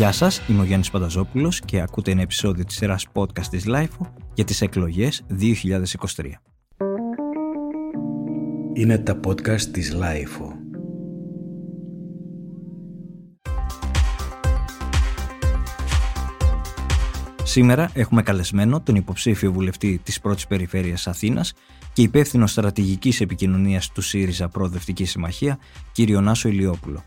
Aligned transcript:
Γεια 0.00 0.12
σας, 0.12 0.42
είμαι 0.48 0.60
ο 0.60 0.64
Γιάννης 0.64 0.90
Πανταζόπουλος 0.90 1.60
και 1.60 1.80
ακούτε 1.80 2.10
ένα 2.10 2.22
επεισόδιο 2.22 2.64
της 2.64 2.76
σειράς 2.76 3.06
podcast 3.12 3.46
της 3.50 3.64
LIFO 3.66 4.06
για 4.34 4.44
τις 4.44 4.60
εκλογές 4.60 5.24
2023. 5.28 6.42
Είναι 8.72 8.98
τα 8.98 9.20
podcast 9.26 9.60
της 9.60 9.96
LIFO. 9.96 10.46
Σήμερα 17.42 17.90
έχουμε 17.94 18.22
καλεσμένο 18.22 18.80
τον 18.80 18.94
υποψήφιο 18.94 19.52
βουλευτή 19.52 20.00
της 20.04 20.20
πρώτης 20.20 20.46
περιφέρειας 20.46 21.06
Αθήνας 21.06 21.52
και 21.92 22.02
υπεύθυνο 22.02 22.46
στρατηγικής 22.46 23.20
επικοινωνίας 23.20 23.92
του 23.92 24.00
ΣΥΡΙΖΑ 24.00 24.48
Προοδευτική 24.48 25.04
Συμμαχία, 25.04 25.58
κύριο 25.92 26.20
Νάσο 26.20 26.48
Ηλιόπουλο. 26.48 27.04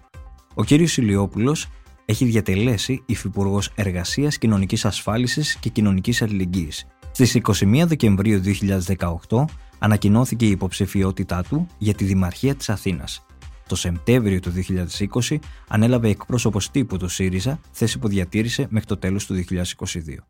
Ο 0.54 0.64
κύριος 0.64 0.98
Ηλιόπουλος 0.98 1.68
έχει 2.06 2.26
διατελέσει 2.26 3.04
Υφυπουργός 3.06 3.72
Εργασίας, 3.76 4.38
Κοινωνικής 4.38 4.86
Ασφάλισης 4.86 5.56
και 5.56 5.70
Κοινωνικής 5.70 6.22
Αλληλεγγύης. 6.22 6.86
Στις 7.12 7.36
21 7.36 7.86
Δεκεμβρίου 7.88 8.40
2018 8.40 9.46
ανακοινώθηκε 9.80 10.46
η 10.46 10.50
υποψηφιότητά 10.50 11.44
του 11.44 11.68
για 11.78 11.94
τη 11.94 12.04
Δημαρχία 12.04 12.56
της 12.56 12.70
Αθήνας. 12.70 13.26
Το 13.68 13.76
Σεπτέμβριο 13.76 14.40
του 14.40 14.52
2020 14.52 15.40
ανέλαβε 15.68 16.10
εκπρόσωπος 16.10 16.72
τύπου 16.72 16.98
του 16.98 17.08
ΣΥΡΙΖΑ, 17.08 17.60
θέση 17.72 18.00
που 18.00 18.08
διατήρησε 18.08 18.68
μέχρι 18.70 18.88
το 18.88 18.98
τέλος 18.98 19.26
του 19.26 19.34
2022. 19.34 20.26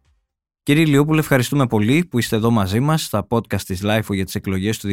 Κύριε 0.65 0.85
Λιόπουλε, 0.85 1.19
ευχαριστούμε 1.19 1.67
πολύ 1.67 2.05
που 2.05 2.19
είστε 2.19 2.35
εδώ 2.35 2.51
μαζί 2.51 2.79
μας 2.79 3.03
στα 3.03 3.27
podcast 3.29 3.61
της 3.61 3.81
LIFO 3.83 4.13
για 4.13 4.25
τις 4.25 4.35
εκλογές 4.35 4.77
του 4.79 4.87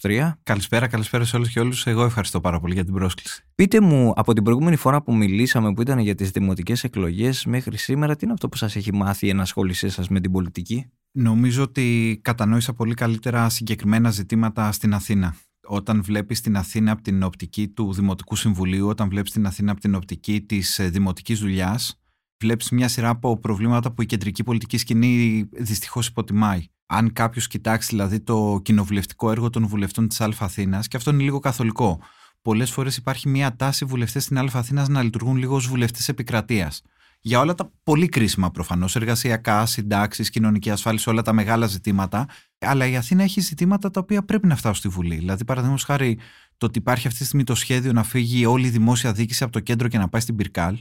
2023. 0.00 0.32
Καλησπέρα, 0.42 0.86
καλησπέρα 0.86 1.24
σε 1.24 1.36
όλους 1.36 1.50
και 1.50 1.60
όλους. 1.60 1.86
Εγώ 1.86 2.04
ευχαριστώ 2.04 2.40
πάρα 2.40 2.60
πολύ 2.60 2.74
για 2.74 2.84
την 2.84 2.94
πρόσκληση. 2.94 3.44
Πείτε 3.54 3.80
μου, 3.80 4.12
από 4.16 4.32
την 4.32 4.42
προηγούμενη 4.42 4.76
φορά 4.76 5.02
που 5.02 5.14
μιλήσαμε, 5.14 5.72
που 5.72 5.80
ήταν 5.80 5.98
για 5.98 6.14
τις 6.14 6.30
δημοτικές 6.30 6.84
εκλογές, 6.84 7.44
μέχρι 7.44 7.76
σήμερα, 7.76 8.16
τι 8.16 8.24
είναι 8.24 8.32
αυτό 8.32 8.48
που 8.48 8.56
σας 8.56 8.76
έχει 8.76 8.94
μάθει 8.94 9.26
η 9.26 9.28
ενασχόλησή 9.28 9.88
σας 9.88 10.08
με 10.08 10.20
την 10.20 10.32
πολιτική; 10.32 10.90
Νομίζω 11.12 11.62
ότι 11.62 12.18
κατανόησα 12.22 12.72
πολύ 12.72 12.94
καλύτερα 12.94 13.48
συγκεκριμένα 13.48 14.10
ζητήματα 14.10 14.72
στην 14.72 14.94
Αθήνα. 14.94 15.36
Όταν 15.66 16.02
βλέπεις 16.02 16.40
την 16.40 16.56
Αθήνα 16.56 16.92
από 16.92 17.02
την 17.02 17.22
οπτική 17.22 17.68
του 17.68 17.92
Δημοτικού 17.92 18.36
Συμβουλίου, 18.36 18.88
όταν 18.88 19.08
βλέπεις 19.08 19.30
την 19.30 19.46
Αθήνα 19.46 19.72
από 19.72 19.80
την 19.80 19.94
οπτική 19.94 20.40
της 20.40 20.78
ε, 20.78 20.88
δημοτικής 20.88 21.40
δουλειάς, 21.40 22.03
βλέπεις 22.40 22.70
μια 22.70 22.88
σειρά 22.88 23.08
από 23.08 23.38
προβλήματα 23.38 23.92
που 23.92 24.02
η 24.02 24.06
κεντρική 24.06 24.42
πολιτική 24.42 24.78
σκηνή 24.78 25.44
δυστυχώς 25.52 26.06
υποτιμάει. 26.06 26.66
Αν 26.86 27.12
κάποιος 27.12 27.46
κοιτάξει 27.46 27.88
δηλαδή 27.90 28.20
το 28.20 28.60
κοινοβουλευτικό 28.62 29.30
έργο 29.30 29.50
των 29.50 29.66
βουλευτών 29.66 30.08
της 30.08 30.20
Α 30.20 30.30
και 30.88 30.96
αυτό 30.96 31.10
είναι 31.10 31.22
λίγο 31.22 31.38
καθολικό. 31.38 32.00
Πολλές 32.42 32.70
φορές 32.70 32.96
υπάρχει 32.96 33.28
μια 33.28 33.56
τάση 33.56 33.84
βουλευτές 33.84 34.24
στην 34.24 34.38
Α 34.38 34.88
να 34.88 35.02
λειτουργούν 35.02 35.36
λίγο 35.36 35.54
ως 35.54 35.66
βουλευτές 35.66 36.08
επικρατείας. 36.08 36.82
Για 37.20 37.40
όλα 37.40 37.54
τα 37.54 37.72
πολύ 37.82 38.08
κρίσιμα 38.08 38.50
προφανώς, 38.50 38.96
εργασιακά, 38.96 39.66
συντάξεις, 39.66 40.30
κοινωνική 40.30 40.70
ασφάλιση, 40.70 41.10
όλα 41.10 41.22
τα 41.22 41.32
μεγάλα 41.32 41.66
ζητήματα. 41.66 42.26
Αλλά 42.58 42.86
η 42.86 42.96
Αθήνα 42.96 43.22
έχει 43.22 43.40
ζητήματα 43.40 43.90
τα 43.90 44.00
οποία 44.00 44.24
πρέπει 44.24 44.46
να 44.46 44.56
φτάσουν 44.56 44.76
στη 44.76 44.88
Βουλή. 44.88 45.16
Δηλαδή, 45.16 45.44
παραδείγματος 45.44 45.84
χάρη, 45.84 46.18
το 46.56 46.66
ότι 46.66 46.78
υπάρχει 46.78 47.06
αυτή 47.06 47.18
τη 47.18 47.24
στιγμή 47.24 47.44
το 47.44 47.54
σχέδιο 47.54 47.92
να 47.92 48.02
φύγει 48.02 48.46
όλη 48.46 48.66
η 48.66 48.70
δημόσια 48.70 49.12
διοίκηση 49.12 49.42
από 49.44 49.52
το 49.52 49.60
κέντρο 49.60 49.88
και 49.88 49.98
να 49.98 50.08
πάει 50.08 50.20
στην 50.20 50.36
Πυρκάλ 50.36 50.78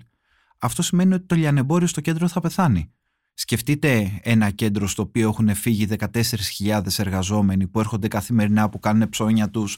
αυτό 0.63 0.81
σημαίνει 0.81 1.13
ότι 1.13 1.25
το 1.25 1.35
λιανεμπόριο 1.35 1.87
στο 1.87 2.01
κέντρο 2.01 2.27
θα 2.27 2.39
πεθάνει. 2.39 2.91
Σκεφτείτε 3.33 4.19
ένα 4.23 4.49
κέντρο 4.49 4.87
στο 4.87 5.01
οποίο 5.01 5.29
έχουν 5.29 5.55
φύγει 5.55 5.87
14.000 5.89 6.81
εργαζόμενοι 6.97 7.67
που 7.67 7.79
έρχονται 7.79 8.07
καθημερινά 8.07 8.69
που 8.69 8.79
κάνουν 8.79 9.09
ψώνια 9.09 9.49
τους 9.49 9.77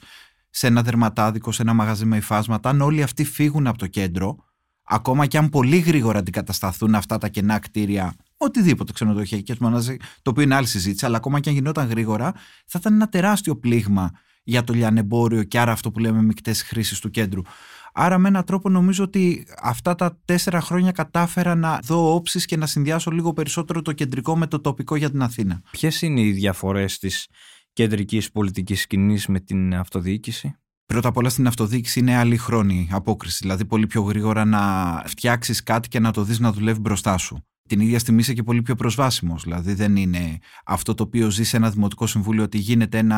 σε 0.49 0.67
ένα 0.67 0.81
δερματάδικο, 0.81 1.51
σε 1.51 1.61
ένα 1.61 1.73
μαγαζί 1.73 2.05
με 2.05 2.17
υφάσματα. 2.17 2.69
Αν 2.69 2.81
όλοι 2.81 3.03
αυτοί 3.03 3.23
φύγουν 3.23 3.67
από 3.67 3.77
το 3.77 3.87
κέντρο, 3.87 4.35
ακόμα 4.83 5.25
και 5.25 5.37
αν 5.37 5.49
πολύ 5.49 5.77
γρήγορα 5.77 6.19
αντικατασταθούν 6.19 6.95
αυτά 6.95 7.17
τα 7.17 7.27
κενά 7.27 7.59
κτίρια, 7.59 8.15
οτιδήποτε 8.37 8.93
ξενοδοχειακέ 8.93 9.55
μονάδε, 9.59 9.97
το 10.21 10.29
οποίο 10.29 10.43
είναι 10.43 10.55
άλλη 10.55 10.67
συζήτηση, 10.67 11.05
αλλά 11.05 11.17
ακόμα 11.17 11.39
και 11.39 11.49
αν 11.49 11.55
γινόταν 11.55 11.87
γρήγορα, 11.87 12.33
θα 12.65 12.79
ήταν 12.79 12.93
ένα 12.93 13.09
τεράστιο 13.09 13.57
πλήγμα 13.57 14.11
για 14.43 14.63
το 14.63 14.73
λιανεμπόριο 14.73 15.43
και 15.43 15.59
άρα 15.59 15.71
αυτό 15.71 15.91
που 15.91 15.99
λέμε 15.99 16.21
μεικτές 16.21 16.61
χρήσεις 16.61 16.99
του 16.99 17.09
κέντρου. 17.09 17.41
Άρα 17.97 18.17
με 18.17 18.27
έναν 18.27 18.43
τρόπο 18.43 18.69
νομίζω 18.69 19.03
ότι 19.03 19.45
αυτά 19.61 19.95
τα 19.95 20.19
τέσσερα 20.25 20.61
χρόνια 20.61 20.91
κατάφερα 20.91 21.55
να 21.55 21.79
δω 21.83 22.13
όψεις 22.13 22.45
και 22.45 22.57
να 22.57 22.65
συνδυάσω 22.65 23.11
λίγο 23.11 23.33
περισσότερο 23.33 23.81
το 23.81 23.91
κεντρικό 23.91 24.37
με 24.37 24.47
το 24.47 24.59
τοπικό 24.59 24.95
για 24.95 25.11
την 25.11 25.21
Αθήνα. 25.21 25.61
Ποιες 25.71 26.01
είναι 26.01 26.21
οι 26.21 26.31
διαφορές 26.31 26.97
της 26.97 27.27
κεντρικής 27.73 28.31
πολιτικής 28.31 28.81
σκηνής 28.81 29.27
με 29.27 29.39
την 29.39 29.75
αυτοδιοίκηση; 29.75 30.55
Πρώτα 30.85 31.07
απ' 31.07 31.17
όλα 31.17 31.29
στην 31.29 31.47
αυτοδιοίκηση 31.47 31.99
είναι 31.99 32.15
άλλη 32.15 32.37
χρόνη 32.37 32.87
απόκριση. 32.91 33.37
Δηλαδή, 33.41 33.65
πολύ 33.65 33.87
πιο 33.87 34.01
γρήγορα 34.01 34.45
να 34.45 35.03
φτιάξεις 35.05 35.63
κάτι 35.63 35.87
και 35.87 35.99
να 35.99 36.11
το 36.11 36.23
δεις 36.23 36.39
να 36.39 36.51
δουλεύει 36.51 36.79
μπροστά 36.79 37.17
σου 37.17 37.45
την 37.67 37.79
ίδια 37.79 37.99
στιγμή 37.99 38.19
είσαι 38.19 38.33
και 38.33 38.43
πολύ 38.43 38.61
πιο 38.61 38.75
προσβάσιμος. 38.75 39.43
Δηλαδή 39.43 39.73
δεν 39.73 39.95
είναι 39.95 40.39
αυτό 40.65 40.93
το 40.93 41.03
οποίο 41.03 41.29
ζει 41.29 41.43
σε 41.43 41.57
ένα 41.57 41.69
δημοτικό 41.69 42.07
συμβούλιο 42.07 42.43
ότι 42.43 42.57
γίνεται 42.57 42.97
ένα 42.97 43.17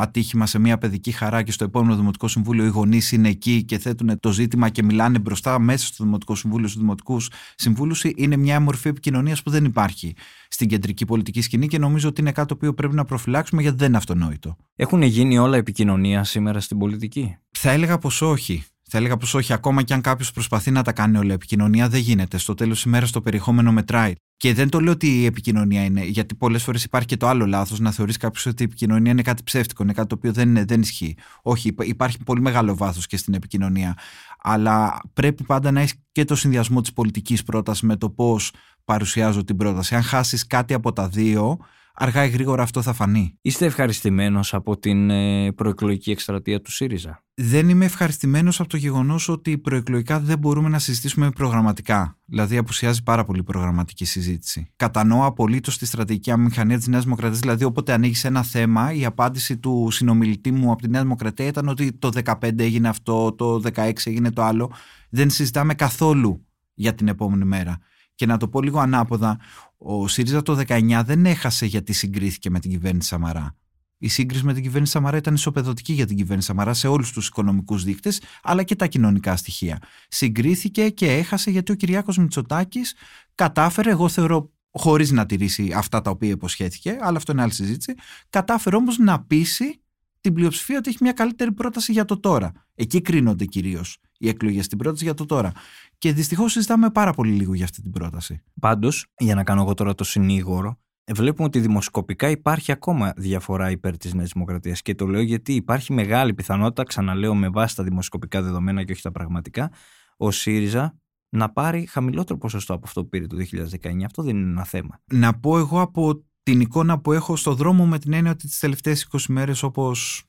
ατύχημα 0.00 0.46
σε 0.46 0.58
μια 0.58 0.78
παιδική 0.78 1.10
χαρά 1.10 1.42
και 1.42 1.52
στο 1.52 1.64
επόμενο 1.64 1.96
δημοτικό 1.96 2.28
συμβούλιο 2.28 2.64
οι 2.64 2.68
γονείς 2.68 3.12
είναι 3.12 3.28
εκεί 3.28 3.64
και 3.64 3.78
θέτουν 3.78 4.20
το 4.20 4.32
ζήτημα 4.32 4.68
και 4.68 4.82
μιλάνε 4.82 5.18
μπροστά 5.18 5.58
μέσα 5.58 5.86
στο 5.86 6.04
δημοτικό 6.04 6.34
συμβούλιο, 6.34 6.68
στους 6.68 6.80
δημοτικούς 6.80 7.30
συμβούλους. 7.54 8.04
Είναι 8.04 8.36
μια 8.36 8.60
μορφή 8.60 8.88
επικοινωνίας 8.88 9.42
που 9.42 9.50
δεν 9.50 9.64
υπάρχει 9.64 10.14
στην 10.48 10.68
κεντρική 10.68 11.04
πολιτική 11.04 11.40
σκηνή 11.40 11.66
και 11.66 11.78
νομίζω 11.78 12.08
ότι 12.08 12.20
είναι 12.20 12.32
κάτι 12.32 12.48
το 12.48 12.54
οποίο 12.54 12.74
πρέπει 12.74 12.94
να 12.94 13.04
προφυλάξουμε 13.04 13.62
γιατί 13.62 13.76
δεν 13.76 13.88
είναι 13.88 13.96
αυτονόητο. 13.96 14.56
Έχουν 14.76 15.02
γίνει 15.02 15.38
όλα 15.38 15.56
επικοινωνία 15.56 16.24
σήμερα 16.24 16.60
στην 16.60 16.78
πολιτική; 16.78 17.36
Θα 17.50 17.70
έλεγα 17.70 17.98
πως 17.98 18.22
όχι. 18.22 18.64
Θα 18.90 18.98
έλεγα 18.98 19.16
πως 19.16 19.34
όχι, 19.34 19.52
ακόμα 19.52 19.82
και 19.82 19.94
αν 19.94 20.00
κάποιος 20.00 20.32
προσπαθεί 20.32 20.70
να 20.70 20.82
τα 20.82 20.92
κάνει 20.92 21.18
όλα 21.18 21.32
επικοινωνία, 21.32 21.88
δεν 21.88 22.00
γίνεται. 22.00 22.38
Στο 22.38 22.54
τέλος 22.54 22.76
της 22.76 22.84
ημέρα 22.84 23.06
το 23.12 23.20
περιεχόμενο 23.20 23.72
μετράει. 23.72 24.12
Και 24.36 24.54
δεν 24.54 24.68
το 24.68 24.80
λέω 24.80 24.92
ότι 24.92 25.20
η 25.20 25.24
επικοινωνία 25.24 25.84
είναι, 25.84 26.04
γιατί 26.04 26.34
πολλές 26.34 26.62
φορές 26.62 26.84
υπάρχει 26.84 27.06
και 27.06 27.16
το 27.16 27.26
άλλο 27.28 27.46
λάθος 27.46 27.80
να 27.80 27.90
θεωρείς 27.90 28.16
κάποιος 28.16 28.46
ότι 28.46 28.62
η 28.62 28.66
επικοινωνία 28.66 29.12
είναι 29.12 29.22
κάτι 29.22 29.42
ψεύτικο, 29.42 29.82
είναι 29.82 29.92
κάτι 29.92 30.08
το 30.08 30.14
οποίο 30.14 30.32
δεν, 30.32 30.66
δεν 30.66 30.80
ισχύει. 30.80 31.16
Όχι, 31.42 31.74
υπάρχει 31.82 32.18
πολύ 32.24 32.40
μεγάλο 32.40 32.76
βάθος 32.76 33.06
και 33.06 33.16
στην 33.16 33.34
επικοινωνία. 33.34 33.98
Αλλά 34.42 35.00
πρέπει 35.12 35.44
πάντα 35.44 35.70
να 35.70 35.80
έχεις 35.80 35.94
και 36.12 36.24
το 36.24 36.34
συνδυασμό 36.34 36.80
της 36.80 36.92
πολιτικής 36.92 37.42
πρότασης 37.42 37.82
με 37.82 37.96
το 37.96 38.10
πώς 38.10 38.52
παρουσιάζω 38.84 39.44
την 39.44 39.56
πρόταση. 39.56 39.94
Αν 39.94 40.02
χάσεις 40.02 40.46
κάτι 40.46 40.74
από 40.74 40.92
τα 40.92 41.08
δύο, 41.08 41.58
αργά 41.96 42.24
ή 42.24 42.28
γρήγορα 42.28 42.62
αυτό 42.62 42.82
θα 42.82 42.92
φανεί. 42.92 43.38
Είστε 43.40 43.64
ευχαριστημένος 43.64 44.54
από 44.54 44.78
την 44.78 45.10
ε, 45.10 45.52
προεκλογική 45.52 46.10
εκστρατεία 46.10 46.60
του 46.60 46.72
ΣΥΡΙΖΑ; 46.72 47.22
Δεν 47.34 47.68
είμαι 47.68 47.84
ευχαριστημένος 47.84 48.60
από 48.60 48.68
το 48.68 48.76
γεγονός 48.76 49.28
ότι 49.28 49.58
προεκλογικά 49.58 50.20
δεν 50.20 50.38
μπορούμε 50.38 50.68
να 50.68 50.78
συζητήσουμε 50.78 51.30
προγραμματικά. 51.30 52.18
Δηλαδή, 52.24 52.56
απουσιάζει 52.56 53.02
πάρα 53.02 53.24
πολύ 53.24 53.42
προγραμματική 53.42 54.04
συζήτηση. 54.04 54.70
Κατανοώ 54.76 55.24
απολύτως 55.24 55.78
τη 55.78 55.86
στρατηγική 55.86 56.30
αμηχανία 56.30 56.76
της 56.76 56.86
Νέας 56.86 57.04
Δημοκρατίας. 57.04 57.40
Δηλαδή, 57.40 57.64
όποτε 57.64 57.92
ανοίγει 57.92 58.26
ένα 58.26 58.42
θέμα, 58.42 58.92
η 58.92 59.04
απάντηση 59.04 59.56
του 59.58 59.88
συνομιλητή 59.90 60.50
μου 60.52 60.70
από 60.70 60.82
τη 60.82 60.88
Νέα 60.88 61.02
Δημοκρατία 61.02 61.46
ήταν 61.46 61.68
ότι 61.68 61.92
το 61.92 62.10
2015 62.24 62.58
έγινε 62.58 62.88
αυτό, 62.88 63.32
το 63.32 63.60
2016 63.74 63.92
έγινε 64.04 64.30
το 64.30 64.42
άλλο. 64.42 64.72
Δεν 65.10 65.30
συζητάμε 65.30 65.74
καθόλου 65.74 66.46
για 66.74 66.94
την 66.94 67.08
επόμενη 67.08 67.44
μέρα. 67.44 67.78
Και 68.14 68.26
να 68.26 68.36
το 68.36 68.48
πω 68.48 68.62
λίγο 68.62 68.78
ανάποδα, 68.78 69.38
ο 69.76 70.08
ΣΥΡΙΖΑ 70.08 70.42
το 70.42 70.62
19 70.66 71.02
δεν 71.04 71.26
έχασε 71.26 71.66
γιατί 71.66 71.92
συγκρίθηκε 71.92 72.50
με 72.50 72.60
την 72.60 72.70
κυβέρνηση 72.70 73.08
Σαμαρά. 73.08 73.56
Η 73.98 74.08
σύγκριση 74.08 74.44
με 74.44 74.54
την 74.54 74.62
κυβέρνηση 74.62 74.92
Σαμαρά 74.92 75.16
ήταν 75.16 75.34
ισοπεδωτική 75.34 75.92
για 75.92 76.06
την 76.06 76.16
κυβέρνηση 76.16 76.46
Σαμαρά 76.46 76.74
σε 76.74 76.88
όλους 76.88 77.12
τους 77.12 77.26
οικονομικούς 77.26 77.84
δείκτες, 77.84 78.20
αλλά 78.42 78.62
και 78.62 78.76
τα 78.76 78.86
κοινωνικά 78.86 79.36
στοιχεία. 79.36 79.82
Συγκρίθηκε 80.08 80.88
και 80.88 81.12
έχασε 81.12 81.50
γιατί 81.50 81.72
ο 81.72 81.74
Κυριάκος 81.74 82.18
Μητσοτάκης 82.18 82.94
κατάφερε, 83.34 83.90
εγώ 83.90 84.08
θεωρώ 84.08 84.50
χωρίς 84.70 85.10
να 85.10 85.26
τηρήσει 85.26 85.72
αυτά 85.74 86.00
τα 86.00 86.10
οποία 86.10 86.30
υποσχέθηκε, 86.30 86.98
αλλά 87.00 87.16
αυτό 87.16 87.32
είναι 87.32 87.42
άλλη 87.42 87.52
συζήτηση, 87.52 87.94
κατάφερε 88.30 88.76
όμως 88.76 88.98
να 88.98 89.22
πείσει 89.22 89.80
την 90.20 90.34
πλειοψηφία 90.34 90.78
ότι 90.78 90.88
έχει 90.88 90.98
μια 91.00 91.12
καλύτερη 91.12 91.52
πρόταση 91.52 91.92
για 91.92 92.04
το 92.04 92.20
τώρα. 92.20 92.52
Εκεί 92.74 93.00
κρίνονται 93.00 93.44
κυρίως 93.44 93.98
οι 94.18 94.28
εκλογές 94.28 94.64
στην 94.64 94.78
πρόταση 94.78 95.04
για 95.04 95.14
το 95.14 95.24
τώρα. 95.24 95.52
Και 95.98 96.12
δυστυχώς 96.12 96.52
συζητάμε 96.52 96.90
πάρα 96.90 97.12
πολύ 97.12 97.32
λίγο 97.32 97.54
για 97.54 97.64
αυτή 97.64 97.82
την 97.82 97.90
πρόταση. 97.90 98.42
Πάντως, 98.60 99.06
για 99.18 99.34
να 99.34 99.44
κάνω 99.44 99.62
εγώ 99.62 99.74
τώρα 99.74 99.94
το 99.94 100.04
συνήγορο, 100.04 100.78
βλέπουμε 101.14 101.46
ότι 101.46 101.60
δημοσκοπικά 101.60 102.30
υπάρχει 102.30 102.72
ακόμα 102.72 103.12
διαφορά 103.16 103.70
υπέρ 103.70 103.96
της 103.96 104.14
Νέας 104.14 104.30
Δημοκρατίας. 104.32 104.82
Και 104.82 104.94
το 104.94 105.06
λέω 105.06 105.20
γιατί 105.20 105.54
υπάρχει 105.54 105.92
μεγάλη 105.92 106.34
πιθανότητα, 106.34 106.82
ξαναλέω 106.82 107.34
με 107.34 107.48
βάση 107.48 107.76
τα 107.76 107.82
δημοσκοπικά 107.82 108.42
δεδομένα 108.42 108.84
και 108.84 108.92
όχι 108.92 109.02
τα 109.02 109.12
πραγματικά, 109.12 109.70
ο 110.16 110.30
ΣΥΡΙΖΑ 110.30 110.98
να 111.28 111.52
πάρει 111.52 111.86
χαμηλότερο 111.86 112.38
ποσοστό 112.38 112.74
από 112.74 112.82
αυτό 112.86 113.02
που 113.02 113.08
πήρε 113.08 113.26
το 113.26 113.36
2019. 113.36 114.04
Αυτό 114.04 114.22
δεν 114.22 114.36
είναι 114.36 114.50
ένα 114.50 114.64
θέμα. 114.64 115.00
Να 115.12 115.38
πω 115.38 115.58
εγώ 115.58 115.80
από 115.80 116.24
την 116.42 116.60
εικόνα 116.60 117.00
που 117.00 117.12
έχω 117.12 117.36
στο 117.36 117.54
δρόμο 117.54 117.86
με 117.86 117.98
την 117.98 118.12
έννοια 118.12 118.30
ότι 118.30 118.46
τις 118.46 118.58
τελευταίες 118.58 119.08
20 119.12 119.18
μέρες, 119.28 119.62
όπως 119.62 120.24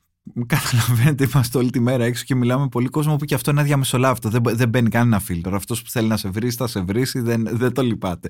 Καταλαβαίνετε, 0.46 1.24
είμαστε 1.24 1.58
όλη 1.58 1.70
τη 1.70 1.80
μέρα 1.80 2.04
έξω 2.04 2.24
και 2.24 2.34
μιλάμε 2.34 2.62
με 2.62 2.68
πολύ 2.68 2.88
κόσμο 2.88 3.16
που 3.16 3.24
και 3.24 3.34
αυτό 3.34 3.50
είναι 3.50 3.60
αδιαμεσολάβητο. 3.60 4.28
Δεν, 4.28 4.42
δεν 4.44 4.68
μπαίνει 4.68 4.88
κανένα 4.88 5.18
φίλτρο. 5.18 5.56
Αυτός 5.56 5.82
που 5.82 5.90
θέλει 5.90 6.08
να 6.08 6.16
σε 6.16 6.28
βρει, 6.28 6.50
θα 6.50 6.66
σε 6.66 6.80
βρει, 6.80 7.04
δεν, 7.14 7.48
δεν 7.52 7.72
το 7.72 7.82
λυπάται. 7.82 8.28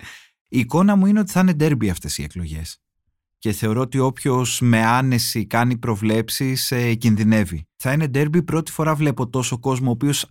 Η 0.48 0.58
εικόνα 0.58 0.96
μου 0.96 1.06
είναι 1.06 1.20
ότι 1.20 1.30
θα 1.30 1.40
είναι 1.40 1.52
ντέρμπι 1.52 1.90
αυτές 1.90 2.18
οι 2.18 2.22
εκλογές. 2.22 2.78
Και 3.38 3.52
θεωρώ 3.52 3.80
ότι 3.80 3.98
όποιος 3.98 4.60
με 4.60 4.84
άνεση 4.84 5.46
κάνει 5.46 5.76
προβλέψεις 5.76 6.70
ε, 6.70 6.94
κινδυνεύει. 6.94 7.68
Θα 7.76 7.92
είναι 7.92 8.06
ντέρμπι. 8.06 8.42
Πρώτη 8.42 8.72
φορά 8.72 8.94
βλέπω 8.94 9.28
τόσο 9.28 9.58
κόσμο 9.58 9.88
ο 9.88 9.92
οποίος 9.92 10.26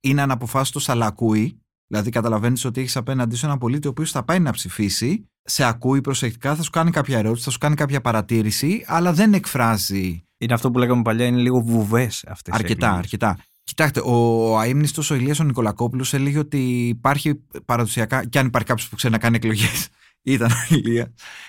είναι 0.00 0.22
αναποφάσιστος 0.22 0.88
αλλά 0.88 1.06
ακούει. 1.06 1.60
Δηλαδή, 1.86 2.10
καταλαβαίνεις 2.10 2.64
ότι 2.64 2.80
έχεις 2.80 2.96
απέναντί 2.96 3.36
σου 3.36 3.46
ένα 3.46 3.58
πολίτη 3.58 3.86
ο 3.86 3.90
οποίος 3.90 4.10
θα 4.10 4.24
πάει 4.24 4.40
να 4.40 4.50
ψηφίσει, 4.50 5.30
σε 5.42 5.64
ακούει 5.64 6.00
προσεκτικά, 6.00 6.54
θα 6.54 6.62
σου 6.62 6.70
κάνει 6.70 6.90
κάποια 6.90 7.18
ερώτηση, 7.18 7.44
θα 7.44 7.50
σου 7.50 7.58
κάνει 7.58 7.74
κάποια 7.74 8.00
παρατήρηση, 8.00 8.84
αλλά 8.86 9.12
δεν 9.12 9.32
εκφράζει. 9.32 10.24
Είναι 10.42 10.54
αυτό 10.54 10.70
που 10.70 10.78
λέγαμε 10.78 11.02
παλιά, 11.02 11.26
είναι 11.26 11.40
λίγο 11.40 11.60
βουβές 11.60 12.24
αυτές 12.28 12.54
Αρκετά, 12.54 12.92
αρκετά. 12.92 13.38
Κοιτάξτε, 13.64 14.00
ο 14.00 14.60
αίμνηστο 14.60 15.02
ο 15.10 15.14
Ηλίας 15.14 15.40
ο 15.40 15.44
Νικολακόπουλος 15.44 16.14
έλεγε 16.14 16.38
ότι 16.38 16.88
υπάρχει 16.88 17.34
παραδοσιακά, 17.64 18.24
και 18.24 18.38
αν 18.38 18.46
υπάρχει 18.46 18.68
κάποιος 18.68 18.88
που 18.88 18.96
ξέρει 18.96 19.12
να 19.12 19.18
κάνει 19.18 19.36
εκλογές, 19.36 19.88
ήταν 20.22 20.50
ο 20.50 20.74
Ηλίας. 20.74 21.08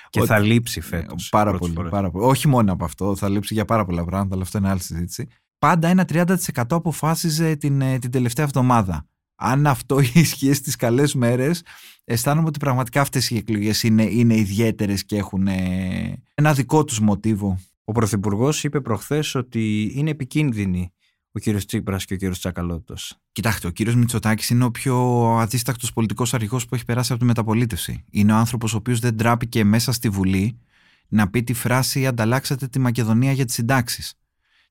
Και 0.10 0.20
ότι... 0.20 0.28
θα 0.30 0.40
λείψει 0.40 0.82
φέτος. 0.82 1.30
Πάρα 1.30 1.58
πολύ, 1.58 1.74
πάρα 1.90 2.12
πολύ. 2.12 2.26
Όχι 2.26 2.48
μόνο 2.48 2.74
από 2.74 2.86
αυτό, 2.86 3.16
θα 3.16 3.30
λείψει 3.30 3.54
για 3.54 3.66
πάρα 3.66 3.86
πολλά 3.86 4.04
πράγματα, 4.04 4.34
αλλά 4.34 4.44
αυτό 4.44 4.58
είναι 4.58 4.70
άλλη 4.70 4.82
συζήτηση. 4.82 5.28
Πάντα 5.60 5.88
ένα 5.88 6.06
30% 6.14 6.36
αποφάσιζε 6.70 7.56
την, 7.56 7.82
ε, 7.82 8.00
την 8.00 8.12
τελευταία 8.12 8.46
εβδομάδα. 8.46 9.06
Αν 9.36 9.68
αυτό 9.68 10.00
ισχύει 10.14 10.54
στις 10.54 10.76
καλές 10.76 11.14
μέρες, 11.16 11.64
αισθάνομαι 12.04 12.48
ότι 12.48 12.60
πραγματικά 12.60 13.02
αυτές 13.02 13.30
οι 13.30 13.38
εκλογές 13.38 13.84
είναι, 13.84 14.04
είναι 14.04 14.36
ιδιαίτερες 14.36 15.06
και 15.06 15.18
έχουν 15.18 15.48
ε, 15.48 16.22
ένα 16.34 16.54
δικό 16.54 16.84
τους 16.84 17.00
μοτίβο. 17.00 17.60
Ο 17.84 17.92
Πρωθυπουργός 17.92 18.64
είπε 18.64 18.82
προχθές 18.82 19.36
ότι 19.36 19.92
είναι 19.96 20.10
επικίνδυνη 20.10 20.94
ο 21.32 21.40
κύριος 21.40 21.66
Τσίπρας 21.66 22.06
και 22.06 22.14
ο 22.14 22.18
κύριος 22.18 22.40
Τσακαλώτος. 22.40 23.18
Κοιτάξτε, 23.32 23.68
ο 23.68 23.70
κύριος 23.70 23.96
Μητσοτάκης 23.96 24.50
είναι 24.50 24.64
ο 24.64 24.72
πιο 24.72 25.24
αδίστακτος 25.40 25.94
πολιτικός 25.94 26.34
αρχηγός 26.34 26.66
που 26.66 26.76
έχει 26.76 26.86
περάσει 26.86 27.12
από 27.12 27.22
τη 27.22 27.28
μεταπολίτευση. 27.28 28.06
Είναι 28.10 28.34
ο 28.34 28.36
άνθρωπος 28.36 28.74
ο 28.74 28.78
οποίος 28.78 29.00
δεν 29.00 29.18
τράπηκε 29.18 29.64
μέσα 29.64 29.92
στη 29.92 30.10
Βουλή 30.10 30.60
να 31.08 31.30
πει 31.30 31.44
τη 31.44 31.54
φράση 31.54 32.08
Ανταλλάξατε 32.08 32.68
τη 32.68 32.80
Μακεδονία 32.80 33.32
για 33.32 33.46
τις 33.46 33.54
συντάξεις. 33.54 34.14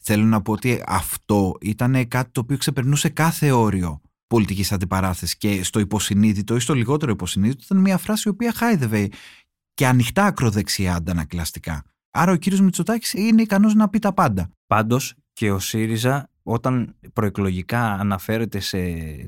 Θέλω 0.01 0.25
να 0.25 0.43
πω 0.43 0.53
ότι 0.53 0.83
αυτό 0.87 1.57
ήταν 1.61 2.09
κάτι 2.09 2.31
το 2.31 2.41
οποίο 2.41 2.57
ξεπερνούσε 2.57 3.09
κάθε 3.09 3.51
όριο 3.51 4.01
πολιτικής 4.27 4.73
αντιπαράθεσης 4.73 5.37
και 5.37 5.63
στο 5.63 5.81
υποσυνείδητο 5.81 6.57
ή 6.57 6.61
στο 6.61 6.75
λιγότερο 6.75 7.13
υποσυνείδητο 7.13 7.63
ήταν 7.65 7.79
μια 7.79 7.99
φράση 7.99 8.29
η 8.29 8.31
οποία 8.31 8.53
χάιδευε 8.53 9.09
και 9.75 9.87
ανοιχτά 9.87 10.25
ακροδεξιά 10.25 10.95
αντανακλαστικά. 10.95 11.85
Άρα 12.15 12.33
ο 12.33 12.37
κύριος 12.37 12.61
Μητσοτάκης 12.61 13.13
είναι 13.13 13.43
ικανός 13.43 13.75
να 13.75 13.89
πει 13.89 13.99
τα 13.99 14.13
πάντα. 14.13 14.51
Πάντως 14.67 15.15
και 15.33 15.51
ο 15.51 15.59
ΣΥΡΙΖΑ 15.59 16.31
όταν 16.43 16.95
προεκλογικά 17.13 17.93
αναφέρεται 17.93 18.61
σε 18.61 18.79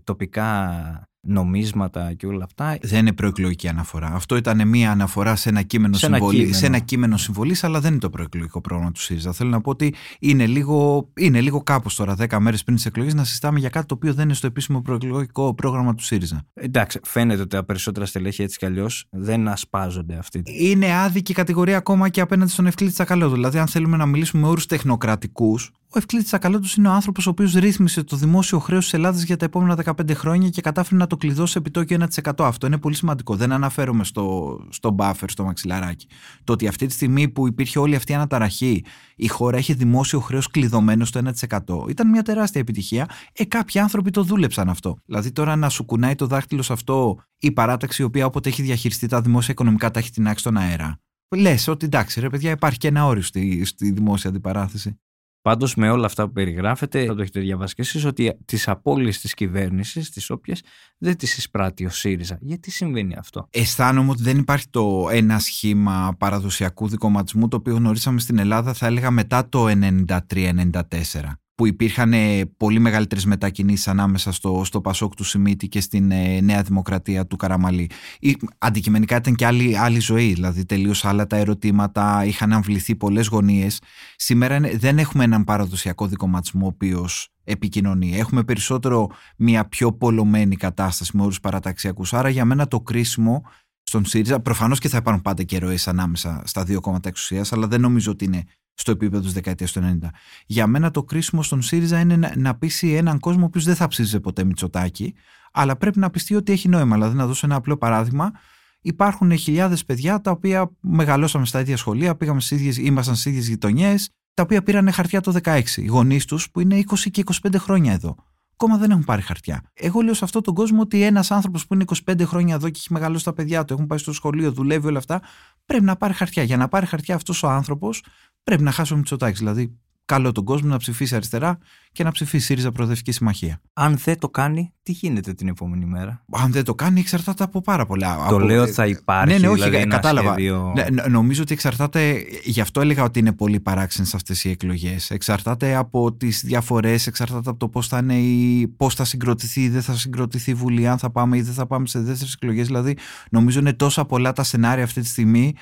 τοπικά 0.05 1.09
νομίσματα 1.25 2.12
και 2.12 2.26
όλα 2.26 2.44
αυτά. 2.44 2.79
Δεν 2.82 2.99
είναι 2.99 3.12
προεκλογική 3.12 3.69
αναφορά. 3.69 4.06
Αυτό 4.06 4.37
ήταν 4.37 4.69
μία 4.69 4.91
αναφορά 4.91 5.37
σε 5.37 5.49
ένα 5.49 5.62
κείμενο, 5.62 5.97
σε 5.97 6.06
συμβολή, 6.06 6.53
Σε 6.53 6.67
ένα 6.67 6.79
κείμενο 6.79 7.17
συμβολής, 7.17 7.65
αλλά 7.65 7.81
δεν 7.81 7.91
είναι 7.91 8.00
το 8.00 8.11
προεκλογικό 8.11 8.61
πρόγραμμα 8.61 8.93
του 8.93 9.00
ΣΥΡΙΖΑ. 9.00 9.32
Θέλω 9.32 9.50
να 9.50 9.61
πω 9.61 9.71
ότι 9.71 9.94
είναι 10.19 10.47
λίγο, 10.47 11.09
είναι 11.17 11.41
λίγο 11.41 11.62
κάπως 11.62 11.94
τώρα, 11.94 12.17
10 12.19 12.38
μέρες 12.38 12.65
πριν 12.65 12.76
τις 12.76 12.87
εκλογές, 12.87 13.15
να 13.15 13.25
συστάμε 13.25 13.59
για 13.59 13.69
κάτι 13.69 13.87
το 13.87 13.94
οποίο 13.94 14.15
δεν 14.15 14.25
είναι 14.25 14.35
στο 14.35 14.47
επίσημο 14.47 14.81
προεκλογικό 14.81 15.55
πρόγραμμα 15.55 15.94
του 15.94 16.03
ΣΥΡΙΖΑ. 16.03 16.44
Εντάξει, 16.55 17.00
φαίνεται 17.05 17.41
ότι 17.41 17.56
τα 17.56 17.65
περισσότερα 17.65 18.06
στελέχη 18.06 18.43
έτσι 18.43 18.59
κι 18.59 18.67
αλλιώς 18.67 19.06
δεν 19.11 19.49
ασπάζονται 19.49 20.17
αυτή. 20.17 20.43
Είναι 20.44 20.94
άδικη 20.94 21.32
κατηγορία 21.32 21.77
ακόμα 21.77 22.09
και 22.09 22.20
απέναντι 22.20 22.50
στον 22.50 22.67
Ευκλήτη 22.67 22.93
Τσακαλώτου. 22.93 23.35
Δηλαδή, 23.35 23.59
αν 23.59 23.67
θέλουμε 23.67 23.97
να 23.97 24.06
μιλήσουμε 24.06 24.43
με 24.43 24.49
όρους 24.49 24.67
τεχνοκρατικούς, 24.67 25.73
ο 25.94 25.99
Ευκλήτη 25.99 26.25
Τσακαλώτου 26.25 26.69
είναι 26.76 26.88
ο 26.88 26.93
άνθρωπος 26.93 27.26
ο 27.26 27.31
οποίος 27.31 27.55
ρύθμισε 27.55 28.02
το 28.02 28.17
δημόσιο 28.17 28.58
χρέος 28.58 28.85
της 28.85 28.93
Ελλάδας 28.93 29.23
για 29.23 29.37
τα 29.37 29.44
επόμενα 29.44 29.79
15 29.85 30.14
χρόνια 30.14 30.49
και 30.49 30.61
κατάφερε 30.61 30.96
να 30.96 31.06
το 31.06 31.17
κλειδώσει 31.17 31.55
επιτόκιο 31.58 32.06
1%. 32.25 32.32
Αυτό 32.38 32.67
είναι 32.67 32.79
πολύ 32.79 32.94
σημαντικό. 32.94 33.37
Δεν 33.37 33.52
αναφέρομαι 33.52 34.05
στο, 34.05 34.58
στο 34.69 34.94
buffer, 34.99 35.25
στο 35.26 35.44
μαξιλαράκι. 35.44 36.06
Το 36.44 36.52
ότι 36.52 36.67
αυτή 36.67 36.87
τη 36.87 36.93
στιγμή 36.93 37.29
που 37.29 37.46
υπήρχε 37.46 37.79
όλη 37.79 37.94
αυτή 37.94 38.12
η 38.12 38.14
αναταραχή, 38.14 38.85
η 39.17 39.29
χώρα 39.29 39.56
έχει 39.56 39.73
δημόσιο 39.73 40.20
χρέος 40.20 40.49
κλειδωμένο 40.49 41.05
στο 41.05 41.20
1%. 41.49 41.88
Ήταν 41.88 42.08
μια 42.08 42.23
τεράστια 42.23 42.61
επιτυχία. 42.61 43.08
Ε, 43.32 43.44
κάποιοι 43.44 43.81
άνθρωποι 43.81 44.11
το 44.11 44.23
δούλεψαν 44.23 44.69
αυτό. 44.69 44.99
Δηλαδή 45.05 45.32
τώρα 45.32 45.56
να 45.56 45.69
σου 45.69 45.85
κουνάει 45.85 46.14
το 46.14 46.26
δάχτυλο 46.26 46.62
σε 46.62 46.73
αυτό 46.73 47.19
η 47.38 47.52
παράταξη, 47.52 48.02
η 48.02 48.05
οποία 48.05 48.26
όποτε 48.26 48.49
έχει 48.49 48.62
διαχειριστεί 48.62 49.06
τα 49.06 49.20
δημόσια 49.20 49.52
οικονομικά 49.52 49.91
τα 49.91 49.99
έχει 49.99 50.11
την 50.11 50.32
στον 50.37 50.56
αέρα. 50.56 50.99
Λες 51.37 51.69
ότι 51.69 51.85
εντάξει, 51.87 52.20
ρε 52.20 52.29
παιδιά, 52.29 52.50
υπάρχει 52.50 52.79
και 52.79 52.88
ένα 52.88 53.06
όριο 53.06 53.23
στη, 53.23 53.64
στη 53.64 53.91
δημόσια 53.91 54.31
αντιπαράθεση. 54.31 54.99
Πάντως, 55.44 55.75
με 55.75 55.91
όλα 55.91 56.06
αυτά 56.06 56.26
που 56.26 56.32
περιγράφετε, 56.32 57.06
θα 57.06 57.14
το 57.14 57.23
έχετε 57.23 57.41
διαβάσει 57.41 57.75
και 57.75 57.82
εσείς, 57.82 58.05
ότι 58.05 58.38
τις 58.44 58.69
απώλειες 58.69 59.20
της 59.20 59.35
κυβέρνησης, 59.35 60.11
τις 60.11 60.31
όποιες, 60.31 60.62
δεν 60.99 61.17
τις 61.17 61.37
εισπράττει 61.37 61.87
ο 61.87 61.91
ΣΥΡΙΖΑ. 61.91 62.38
Γιατί 62.41 62.70
συμβαίνει 62.70 63.14
αυτό; 63.19 63.49
Αισθάνομαι 63.50 64.11
ότι 64.11 64.23
δεν 64.23 64.38
υπάρχει 64.38 64.69
το 64.70 65.08
ένα 65.11 65.38
σχήμα 65.38 66.14
παραδοσιακού 66.19 66.88
δικοματισμού 66.88 67.49
το 67.49 67.56
οποίο 67.56 67.75
γνωρίσαμε 67.75 68.20
στην 68.20 68.38
Ελλάδα, 68.38 68.73
θα 68.73 68.87
έλεγα 68.87 69.11
μετά 69.11 69.49
το 69.49 69.67
93-94 69.69 71.44
που 71.55 71.67
υπήρχαν 71.67 72.12
ε, 72.12 72.45
πολύ 72.56 72.79
μεγαλύτερες 72.79 73.25
μετακινήσεις 73.25 73.89
ανάμεσα 73.89 74.33
στο, 74.33 74.62
στο 74.65 74.81
Πασόκ 74.81 75.15
του 75.15 75.25
Σιμίτη 75.25 75.69
και 75.69 75.81
στην 75.81 76.11
ε, 76.11 76.41
Νέα 76.41 76.62
Δημοκρατία 76.62 77.27
του 77.27 77.37
Καραμαλή. 77.37 77.91
Ή, 78.19 78.37
αντικειμενικά 78.59 79.17
ήταν 79.17 79.35
και 79.35 79.47
άλλη, 79.47 79.79
άλλη 79.79 79.99
ζωή, 79.99 80.33
δηλαδή 80.33 80.65
τελείως 80.65 81.05
άλλα 81.05 81.27
τα 81.27 81.37
ερωτήματα, 81.37 82.25
είχαν 82.25 82.53
αμβληθεί 82.53 82.97
πολλές 82.97 83.27
γωνίες. 83.27 83.81
Σήμερα 84.17 84.61
δεν 84.61 84.99
έχουμε 84.99 85.25
έναν 85.25 85.45
παραδοσιακό 85.45 86.06
δικοματισμό 86.06 86.65
ο 86.65 86.69
οποίος 86.69 87.29
επικοινωνεί. 87.45 88.17
Έχουμε 88.17 88.43
περισσότερο 88.43 89.11
μια 89.37 89.69
πιο 89.69 89.93
πολλωμένη 89.93 90.56
κατάσταση 90.56 91.17
με 91.17 91.23
όρους 91.23 91.41
παραταξιακούς. 91.41 92.12
Άρα 92.15 92.29
για 92.29 92.45
μένα 92.45 92.69
το 92.69 92.81
κρίσιμο 92.81 93.43
στον 93.83 94.05
ΣΥΡΙΖΑ, 94.05 94.41
προφανώς 94.41 94.79
και 94.79 94.89
θα 94.89 94.97
υπάρχουν 94.97 95.23
πάντα 95.23 95.43
και 95.43 95.59
ροές 95.59 95.89
ανάμεσα 95.89 96.43
στα 96.45 96.65
δύο 96.65 96.81
κόμματα 96.81 97.09
εξουσίας, 97.09 97.53
αλλά 97.53 97.67
δεν 97.67 97.81
νομίζω 97.81 98.11
ότι 98.11 98.25
είναι 98.25 98.45
στο 98.75 98.91
επίπεδο 98.91 99.23
της 99.23 99.32
δεκαετίας 99.32 99.73
του 99.73 99.99
90. 100.03 100.09
Για 100.47 100.67
μένα 100.67 100.91
το 100.91 101.03
κρίσιμο 101.03 101.43
στον 101.43 101.62
ΣΥΡΙΖΑ 101.62 102.00
είναι 102.00 102.17
να, 102.17 102.32
να 102.37 102.55
πείσει 102.55 102.93
έναν 102.93 103.19
κόσμο 103.19 103.43
ο 103.43 103.47
οποίος 103.47 103.65
δεν 103.65 103.75
θα 103.75 103.88
ψήφιζε 103.88 104.21
ποτέ 104.21 104.44
Μητσοτάκη, 104.44 105.15
αλλά 105.53 105.76
πρέπει 105.76 105.99
να 105.99 106.11
πιστεί 106.11 106.35
ότι 106.35 106.53
έχει 106.53 106.69
νόημα. 106.69 106.94
Δηλαδή, 106.94 107.17
να 107.17 107.26
δώσω 107.26 107.47
ένα 107.47 107.55
απλό 107.55 107.76
παράδειγμα. 107.76 108.32
Υπάρχουν 108.81 109.37
χιλιάδες 109.37 109.85
παιδιά 109.85 110.21
τα 110.21 110.31
οποία 110.31 110.71
μεγαλώσαμε 110.81 111.47
στα 111.47 111.61
ίδια 111.61 111.76
σχολεία, 111.76 112.17
πήγαμε 112.17 112.41
στις 112.41 112.59
ίδιες, 112.59 112.76
ήμασταν 112.76 113.15
στις 113.15 113.32
ίδιες 113.32 113.49
γειτονιές, 113.49 114.09
τα 114.35 114.43
οποία 114.43 114.62
πήραν 114.62 114.93
χαρτιά 114.93 115.20
το 115.20 115.32
16. 115.43 115.62
Οι 115.77 115.87
γονείς 115.87 116.25
τους 116.25 116.50
που 116.50 116.61
είναι 116.61 116.77
20 116.77 117.11
και 117.11 117.23
25 117.43 117.55
χρόνια 117.59 117.93
εδώ. 117.93 118.17
Ακόμα 118.53 118.77
δεν 118.77 118.91
έχουν 118.91 119.05
πάρει 119.05 119.23
χαρτιά. 119.23 119.62
Εγώ 119.75 120.00
λέω 120.00 120.15
σε 120.15 120.25
αυτόν 120.25 120.43
τον 120.43 120.55
κόσμο 120.55 120.81
ότι 120.81 121.03
ένας 121.03 121.31
άνθρωπος 121.31 121.67
που 121.67 121.75
είναι 121.75 121.85
25 122.06 122.23
χρόνια 122.25 122.55
εδώ 122.55 122.69
και 122.69 122.79
έχει 122.79 122.93
μεγαλώσει 122.93 123.25
τα 123.25 123.32
παιδιά 123.32 123.65
του, 123.65 123.73
έχουν 123.73 123.87
πάει 123.87 123.99
στο 123.99 124.12
σχολείο, 124.12 124.53
δουλεύει 124.53 124.87
όλα 124.87 124.99
αυτά, 124.99 125.23
πρέπει 125.67 125.85
να 125.85 125.97
πάρει 125.97 126.12
χαρτιά. 126.12 126.43
Για 126.43 126.56
να 126.56 126.69
πάρει 126.69 126.87
χαρτιά 126.87 127.15
αυτός 127.15 127.43
ο 127.43 127.49
άνθρωπος, 127.49 128.05
πρέπει 128.44 128.62
να 128.62 128.70
χάσει 128.70 128.93
ο 128.93 128.96
Μητσοτάκης. 128.96 129.38
Δηλαδή, 129.38 129.79
καλό 130.05 130.32
τον 130.32 130.44
κόσμο 130.44 130.69
να 130.69 130.77
ψηφίσει 130.77 131.15
αριστερά 131.15 131.58
και 131.93 132.05
να 132.05 132.10
ψηφίσει 132.10 132.44
ΣΥΡΙΖΑ 132.44 132.72
Προοδευτική 132.72 133.13
Συμμαχία. 133.13 133.60
Αν 133.72 133.96
δεν 134.05 134.19
το 134.19 134.29
κάνει, 134.29 134.72
τι 134.82 134.93
γίνεται 134.93 135.32
την 135.32 135.48
επόμενη 135.48 135.84
μέρα; 135.84 136.24
Αν 136.31 136.53
δεν 136.53 136.65
το 136.65 136.74
κάνει, 136.74 137.01
εξαρτάται 137.01 137.44
από 137.44 137.60
πάρα 137.60 137.86
πολλά. 137.86 138.17
Το 138.17 138.36
από... 138.36 138.39
λέω 138.39 138.63
ότι 138.63 138.72
θα 138.72 138.86
υπάρχει. 138.86 139.32
Ναι, 139.32 139.39
ναι, 139.39 139.48
όχι, 139.48 139.63
δηλαδή 139.63 139.86
κατάλαβα. 139.86 140.32
Σχέδιο... 140.32 140.72
Ναι, 140.77 141.08
νομίζω 141.08 141.43
ότι 141.43 141.53
εξαρτάται. 141.53 142.24
Γι' 142.44 142.60
αυτό 142.60 142.81
έλεγα 142.81 143.03
ότι 143.03 143.19
είναι 143.19 143.32
πολύ 143.32 143.60
παράξενες 143.60 144.15
αυτές 144.15 144.44
οι 144.44 144.51
εκλογές. 144.51 145.10
Εξαρτάται 145.10 145.74
από 145.74 146.13
τις 146.13 146.43
διαφορές, 146.44 147.06
εξαρτάται 147.06 147.51
από 147.51 147.58
το 147.58 147.69
πώς 147.69 147.89
θα, 147.89 147.98
είναι 147.98 148.19
η... 148.19 148.69
πώς 148.69 148.94
θα 148.94 149.05
συγκροτηθεί 149.05 149.60
ή 149.60 149.69
δεν 149.69 149.82
θα 149.82 149.94
συγκροτηθεί 149.94 150.51
η 150.51 150.55
Βουλή, 150.55 150.89
αν 150.89 150.98
θα 150.98 151.10
πάμε 151.10 151.36
ή 151.36 151.43
δεν 151.43 151.55
θα 151.55 151.67
πάμε 151.67 151.86
σε 151.86 152.01
δεύτερες 152.01 152.32
εκλογές. 152.32 152.67
Δηλαδή, 152.67 152.96
νομίζω 153.31 153.58
είναι 153.58 153.72
τόσα 153.72 154.05
πολλά 154.05 154.32
τα 154.32 154.43
σενάρια 154.43 154.84
αυτή 154.84 155.01
τη 155.01 155.06
στιγμή 155.06 155.55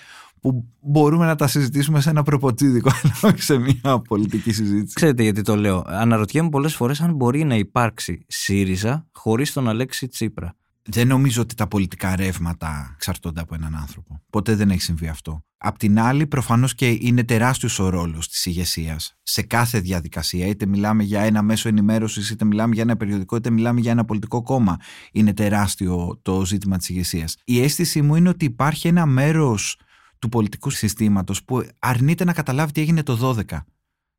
που 0.42 0.68
μπορούμε 0.80 1.26
να 1.26 1.34
τα 1.34 1.46
συζητήσουμε 1.46 2.00
σε 2.00 2.10
ένα 2.10 2.22
προποτσίδικο, 2.22 2.90
αλλά 3.02 3.14
όχι 3.32 3.42
σε 3.42 3.58
μια 3.58 3.98
πολιτική 4.08 4.52
συζήτηση. 4.52 4.94
Ξέρετε 4.94 5.22
γιατί 5.22 5.42
το 5.42 5.56
λέω. 5.56 5.84
Αναρωτιέμαι 5.86 6.48
πολλές 6.48 6.74
φορές 6.74 7.00
αν 7.00 7.14
μπορεί 7.14 7.44
να 7.44 7.54
υπάρξει 7.54 8.24
ΣΥΡΙΖΑ 8.28 9.06
χωρίς 9.12 9.52
τον 9.52 9.68
Αλέξη 9.68 10.08
Τσίπρα. 10.08 10.56
Δεν 10.82 11.06
νομίζω 11.06 11.42
ότι 11.42 11.54
τα 11.54 11.68
πολιτικά 11.68 12.16
ρεύματα 12.16 12.90
εξαρτώνται 12.94 13.40
από 13.40 13.54
έναν 13.54 13.76
άνθρωπο. 13.76 14.22
Ποτέ 14.30 14.54
δεν 14.54 14.70
έχει 14.70 14.80
συμβεί 14.80 15.08
αυτό. 15.08 15.44
Απ' 15.56 15.78
την 15.78 16.00
άλλη, 16.00 16.26
προφανώς 16.26 16.74
και 16.74 16.98
είναι 17.00 17.24
τεράστιος 17.24 17.78
ο 17.78 17.88
ρόλος 17.88 18.28
της 18.28 18.46
ηγεσίας 18.46 19.16
σε 19.22 19.42
κάθε 19.42 19.80
διαδικασία. 19.80 20.46
Είτε 20.46 20.66
μιλάμε 20.66 21.02
για 21.02 21.20
ένα 21.20 21.42
μέσο 21.42 21.68
ενημέρωσης, 21.68 22.30
είτε 22.30 22.44
μιλάμε 22.44 22.74
για 22.74 22.82
ένα 22.82 22.96
περιοδικό, 22.96 23.36
είτε 23.36 23.50
μιλάμε 23.50 23.80
για 23.80 23.90
ένα 23.90 24.04
πολιτικό 24.04 24.42
κόμμα. 24.42 24.76
Είναι 25.12 25.34
τεράστιο 25.34 26.18
το 26.22 26.44
ζήτημα 26.44 26.76
της 26.76 26.88
ηγεσίας. 26.88 27.36
Η 27.44 27.62
αίσθηση 27.62 28.02
μου 28.02 28.14
είναι 28.14 28.28
ότι 28.28 28.44
υπάρχει 28.44 28.88
ένα 28.88 29.06
μέρος 29.06 29.76
του 30.22 30.28
πολιτικού 30.28 30.70
συστήματος 30.70 31.44
που 31.44 31.66
αρνείται 31.78 32.24
να 32.24 32.32
καταλάβει 32.32 32.72
τι 32.72 32.80
έγινε 32.80 33.02
το 33.02 33.36
12. 33.50 33.58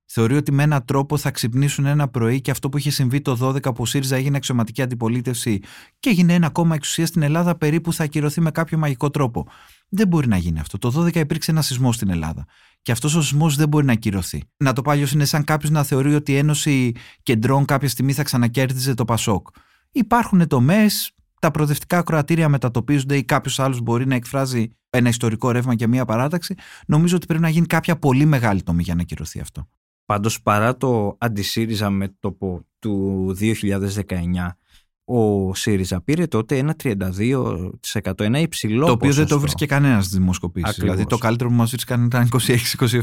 Θεωρεί 0.05 0.35
ότι 0.35 0.51
με 0.51 0.63
έναν 0.63 0.85
τρόπο 0.85 1.17
θα 1.17 1.31
ξυπνήσουν 1.31 1.85
ένα 1.85 2.07
πρωί 2.07 2.41
και 2.41 2.51
αυτό 2.51 2.69
που 2.69 2.77
είχε 2.77 2.89
συμβεί 2.89 3.21
το 3.21 3.37
12 3.41 3.63
που 3.63 3.81
ο 3.81 3.85
ΣΥΡΙΖΑ 3.85 4.15
έγινε 4.15 4.37
αξιωματική 4.37 4.81
αντιπολίτευση 4.81 5.59
και 5.99 6.09
έγινε 6.09 6.33
ένα 6.33 6.49
κόμμα 6.49 6.75
εξουσίας 6.75 7.09
στην 7.09 7.21
Ελλάδα 7.21 7.55
περίπου 7.57 7.93
θα 7.93 8.03
ακυρωθεί 8.03 8.41
με 8.41 8.51
κάποιο 8.51 8.77
μαγικό 8.77 9.09
τρόπο. 9.09 9.47
Δεν 9.89 10.07
μπορεί 10.07 10.27
να 10.27 10.37
γίνει 10.37 10.59
αυτό. 10.59 10.77
Το 10.77 11.03
12 11.05 11.15
υπήρξε 11.15 11.51
ένα 11.51 11.61
σεισμό 11.61 11.91
στην 11.91 12.09
Ελλάδα. 12.09 12.45
Και 12.81 12.91
αυτός 12.91 13.15
ο 13.15 13.21
σεισμός 13.21 13.55
δεν 13.55 13.67
μπορεί 13.67 13.85
να 13.85 13.93
ακυρωθεί. 13.93 14.43
Να 14.57 14.73
το 14.73 14.81
πάλι 14.81 15.07
είναι 15.13 15.25
σαν 15.25 15.43
κάποιος 15.43 15.71
να 15.71 15.83
θεωρεί 15.83 16.15
ότι 16.15 16.31
η 16.31 16.35
Ένωση 16.37 16.91
Κεντρών 17.23 17.65
κάποια 17.65 17.89
στιγμή 17.89 18.13
θα 18.13 18.23
ξανακέρδιζε 18.23 18.93
το 18.93 19.05
Πασόκ. 19.05 19.47
Υπάρχουν 19.91 20.47
τομές, 20.47 21.11
τα 21.39 21.51
προοδευτικά 21.51 21.97
ακροατήρια 21.97 22.49
μετατοπίζονται 22.49 23.17
ή 23.17 23.23
κάποιος 23.23 23.59
άλλος 23.59 23.81
μπορεί 23.81 24.07
να 24.07 24.15
εκφράζει 24.15 24.71
ένα 24.97 25.09
ιστορικό 25.09 25.51
ρεύμα 25.51 25.75
και 25.75 25.87
μία 25.87 26.05
παράταξη, 26.05 26.55
νομίζω 26.87 27.15
ότι 27.15 27.25
πρέπει 27.25 27.41
να 27.41 27.49
γίνει 27.49 27.65
κάποια 27.65 27.95
πολύ 27.95 28.25
μεγάλη 28.25 28.63
τομή 28.63 28.83
για 28.83 28.95
να 28.95 29.03
κυρωθεί 29.03 29.39
αυτό. 29.39 29.67
Πάντως, 30.05 30.41
παρά 30.41 30.77
το 30.77 31.15
αντισύριζα 31.19 31.89
μέτωπο 31.89 32.65
του 32.79 33.35
2019, 33.39 34.57
ο 35.05 35.53
ΣΥΡΙΖΑ 35.55 36.01
πήρε 36.01 36.27
τότε 36.27 36.57
ένα 36.57 36.75
32%, 36.83 38.19
ένα 38.19 38.39
υψηλό 38.39 38.85
Το 38.85 38.91
οποίο 38.91 38.97
ποσοστό. 39.07 39.21
δεν 39.21 39.27
το 39.27 39.39
βρίσκε 39.39 39.65
κανένας 39.65 40.05
στι 40.05 40.17
δημοσκοπήσει. 40.17 40.65
Ακριβώς. 40.69 40.91
Δηλαδή 40.95 41.09
το 41.09 41.17
καλύτερο 41.17 41.49
που 41.49 41.55
μας 41.55 41.69
βρίσκαν 41.69 42.05
ήταν 42.05 42.29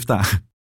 26-27. 0.04 0.20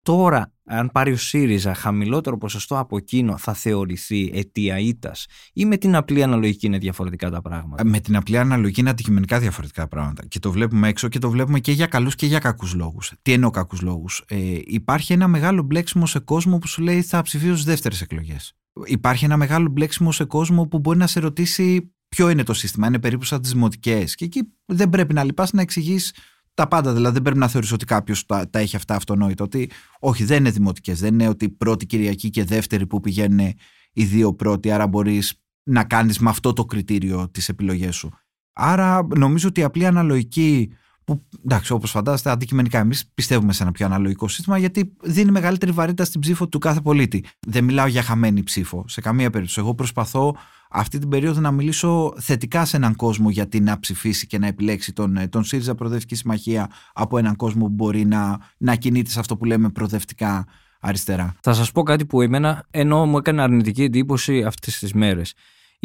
Τώρα, 0.03 0.53
αν 0.65 0.89
πάρει 0.91 1.11
ο 1.11 1.17
ΣΥΡΙΖΑ 1.17 1.73
χαμηλότερο 1.73 2.37
ποσοστό 2.37 2.77
από 2.77 2.97
εκείνο, 2.97 3.37
θα 3.37 3.53
θεωρηθεί 3.53 4.31
αιτία 4.33 4.79
ήττας 4.79 5.25
ή 5.53 5.65
με 5.65 5.77
την 5.77 5.95
απλή 5.95 6.23
αναλογική 6.23 6.65
είναι 6.65 6.77
διαφορετικά 6.77 7.29
τα 7.29 7.41
πράγματα; 7.41 7.85
Με 7.85 7.99
την 7.99 8.15
απλή 8.15 8.37
αναλογική 8.37 8.79
είναι 8.79 8.89
αντικειμενικά 8.89 9.39
διαφορετικά 9.39 9.87
πράγματα. 9.87 10.25
Και 10.27 10.39
το 10.39 10.51
βλέπουμε 10.51 10.87
έξω 10.87 11.07
και 11.07 11.19
το 11.19 11.29
βλέπουμε 11.29 11.59
και 11.59 11.71
για 11.71 11.87
καλούς 11.87 12.15
και 12.15 12.25
για 12.25 12.39
κακούς 12.39 12.73
λόγους. 12.73 13.11
Τι 13.21 13.31
εννοώ 13.31 13.49
κακούς 13.49 13.81
λόγους; 13.81 14.23
Ε, 14.27 14.59
υπάρχει 14.63 15.13
ένα 15.13 15.27
μεγάλο 15.27 15.61
μπλέξιμο 15.61 16.05
σε 16.05 16.19
κόσμο 16.19 16.57
που 16.57 16.67
σου 16.67 16.81
λέει 16.81 17.01
θα 17.01 17.21
ψηφίσω 17.21 17.53
στις 17.53 17.65
δεύτερες 17.65 18.01
εκλογές. 18.01 18.53
Υπάρχει 18.85 19.25
ένα 19.25 19.37
μεγάλο 19.37 19.69
μπλέξιμο 19.69 20.11
σε 20.11 20.23
κόσμο 20.23 20.67
που 20.67 20.79
μπορεί 20.79 20.97
να 20.97 21.07
σε 21.07 21.19
ρωτήσει 21.19 21.93
ποιο 22.07 22.29
είναι 22.29 22.43
το 22.43 22.53
σύστημα. 22.53 22.87
Είναι 22.87 22.99
περίπου 22.99 23.25
σαν 23.25 23.41
τις 23.41 23.51
δημοτικές. 23.51 24.15
Και 24.15 24.25
εκεί 24.25 24.41
δεν 24.65 24.89
πρέπει 24.89 25.13
να 25.13 25.23
λυπάς 25.23 25.53
να 25.53 25.61
εξηγείς 25.61 26.13
τα 26.53 26.67
πάντα. 26.67 26.93
Δηλαδή 26.93 27.13
δεν 27.13 27.21
πρέπει 27.21 27.39
να 27.39 27.47
θεωρήσει 27.47 27.73
ότι 27.73 27.85
κάποιος 27.85 28.25
τα, 28.25 28.49
τα 28.49 28.59
έχει 28.59 28.75
αυτά 28.75 28.95
αυτονόητα. 28.95 29.43
Ότι 29.43 29.69
όχι, 29.99 30.23
δεν 30.23 30.37
είναι 30.37 30.49
δημοτικές. 30.49 30.99
Δεν 30.99 31.13
είναι 31.13 31.27
ότι 31.27 31.49
πρώτη 31.49 31.85
Κυριακή 31.85 32.29
και 32.29 32.43
δεύτερη 32.43 32.87
που 32.87 32.99
πηγαίνουν 32.99 33.53
οι 33.93 34.03
δύο 34.03 34.33
πρώτοι. 34.33 34.71
Άρα 34.71 34.87
μπορείς 34.87 35.43
να 35.63 35.83
κάνεις 35.83 36.19
με 36.19 36.29
αυτό 36.29 36.53
το 36.53 36.65
κριτήριο 36.65 37.29
τις 37.29 37.49
επιλογές 37.49 37.95
σου. 37.95 38.09
Άρα 38.53 39.07
νομίζω 39.15 39.47
ότι 39.47 39.59
η 39.59 39.63
απλή 39.63 39.85
αναλογική. 39.85 40.73
Που 41.05 41.23
εντάξει, 41.45 41.73
όπως 41.73 41.91
φαντάζεστε, 41.91 42.29
αντικειμενικά 42.29 42.79
εμείς 42.79 43.11
πιστεύουμε 43.13 43.53
σε 43.53 43.63
ένα 43.63 43.71
πιο 43.71 43.85
αναλογικό 43.85 44.27
σύστημα 44.27 44.57
γιατί 44.57 44.93
δίνει 45.03 45.31
μεγαλύτερη 45.31 45.71
βαρύτητα 45.71 46.05
στην 46.05 46.21
ψήφο 46.21 46.47
του 46.47 46.59
κάθε 46.59 46.81
πολίτη. 46.81 47.25
Δεν 47.39 47.63
μιλάω 47.63 47.87
για 47.87 48.01
χαμένη 48.01 48.43
ψήφο 48.43 48.85
σε 48.87 49.01
καμία 49.01 49.29
περίπτωση. 49.29 49.59
Εγώ 49.59 49.75
προσπαθώ 49.75 50.35
αυτή 50.69 50.99
την 50.99 51.09
περίοδο 51.09 51.39
να 51.39 51.51
μιλήσω 51.51 52.13
θετικά 52.19 52.65
σε 52.65 52.77
έναν 52.77 52.95
κόσμο 52.95 53.29
γιατί 53.29 53.59
να 53.59 53.79
ψηφίσει 53.79 54.27
και 54.27 54.37
να 54.37 54.47
επιλέξει 54.47 54.93
τον, 54.93 55.29
τον 55.29 55.43
ΣΥΡΙΖΑ 55.43 55.75
Προοδευτική 55.75 56.15
Συμμαχία 56.15 56.69
από 56.93 57.17
έναν 57.17 57.35
κόσμο 57.35 57.65
που 57.65 57.73
μπορεί 57.73 58.05
να, 58.05 58.39
να 58.57 58.75
κινείται 58.75 59.09
σε 59.09 59.19
αυτό 59.19 59.37
που 59.37 59.45
λέμε 59.45 59.69
προοδευτικά 59.69 60.45
αριστερά. 60.79 61.35
Θα 61.41 61.53
σας 61.53 61.71
πω 61.71 61.83
κάτι 61.83 62.05
που 62.05 62.21
εμένα 62.21 62.65
ενώ 62.71 63.05
μου 63.05 63.17
έκανε 63.17 63.41
αρνητική 63.41 63.83
εντύπωση 63.83 64.43
αυτές 64.43 64.79
τις 64.79 64.93
μέρες. 64.93 65.33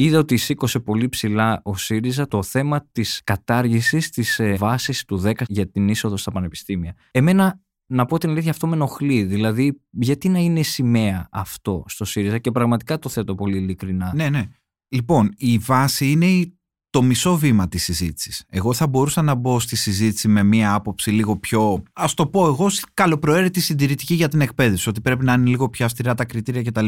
Είδα 0.01 0.19
ότι 0.19 0.37
σήκωσε 0.37 0.81
πολύ 0.81 1.09
ψηλά 1.09 1.61
ο 1.65 1.77
ΣΥΡΙΖΑ 1.77 2.29
το 2.29 2.43
θέμα 2.43 2.87
της 2.93 3.21
κατάργησης 3.25 4.11
της 4.11 4.39
ε, 4.39 4.55
βάσης 4.55 5.05
του 5.05 5.23
10 5.25 5.33
για 5.47 5.71
την 5.71 5.89
είσοδο 5.89 6.17
στα 6.17 6.31
πανεπιστήμια. 6.31 6.95
Εμένα 7.11 7.61
να 7.87 8.05
πω 8.05 8.19
την 8.19 8.31
αλήθεια 8.31 8.51
αυτό 8.51 8.67
με 8.67 8.75
ενοχλεί. 8.75 9.23
Δηλαδή 9.23 9.81
γιατί 9.91 10.29
να 10.29 10.39
είναι 10.39 10.63
σημαία 10.63 11.29
αυτό 11.31 11.85
στο 11.87 12.05
ΣΥΡΙΖΑ 12.05 12.39
και 12.39 12.51
πραγματικά 12.51 12.99
το 12.99 13.09
θέτω 13.09 13.35
πολύ 13.35 13.57
ειλικρινά. 13.57 14.13
Ναι, 14.15 14.29
ναι. 14.29 14.49
Λοιπόν, 14.89 15.35
η 15.37 15.59
βάση 15.59 16.11
είναι 16.11 16.53
το 16.91 17.03
μισό 17.03 17.37
βήμα 17.37 17.69
της 17.69 17.83
συζήτησης. 17.83 18.45
Εγώ 18.49 18.73
θα 18.73 18.87
μπορούσα 18.87 19.23
να 19.23 19.35
μπω 19.35 19.61
στη 19.61 19.77
συζήτηση 19.77 20.29
με 20.29 20.43
μία 20.43 20.75
άποψη 20.75 21.11
λίγο 21.11 21.37
πιο, 21.37 21.83
ας 21.93 22.15
το 22.15 22.27
πω 22.27 22.47
εγώ, 22.47 22.67
καλοπροαίρετη 22.95 23.61
συντηρητική 23.61 24.15
για 24.15 24.29
την 24.29 24.41
εκπαίδευση, 24.41 24.89
ότι 24.89 25.01
πρέπει 25.01 25.25
να 25.25 25.33
είναι 25.33 25.49
λίγο 25.49 25.69
πιο 25.69 25.85
αυστηρά 25.85 26.15
τα 26.15 26.25
κριτήρια 26.25 26.63
κτλ. 26.63 26.87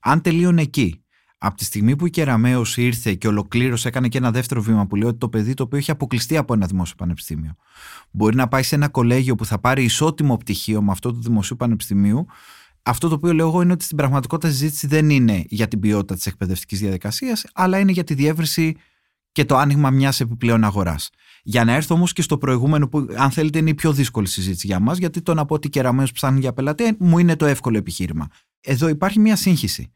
Αν 0.00 0.20
τελείωνε 0.20 0.62
εκεί, 0.62 1.03
από 1.46 1.56
τη 1.56 1.64
στιγμή 1.64 1.96
που 1.96 2.06
η 2.06 2.10
Κεραμέως 2.10 2.76
ήρθε 2.76 3.14
και 3.14 3.28
ολοκλήρωσε, 3.28 3.88
έκανε 3.88 4.08
και 4.08 4.18
ένα 4.18 4.30
δεύτερο 4.30 4.62
βήμα 4.62 4.86
που 4.86 4.96
λέει 4.96 5.08
ότι 5.08 5.18
το 5.18 5.28
παιδί 5.28 5.54
το 5.54 5.62
οποίο 5.62 5.78
έχει 5.78 5.90
αποκλειστεί 5.90 6.36
από 6.36 6.54
ένα 6.54 6.66
δημόσιο 6.66 6.94
πανεπιστήμιο 6.96 7.56
μπορεί 8.10 8.36
να 8.36 8.48
πάει 8.48 8.62
σε 8.62 8.74
ένα 8.74 8.88
κολέγιο 8.88 9.34
που 9.34 9.44
θα 9.44 9.58
πάρει 9.58 9.84
ισότιμο 9.84 10.36
πτυχίο 10.36 10.82
με 10.82 10.90
αυτό 10.90 11.12
του 11.12 11.20
δημοσίου 11.20 11.56
πανεπιστημίου. 11.56 12.26
Αυτό 12.82 13.08
το 13.08 13.14
οποίο 13.14 13.32
λέω 13.32 13.46
εγώ 13.46 13.62
είναι 13.62 13.72
ότι 13.72 13.84
στην 13.84 13.96
πραγματικότητα 13.96 14.48
η 14.48 14.50
συζήτηση 14.50 14.86
δεν 14.86 15.10
είναι 15.10 15.44
για 15.48 15.68
την 15.68 15.80
ποιότητα 15.80 16.14
της 16.14 16.26
εκπαιδευτικής 16.26 16.80
διαδικασίας, 16.80 17.46
αλλά 17.54 17.78
είναι 17.78 17.92
για 17.92 18.04
τη 18.04 18.14
διεύρυνση 18.14 18.76
και 19.32 19.44
το 19.44 19.56
άνοιγμα 19.56 19.90
μιας 19.90 20.20
επιπλέον 20.20 20.64
αγοράς. 20.64 21.10
Για 21.42 21.64
να 21.64 21.72
έρθω 21.72 21.94
όμως 21.94 22.12
και 22.12 22.22
στο 22.22 22.38
προηγούμενο, 22.38 22.88
που 22.88 23.06
αν 23.16 23.30
θέλετε 23.30 23.58
είναι 23.58 23.70
η 23.70 23.74
πιο 23.74 23.92
δύσκολη 23.92 24.26
συζήτηση 24.26 24.66
για 24.66 24.80
μας, 24.80 24.98
γιατί 24.98 25.22
το 25.22 25.34
να 25.34 25.44
πω 25.44 25.54
ότι 25.54 25.68
κεραμένο 25.68 26.08
ψάχνει 26.12 26.40
για 26.40 26.52
πελατή 26.52 26.96
μου 26.98 27.18
είναι 27.18 27.36
το 27.36 27.46
εύκολο 27.46 27.76
επιχείρημα. 27.76 28.28
Εδώ 28.60 28.88
υπάρχει 28.88 29.18
μια 29.18 29.36
σύγχυση. 29.36 29.92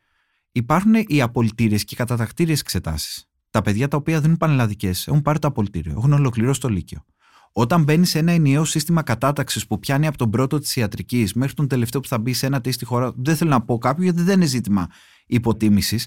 Υπάρχουν 0.59 0.95
οι 1.07 1.23
απολυτήριες 1.23 1.85
και 1.85 1.95
οι 1.95 1.97
κατατακτήριες 1.97 2.61
εξετάσεις. 2.61 3.29
Τα 3.51 3.63
παιδιά 3.63 3.89
τα 3.89 3.97
οποία 3.97 4.21
δίνουν 4.21 4.37
πανελλαδικές 4.37 5.07
έχουν 5.07 5.23
πάρει 5.23 5.39
το 5.39 5.49
απολυτήριο, 5.49 5.95
έχουν 5.97 6.13
ολοκληρώσει 6.13 6.61
το 6.61 6.69
Λύκειο. 6.69 7.05
Όταν 7.53 7.83
μπαίνει 7.83 8.07
σε 8.07 8.19
ένα 8.19 8.33
ενιαίο 8.33 8.65
σύστημα 8.65 9.03
κατάταξης 9.03 9.67
που 9.67 9.79
πιάνει 9.79 10.07
από 10.07 10.19
τον 10.19 10.31
πρώτο 10.31 10.59
της 10.59 10.77
ιατρικής 10.77 11.33
μέχρι 11.33 11.55
τον 11.55 11.69
τελευταίο 11.69 12.01
που 12.01 12.09
θα 12.09 12.19
μπει 12.19 12.33
σε 12.33 12.47
ένα 12.47 12.61
τεστ 12.61 12.77
στη 12.77 12.85
χώρα, 12.85 13.13
δεν 13.17 13.37
θέλω 13.37 13.51
να 13.51 13.61
πω 13.61 13.79
κάποιο 13.79 14.03
γιατί 14.03 14.23
δεν 14.23 14.35
είναι 14.35 14.47
ζήτημα 14.47 14.87
υποτίμησης. 15.27 16.07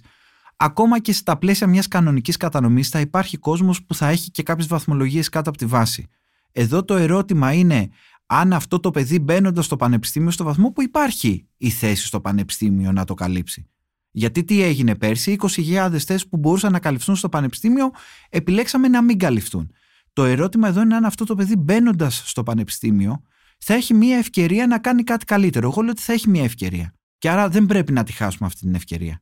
Ακόμα 0.55 0.99
και 0.99 1.13
στα 1.13 1.37
πλαίσια 1.37 1.67
μιας 1.67 1.87
κανονικής 1.87 2.37
κατανομής 2.37 2.89
θα 2.89 2.99
υπάρχει 2.99 3.37
κόσμος 3.37 3.83
που 3.83 3.95
θα 3.95 4.07
έχει 4.07 4.31
και 4.31 4.43
κάποιες 4.43 4.67
βαθμολογίες 4.67 5.29
κάτω 5.29 5.49
από 5.49 5.57
τη 5.57 5.65
βάση. 5.65 6.07
Εδώ 6.51 6.83
το 6.83 6.95
ερώτημα 6.95 7.53
είναι 7.53 7.89
αν 8.25 8.53
αυτό 8.53 8.79
το 8.79 8.91
παιδί 8.91 9.19
μπαίνοντας 9.19 9.65
στο 9.65 9.75
πανεπιστήμιο 9.75 10.31
στο 10.31 10.43
βαθμό 10.43 10.71
που 10.71 10.81
υπάρχει 10.81 11.47
η 11.57 11.69
θέση 11.69 12.05
στο 12.05 12.21
πανεπιστήμιο 12.21 12.91
να 12.91 13.03
το 13.03 13.13
καλύψει. 13.13 13.65
Γιατί 14.11 14.43
τι 14.43 14.61
έγινε 14.61 14.95
πέρσι, 14.95 15.35
20.000 15.39 15.89
θέσεις 15.91 16.27
που 16.27 16.37
μπορούσαν 16.37 16.71
να 16.71 16.79
καλυφθούν 16.79 17.15
στο 17.15 17.29
πανεπιστήμιο 17.29 17.91
επιλέξαμε 18.29 18.87
να 18.87 19.01
μην 19.01 19.17
καλυφθούν. 19.17 19.71
Το 20.13 20.23
ερώτημα 20.23 20.67
εδώ 20.67 20.81
είναι 20.81 20.95
αν 20.95 21.05
αυτό 21.05 21.25
το 21.25 21.35
παιδί 21.35 21.55
μπαίνοντας 21.55 22.23
στο 22.25 22.43
πανεπιστήμιο 22.43 23.23
θα 23.57 23.73
έχει 23.73 23.93
μια 23.93 24.17
ευκαιρία 24.17 24.67
να 24.67 24.79
κάνει 24.79 25.03
κάτι 25.03 25.25
καλύτερο. 25.25 25.67
Εγώ 25.67 25.81
λέω 25.81 25.91
ότι 25.91 26.01
θα 26.01 26.13
έχει 26.13 26.29
μια 26.29 26.43
ευκαιρία. 26.43 26.93
Και 27.17 27.29
άρα 27.29 27.49
δεν 27.49 27.65
πρέπει 27.65 27.91
να 27.91 28.03
τη 28.03 28.11
χάσουμε 28.11 28.47
αυτή 28.47 28.59
την 28.59 28.75
ευκαιρία. 28.75 29.21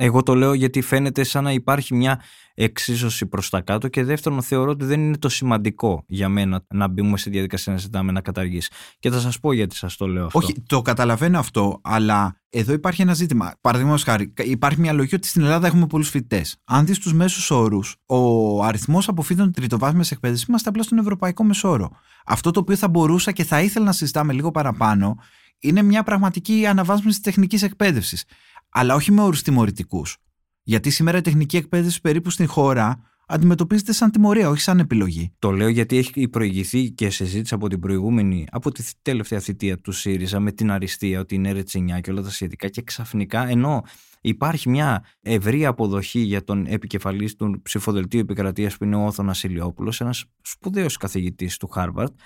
Εγώ 0.00 0.22
το 0.22 0.34
λέω 0.34 0.52
γιατί 0.52 0.80
φαίνεται 0.80 1.22
σαν 1.22 1.44
να 1.44 1.52
υπάρχει 1.52 1.94
μια 1.94 2.20
εξίσωση 2.54 3.26
προς 3.26 3.50
τα 3.50 3.60
κάτω 3.60 3.88
και 3.88 4.04
δεύτερον 4.04 4.42
θεωρώ 4.42 4.70
ότι 4.70 4.84
δεν 4.84 5.00
είναι 5.00 5.16
το 5.16 5.28
σημαντικό 5.28 6.04
για 6.06 6.28
μένα 6.28 6.64
να 6.68 6.88
μπούμε 6.88 7.18
στη 7.18 7.30
διαδικασία 7.30 7.72
να 7.72 7.78
ζητάμε 7.78 8.12
να 8.12 8.20
καταργήσει. 8.20 8.70
Και 8.98 9.10
θα 9.10 9.20
σας 9.20 9.40
πω 9.40 9.52
γιατί 9.52 9.74
σας 9.74 9.96
το 9.96 10.06
λέω 10.06 10.26
αυτό. 10.26 10.38
Όχι, 10.38 10.62
το 10.66 10.82
καταλαβαίνω 10.82 11.38
αυτό, 11.38 11.80
αλλά 11.82 12.40
εδώ 12.50 12.72
υπάρχει 12.72 13.02
ένα 13.02 13.14
ζήτημα. 13.14 13.52
Παραδείγματος 13.60 14.02
χάρη, 14.02 14.32
υπάρχει 14.42 14.80
μια 14.80 14.92
λογική 14.92 15.14
ότι 15.14 15.26
στην 15.26 15.42
Ελλάδα 15.42 15.66
έχουμε 15.66 15.86
πολλούς 15.86 16.08
φοιτητές. 16.08 16.56
Αν 16.64 16.86
δεις 16.86 16.98
τους 16.98 17.12
μέσους 17.12 17.50
όρους, 17.50 17.96
ο 18.06 18.62
αριθμός 18.64 19.08
αποφύτων 19.08 19.52
τριτοβάθμιας 19.52 20.10
εκπαίδευσης 20.10 20.46
είμαστε 20.46 20.68
απλά 20.68 20.82
στον 20.82 20.98
ευρωπαϊκό 20.98 21.44
μεσόρο. 21.44 21.90
Αυτό 22.26 22.50
το 22.50 22.60
οποίο 22.60 22.76
θα 22.76 22.88
μπορούσα 22.88 23.32
και 23.32 23.44
θα 23.44 23.60
ήθελα 23.60 23.84
να 23.84 23.92
συζητάμε 23.92 24.32
λίγο 24.32 24.50
παραπάνω 24.50 25.16
είναι 25.60 25.82
μια 25.82 26.02
πραγματική 26.02 26.66
αναβάθμιση 26.66 27.08
της 27.08 27.20
τεχνικής 27.20 27.62
εκπαίδευσης. 27.62 28.24
Αλλά 28.70 28.94
όχι 28.94 29.12
με 29.12 29.22
όρους 29.22 29.42
τιμωρητικούς. 29.42 30.16
Γιατί 30.62 30.90
σήμερα 30.90 31.18
η 31.18 31.20
τεχνική 31.20 31.56
εκπαίδευση 31.56 32.00
περίπου 32.00 32.30
στην 32.30 32.48
χώρα 32.48 33.02
αντιμετωπίζεται 33.28 33.92
σαν 33.92 34.10
τιμωρία, 34.10 34.48
όχι 34.48 34.60
σαν 34.60 34.78
επιλογή. 34.78 35.32
Το 35.38 35.50
λέω 35.50 35.68
γιατί 35.68 35.96
έχει 35.96 36.28
προηγηθεί 36.28 36.90
και 36.90 37.10
συζήτηση 37.10 37.54
από 37.54 37.68
την 37.68 37.80
προηγούμενη, 37.80 38.46
από 38.50 38.72
τη 38.72 38.84
τελευταία 39.02 39.40
θητεία 39.40 39.76
του 39.76 39.92
ΣΥΡΙΖΑ 39.92 40.40
με 40.40 40.52
την 40.52 40.70
αριστεία, 40.70 41.20
ότι 41.20 41.34
είναι 41.34 41.52
ρετσινιά 41.52 42.00
και 42.00 42.10
όλα 42.10 42.22
τα 42.22 42.30
σχετικά. 42.30 42.68
Και 42.68 42.82
ξαφνικά, 42.82 43.48
ενώ 43.48 43.82
υπάρχει 44.20 44.68
μια 44.68 45.04
ευρή 45.20 45.66
αποδοχή 45.66 46.20
για 46.20 46.44
τον 46.44 46.66
επικεφαλής 46.66 47.34
του 47.34 47.60
ψηφοδελτίου 47.62 48.20
επικρατείας 48.20 48.76
που 48.76 48.84
είναι 48.84 48.96
ο 48.96 49.06
Όθωνας 49.06 49.42
Ηλιόπουλος, 49.42 50.00
ένας 50.00 50.24
σπουδαίος 50.42 50.96
καθηγητής 50.96 51.56
του 51.56 51.68
Χάρβαρτ, 51.68 52.18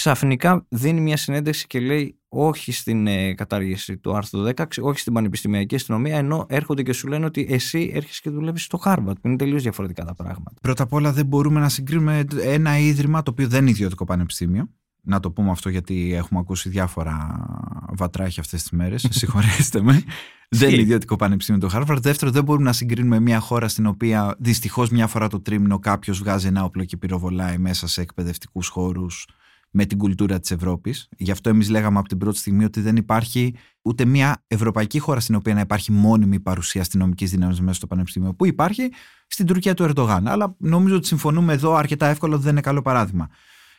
ξαφνικά 0.00 0.66
δίνει 0.68 1.00
μια 1.00 1.16
συνέντευξη 1.16 1.66
και 1.66 1.80
λέει 1.80 2.18
όχι 2.28 2.72
στην 2.72 3.06
ε, 3.06 3.34
κατάργηση 3.34 3.96
του 3.96 4.16
άρθρου 4.16 4.48
16, 4.56 4.64
όχι 4.80 4.98
στην 4.98 5.12
πανεπιστημιακή 5.12 5.74
αστυνομία, 5.74 6.16
ενώ 6.16 6.46
έρχονται 6.48 6.82
και 6.82 6.92
σου 6.92 7.08
λένε 7.08 7.24
ότι 7.24 7.46
εσύ 7.50 7.90
έρχεσαι 7.94 8.20
και 8.22 8.30
δουλεύεις 8.30 8.62
στο 8.62 8.76
Χάρβαρντ, 8.76 9.18
που 9.20 9.28
είναι 9.28 9.36
τελείως 9.36 9.62
διαφορετικά 9.62 10.04
τα 10.04 10.14
πράγματα. 10.14 10.52
Πρώτα 10.62 10.82
απ' 10.82 10.92
όλα 10.92 11.12
δεν 11.12 11.26
μπορούμε 11.26 11.60
να 11.60 11.68
συγκρίνουμε 11.68 12.24
ένα 12.42 12.78
ίδρυμα 12.78 13.22
το 13.22 13.30
οποίο 13.30 13.48
δεν 13.48 13.60
είναι 13.60 13.70
ιδιωτικό 13.70 14.04
πανεπιστήμιο. 14.04 14.68
Να 15.02 15.20
το 15.20 15.30
πούμε 15.30 15.50
αυτό 15.50 15.68
γιατί 15.68 16.14
έχουμε 16.14 16.40
ακούσει 16.40 16.68
διάφορα 16.68 17.44
βατράχια 17.92 18.42
αυτές 18.42 18.62
τις 18.62 18.70
μέρες. 18.70 19.06
Συγχωρέστε 19.10 19.82
με. 19.82 20.02
δεν 20.48 20.70
είναι 20.70 20.80
ιδιωτικό 20.80 21.16
πανεπιστήμιο 21.16 21.60
το 21.60 21.68
Χάρβαρντ. 21.68 22.02
Δεύτερο, 22.02 22.30
δεν 22.30 22.44
μπορούμε 22.44 22.64
να 22.64 22.72
συγκρίνουμε 22.72 23.20
μια 23.20 23.40
χώρα 23.40 23.68
στην 23.68 23.86
οποία 23.86 24.36
δυστυχώς 24.38 24.90
μια 24.90 25.06
φορά 25.06 25.28
το 25.28 25.40
τρίμηνο 25.40 25.78
κάποιος 25.78 26.18
βγάζει 26.18 26.46
ένα 26.46 26.64
όπλο 26.64 26.84
και 26.84 26.96
πυροβολάει 26.96 27.58
μέσα 27.58 27.86
σε 27.86 28.00
εκπαιδευτικούς 28.00 28.68
χώρους 28.68 29.26
με 29.70 29.84
την 29.84 29.98
κουλτούρα 29.98 30.40
της 30.40 30.50
Ευρώπης. 30.50 31.08
Γι' 31.16 31.30
αυτό 31.30 31.48
εμείς 31.48 31.68
λέγαμε 31.68 31.98
από 31.98 32.08
την 32.08 32.18
πρώτη 32.18 32.38
στιγμή 32.38 32.64
ότι 32.64 32.80
δεν 32.80 32.96
υπάρχει 32.96 33.54
ούτε 33.82 34.04
μια 34.04 34.44
ευρωπαϊκή 34.46 34.98
χώρα 34.98 35.20
στην 35.20 35.34
οποία 35.34 35.54
να 35.54 35.60
υπάρχει 35.60 35.92
μόνιμη 35.92 36.40
παρουσία 36.40 36.80
αστυνομικής 36.80 37.30
δύναμη 37.30 37.56
μέσα 37.60 37.72
στο 37.72 37.86
Πανεπιστήμιο. 37.86 38.34
Που 38.34 38.46
υπάρχει 38.46 38.90
στην 39.26 39.46
Τουρκία 39.46 39.74
του 39.74 39.82
Ερντογάν. 39.82 40.28
Αλλά 40.28 40.56
νομίζω 40.58 40.96
ότι 40.96 41.06
συμφωνούμε 41.06 41.52
εδώ 41.52 41.74
αρκετά 41.74 42.06
εύκολα 42.06 42.34
ότι 42.34 42.42
δεν 42.42 42.52
είναι 42.52 42.60
καλό 42.60 42.82
παράδειγμα. 42.82 43.28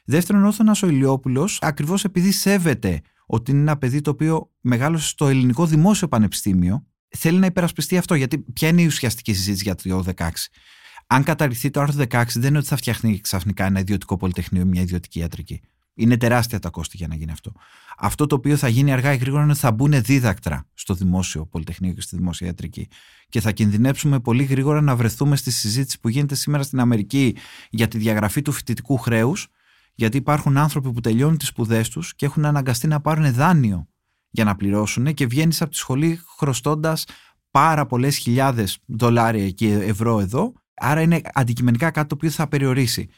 Δεύτερον, 0.05 0.43
ο 0.43 0.47
Όθωνα 0.47 0.75
ο 0.83 0.87
Ηλιόπουλος, 0.87 1.59
ακριβώς 1.61 2.03
επειδή 2.03 2.31
σέβεται 2.31 3.01
ότι 3.25 3.51
είναι 3.51 3.59
ένα 3.59 3.77
παιδί 3.77 4.01
το 4.01 4.09
οποίο 4.09 4.51
μεγάλωσε 4.61 5.07
στο 5.07 5.27
ελληνικό 5.27 5.65
δημόσιο 5.65 6.07
πανεπιστήμιο, 6.07 6.85
θέλει 7.09 7.39
να 7.39 7.45
υπερασπιστεί 7.45 7.97
αυτό. 7.97 8.15
Γιατί 8.15 8.37
ποια 8.37 8.67
είναι 8.67 8.81
η 8.81 8.85
ουσιαστική 8.85 9.33
συζήτηση 9.33 9.63
για 9.63 9.75
το 9.75 10.03
16. 10.15 10.29
Αν 11.07 11.23
καταρριφθεί 11.23 11.69
το 11.69 11.81
άρθρο 11.81 12.05
16, 12.09 12.23
δεν 12.33 12.49
είναι 12.49 12.57
ότι 12.57 12.67
θα 12.67 12.75
φτιάχνει 12.75 13.19
ξαφνικά 13.19 13.65
ένα 13.65 13.79
ιδιωτικό 13.79 14.17
πολυτεχνείο 14.17 14.61
ή 14.61 14.65
μια 14.65 14.81
ιδιωτική 14.81 15.19
ιατρική. 15.19 15.61
Είναι 15.93 16.17
τεράστια 16.17 16.59
τα 16.59 16.69
κόστη 16.69 16.97
για 16.97 17.07
να 17.07 17.15
γίνει 17.15 17.31
αυτό. 17.31 17.51
Αυτό 17.97 18.25
το 18.25 18.35
οποίο 18.35 18.57
θα 18.57 18.67
γίνει 18.67 18.91
αργά 18.91 19.13
ή 19.13 19.17
γρήγορα 19.17 19.41
είναι 19.41 19.51
ότι 19.51 19.59
θα 19.59 19.71
μπουν 19.71 20.03
δίδακτρα 20.03 20.67
στο 20.73 20.93
δημόσιο 20.93 21.45
πολυτεχνείο 21.45 21.93
και 21.93 22.01
στη 22.01 22.15
δημόσια 22.15 22.47
ιατρική. 22.47 22.87
Και 23.29 23.41
θα 23.41 23.51
κινδυνέψουμε 23.51 24.19
πολύ 24.19 24.43
γρήγορα 24.43 24.81
να 24.81 24.95
βρεθούμε 24.95 25.35
στη 25.35 25.51
συζήτηση 25.51 25.99
που 25.99 26.09
γίνεται 26.09 26.35
σήμερα 26.35 26.63
στην 26.63 26.79
Αμερική 26.79 27.35
για 27.69 27.87
τη 27.87 27.97
διαγραφή 27.97 28.41
του 28.41 28.51
φοιτητικού 28.51 28.97
χρέους, 28.97 29.47
γιατί 29.93 30.17
υπάρχουν 30.17 30.57
άνθρωποι 30.57 30.91
που 30.91 31.01
τελειώνουν 31.01 31.37
τις 31.37 31.47
σπουδές 31.47 31.89
τους 31.89 32.15
και 32.15 32.25
έχουν 32.25 32.45
αναγκαστεί 32.45 32.87
να 32.87 33.01
πάρουν 33.01 33.33
δάνειο 33.33 33.87
για 34.29 34.43
να 34.43 34.55
πληρώσουν 34.55 35.13
και 35.13 35.25
βγαίνεις 35.25 35.61
από 35.61 35.71
τη 35.71 35.77
σχολή 35.77 36.19
χρωστώντας 36.37 37.05
πάρα 37.51 37.85
πολλές 37.85 38.17
χιλιάδες 38.17 38.79
δολάρια 38.85 39.49
και 39.49 39.73
ευρώ 39.73 40.19
εδώ. 40.19 40.53
Άρα 40.73 41.01
είναι 41.01 41.21
αντικειμενικά 41.33 41.91
κάτι 41.91 42.07
το 42.07 42.15
οποίο 42.15 42.29
θα 42.29 42.47
περιορίσει. 42.47 43.09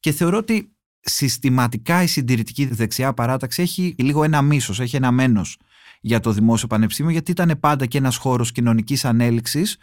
Και 0.00 0.12
θεωρώ 0.12 0.36
ότι 0.38 0.72
συστηματικά 1.02 2.02
η 2.02 2.06
συντηρητική 2.06 2.66
δεξιά 2.66 3.12
παράταξη 3.12 3.62
έχει 3.62 3.94
λίγο 3.98 4.24
ένα 4.24 4.42
μίσος, 4.42 4.80
έχει 4.80 4.96
ένα 4.96 5.10
μένος 5.10 5.58
για 6.00 6.20
το 6.20 6.32
δημόσιο 6.32 6.68
πανεπιστήμιο 6.68 7.12
γιατί 7.12 7.30
ήταν 7.30 7.56
πάντα 7.60 7.86
και 7.86 7.98
ένας 7.98 8.16
χώρος 8.16 8.52
κοινωνικής 8.52 9.04
ανέλυξης 9.04 9.76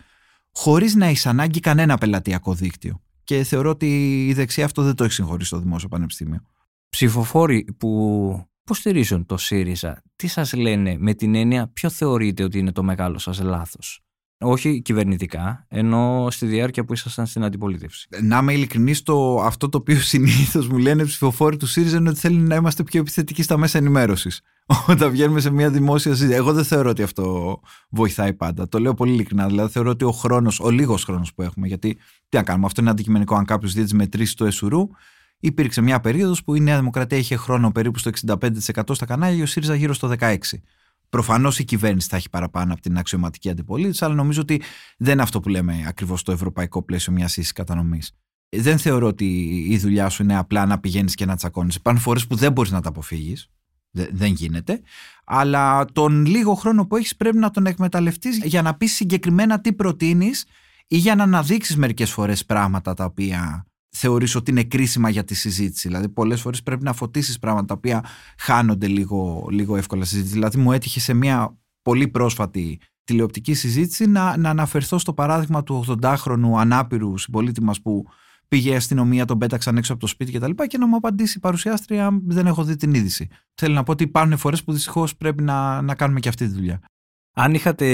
χωρίς 0.51 0.95
να 0.95 1.05
έχει 1.05 1.27
ανάγκη 1.27 1.59
κανένα 1.59 1.97
πελατειακό 1.97 2.53
δίκτυο. 2.53 3.01
Και 3.23 3.43
θεωρώ 3.43 3.69
ότι 3.69 4.25
η 4.27 4.33
δεξιά 4.33 4.65
αυτό 4.65 4.83
δεν 4.83 4.95
το 4.95 5.03
έχει 5.03 5.13
συγχωρήσει 5.13 5.47
στο 5.47 5.59
δημόσιο 5.59 5.87
πανεπιστήμιο. 5.89 6.41
Ψηφοφόροι 6.89 7.75
που 7.77 8.49
υποστηρίζουν 8.61 9.25
το 9.25 9.37
ΣΥΡΙΖΑ, 9.37 10.03
τι 10.15 10.27
σας 10.27 10.53
λένε 10.53 10.95
με 10.99 11.13
την 11.13 11.35
έννοια 11.35 11.67
ποιο 11.67 11.89
θεωρείτε 11.89 12.43
ότι 12.43 12.57
είναι 12.59 12.71
το 12.71 12.83
μεγάλο 12.83 13.17
σας 13.17 13.39
λάθος; 13.41 14.03
Όχι 14.41 14.81
κυβερνητικά, 14.81 15.65
ενώ 15.67 16.27
στη 16.29 16.45
διάρκεια 16.45 16.85
που 16.85 16.93
ήσασταν 16.93 17.25
στην 17.25 17.43
αντιπολίτευση. 17.43 18.07
Να 18.21 18.37
είμαι 18.37 18.53
ειλικρινής, 18.53 19.03
το, 19.03 19.41
αυτό 19.41 19.69
το 19.69 19.77
οποίο 19.77 19.95
συνήθως 19.99 20.67
μου 20.67 20.77
λένε 20.77 21.05
ψηφοφόροι 21.05 21.57
του 21.57 21.67
ΣΥΡΙΖΑ 21.67 21.97
είναι 21.97 22.09
ότι 22.09 22.19
θέλουν 22.19 22.47
να 22.47 22.55
είμαστε 22.55 22.83
πιο 22.83 22.99
επιθετικοί 22.99 23.43
στα 23.43 23.57
μέσα 23.57 23.77
ενημέρωσης. 23.77 24.41
Όταν 24.87 25.11
βγαίνουμε 25.11 25.39
σε 25.39 25.49
μια 25.49 25.69
δημόσια 25.69 26.11
συζήτηση. 26.11 26.37
Εγώ 26.37 26.53
δεν 26.53 26.63
θεωρώ 26.63 26.89
ότι 26.89 27.03
αυτό 27.03 27.59
βοηθάει 27.89 28.33
πάντα. 28.33 28.67
Το 28.67 28.79
λέω 28.79 28.93
πολύ 28.93 29.11
ειλικρινά. 29.11 29.47
Δηλαδή, 29.47 29.71
θεωρώ 29.71 29.89
ότι 29.89 30.05
ο 30.05 30.11
χρόνος, 30.11 30.59
ο 30.59 30.69
λίγος 30.69 31.03
χρόνος 31.03 31.33
που 31.33 31.41
έχουμε, 31.41 31.67
γιατί 31.67 31.97
τι 32.29 32.37
να 32.37 32.43
κάνουμε, 32.43 32.65
αυτό 32.65 32.81
είναι 32.81 32.89
αντικειμενικό. 32.89 33.35
Αν 33.35 33.45
κάποιος 33.45 33.73
δει 33.73 33.83
τις 33.83 33.93
μετρήσεις 33.93 34.33
του 34.33 34.45
ΕΣΟΥΡΟΥ, 34.45 34.89
υπήρξε 35.39 35.81
μια 35.81 35.99
περίοδος 35.99 36.43
που 36.43 36.55
η 36.55 36.59
Νέα 36.59 36.77
Δημοκρατία 36.77 37.17
είχε 37.17 37.35
χρόνο 37.35 37.71
περίπου 37.71 37.99
στο 37.99 38.11
65% 38.27 38.81
στα 38.91 39.05
κανάλια 39.05 39.37
και 39.37 39.43
ο 39.43 39.45
ΣΥΡΙΖΑ 39.45 39.75
γύρω 39.75 39.93
στο 39.93 40.11
16%. 40.19 40.35
Προφανώς 41.09 41.59
η 41.59 41.63
κυβέρνηση 41.63 42.07
θα 42.09 42.15
έχει 42.15 42.29
παραπάνω 42.29 42.73
από 42.73 42.81
την 42.81 42.97
αξιωματική 42.97 43.49
αντιπολίτευση, 43.49 44.05
αλλά 44.05 44.13
νομίζω 44.13 44.41
ότι 44.41 44.61
δεν 44.97 45.13
είναι 45.13 45.21
αυτό 45.21 45.39
που 45.39 45.49
λέμε 45.49 45.83
ακριβώς 45.87 46.23
το 46.23 46.31
ευρωπαϊκό 46.31 46.83
πλαίσιο 46.83 47.13
μιας 47.13 47.37
ίσης 47.37 47.51
κατανομής. 47.51 48.11
Δεν 48.49 48.77
θεωρώ 48.77 49.07
ότι 49.07 49.25
η 49.69 49.77
δουλειά 49.77 50.09
σου 50.09 50.23
είναι 50.23 50.37
απλά 50.37 50.65
να 50.65 50.79
πηγαίνεις 50.79 51.15
και 51.15 51.25
να 51.25 51.35
τσακώνεις. 51.35 51.75
Υπάρχουν 51.75 52.03
φορές 52.03 52.27
που 52.27 52.35
δεν 52.35 52.51
μπορείς 52.51 52.71
να 52.71 52.81
τα 52.81 52.89
αποφύγεις. 52.89 53.49
Δεν 53.91 54.33
γίνεται. 54.33 54.81
Αλλά 55.25 55.85
τον 55.85 56.25
λίγο 56.25 56.53
χρόνο 56.53 56.85
που 56.85 56.95
έχεις 56.95 57.15
πρέπει 57.15 57.37
να 57.37 57.51
τον 57.51 57.65
εκμεταλλευτείς 57.65 58.37
για 58.43 58.61
να 58.61 58.75
πεις 58.75 58.93
συγκεκριμένα 58.93 59.61
τι 59.61 59.73
προτείνεις 59.73 60.45
ή 60.87 60.97
για 60.97 61.15
να 61.15 61.23
αναδείξεις 61.23 61.77
μερικές 61.77 62.11
φορές 62.11 62.45
πράγματα 62.45 62.93
τα 62.93 63.05
οποία 63.05 63.68
θεωρείς 63.89 64.35
ότι 64.35 64.51
είναι 64.51 64.63
κρίσιμα 64.63 65.09
για 65.09 65.23
τη 65.23 65.35
συζήτηση. 65.35 65.87
Δηλαδή, 65.87 66.09
πολλές 66.09 66.41
φορές 66.41 66.63
πρέπει 66.63 66.83
να 66.83 66.93
φωτίσεις 66.93 67.39
πράγματα 67.39 67.65
τα 67.65 67.73
οποία 67.73 68.05
χάνονται 68.37 68.87
λίγο, 68.87 69.47
λίγο 69.51 69.75
εύκολα 69.75 70.01
στη 70.01 70.09
συζήτηση. 70.09 70.35
Δηλαδή, 70.35 70.57
μου 70.57 70.71
έτυχε 70.71 70.99
σε 70.99 71.13
μια 71.13 71.57
πολύ 71.81 72.07
πρόσφατη 72.07 72.79
τηλεοπτική 73.03 73.53
συζήτηση 73.53 74.05
να, 74.05 74.37
να 74.37 74.49
αναφερθώ 74.49 74.97
στο 74.97 75.13
παράδειγμα 75.13 75.63
του 75.63 75.85
80χρονου 75.87 76.51
ανάπηρου 76.57 77.17
συμπολίτη 77.17 77.63
μας 77.63 77.81
που 77.81 78.05
πήγε 78.47 78.71
η 78.71 78.75
αστυνομία, 78.75 79.25
τον 79.25 79.37
πέταξαν 79.37 79.77
έξω 79.77 79.91
από 79.91 80.01
το 80.01 80.07
σπίτι 80.07 80.31
κτλ. 80.31 80.51
Και, 80.51 80.65
και 80.65 80.77
να 80.77 80.87
μου 80.87 80.95
απαντήσει 80.95 81.37
η 81.37 81.39
παρουσιάστρια, 81.39 82.19
δεν 82.23 82.47
έχω 82.47 82.63
δει 82.63 82.75
την 82.75 82.93
είδηση. 82.93 83.27
Θέλω 83.53 83.73
να 83.73 83.83
πω 83.83 83.91
ότι 83.91 84.03
υπάρχουν 84.03 84.37
φορές 84.37 84.63
που 84.63 84.71
δυστυχώς 84.71 85.15
πρέπει 85.15 85.43
να, 85.43 85.81
να 85.81 85.95
κάνουμε 85.95 86.19
και 86.19 86.29
αυτή 86.29 86.47
τη 86.47 86.53
δουλειά. 86.53 86.79
Αν 87.33 87.53
είχατε 87.53 87.85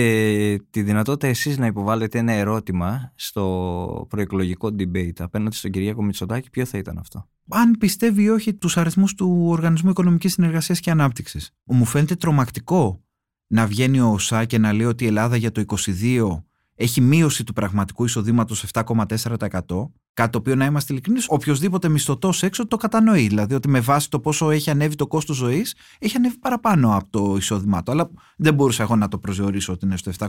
τη 0.69 0.81
δυνατότητα 0.81 1.27
εσείς 1.27 1.57
να 1.57 1.65
υποβάλλετε 1.65 2.19
ένα 2.19 2.31
ερώτημα 2.31 3.11
στο 3.15 4.05
προεκλογικό 4.09 4.67
debate 4.67 5.19
απέναντι 5.19 5.55
στον 5.55 5.71
Κυριάκο 5.71 6.03
Μητσοτάκη, 6.03 6.49
ποιο 6.49 6.65
θα 6.65 6.77
ήταν 6.77 6.97
αυτό; 6.97 7.29
Αν 7.49 7.75
πιστεύει 7.79 8.23
ή 8.23 8.29
όχι 8.29 8.53
τους 8.53 8.77
αριθμούς 8.77 9.13
του 9.13 9.45
Οργανισμού 9.47 9.89
Οικονομικής 9.89 10.33
Συνεργασίας 10.33 10.79
και 10.79 10.91
Ανάπτυξης. 10.91 11.51
Μου 11.63 11.85
φαίνεται 11.85 12.15
τρομακτικό 12.15 13.03
να 13.47 13.67
βγαίνει 13.67 13.99
ο 13.99 14.07
ΩΣΑ 14.07 14.45
και 14.45 14.57
να 14.57 14.73
λέει 14.73 14.85
ότι 14.85 15.03
η 15.03 15.07
Ελλάδα 15.07 15.35
για 15.35 15.51
το 15.51 15.63
2022 15.67 16.43
έχει 16.75 17.01
μείωση 17.01 17.43
του 17.43 17.53
πραγματικού 17.53 18.05
εισοδήματος 18.05 18.65
7,4% 18.73 19.89
Κάτι 20.15 20.31
το 20.31 20.37
οποίο 20.37 20.55
να 20.55 20.65
είμαστε 20.65 20.93
ειλικρινείς, 20.93 21.25
οποιοδήποτε 21.27 21.89
μισθωτός 21.89 22.43
έξω 22.43 22.67
το 22.67 22.77
κατανοεί. 22.77 23.27
Δηλαδή 23.27 23.53
ότι 23.53 23.67
με 23.67 23.79
βάση 23.79 24.09
το 24.09 24.19
πόσο 24.19 24.51
έχει 24.51 24.69
ανέβει 24.69 24.95
το 24.95 25.07
κόστος 25.07 25.35
ζωής, 25.35 25.75
έχει 25.99 26.17
ανέβει 26.17 26.37
παραπάνω 26.37 26.95
από 26.95 27.07
το 27.09 27.35
εισόδημά 27.37 27.83
του. 27.83 27.91
Αλλά 27.91 28.09
δεν 28.37 28.53
μπορούσα 28.53 28.83
εγώ 28.83 28.95
να 28.95 29.07
το 29.07 29.17
προσδιορίσω 29.17 29.73
ότι 29.73 29.85
είναι 29.85 29.97
στο 29.97 30.11
7,4. 30.19 30.27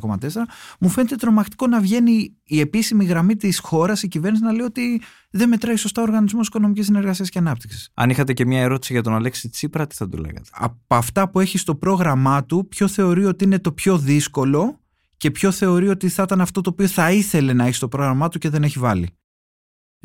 Μου 0.80 0.88
φαίνεται 0.88 1.16
τρομακτικό 1.16 1.66
να 1.66 1.80
βγαίνει 1.80 2.36
η 2.44 2.60
επίσημη 2.60 3.04
γραμμή 3.04 3.36
της 3.36 3.58
χώρας, 3.58 4.02
η 4.02 4.08
κυβέρνηση, 4.08 4.42
να 4.42 4.52
λέει 4.52 4.66
ότι 4.66 5.02
δεν 5.30 5.48
μετράει 5.48 5.76
σωστά 5.76 6.00
ο 6.00 6.04
Οργανισμός 6.04 6.46
Οικονομικής 6.46 6.84
Συνεργασίας 6.86 7.28
και 7.28 7.38
Ανάπτυξης. 7.38 7.90
Αν 7.94 8.10
είχατε 8.10 8.32
και 8.32 8.46
μια 8.46 8.60
ερώτηση 8.60 8.92
για 8.92 9.02
τον 9.02 9.14
Αλέξη 9.14 9.48
Τσίπρα, 9.48 9.86
τι 9.86 9.94
θα 9.94 10.08
του 10.08 10.16
λέγατε; 10.18 10.48
Από 10.52 10.94
αυτά 10.94 11.30
που 11.30 11.40
έχει 11.40 11.58
στο 11.58 11.74
πρόγραμμά 11.74 12.44
του, 12.44 12.68
ποιο 12.68 12.88
θεωρεί 12.88 13.24
ότι 13.24 13.44
είναι 13.44 13.58
το 13.58 13.72
πιο 13.72 13.98
δύσκολο 13.98 14.80
και 15.16 15.30
ποιο 15.30 15.50
θεωρεί 15.50 15.88
ότι 15.88 16.08
θα 16.08 16.22
ήταν 16.22 16.40
αυτό 16.40 16.60
το 16.60 16.70
οποίο 16.70 16.86
θα 16.86 17.12
ήθελε 17.12 17.52
να 17.52 17.64
έχει 17.64 17.74
στο 17.74 17.88
πρόγραμμά 17.88 18.28
του 18.28 18.38
και 18.38 18.48
δεν 18.48 18.62
έχει 18.62 18.78
βάλει; 18.78 19.08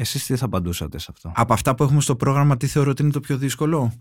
Εσείς 0.02 0.26
τι 0.26 0.36
θα 0.36 0.46
απαντούσατε 0.46 0.98
σε 0.98 1.08
αυτό; 1.10 1.32
Από 1.36 1.54
αυτά 1.54 1.76
που 1.76 1.84
έχουμε 1.84 2.02
στο 2.02 2.16
πρόγραμμα, 2.16 2.58
τι 2.58 2.68
θεωρώ 2.68 2.90
ότι 2.90 3.02
είναι 3.02 3.12
το 3.12 3.20
πιο 3.20 3.38
δύσκολο; 3.38 3.94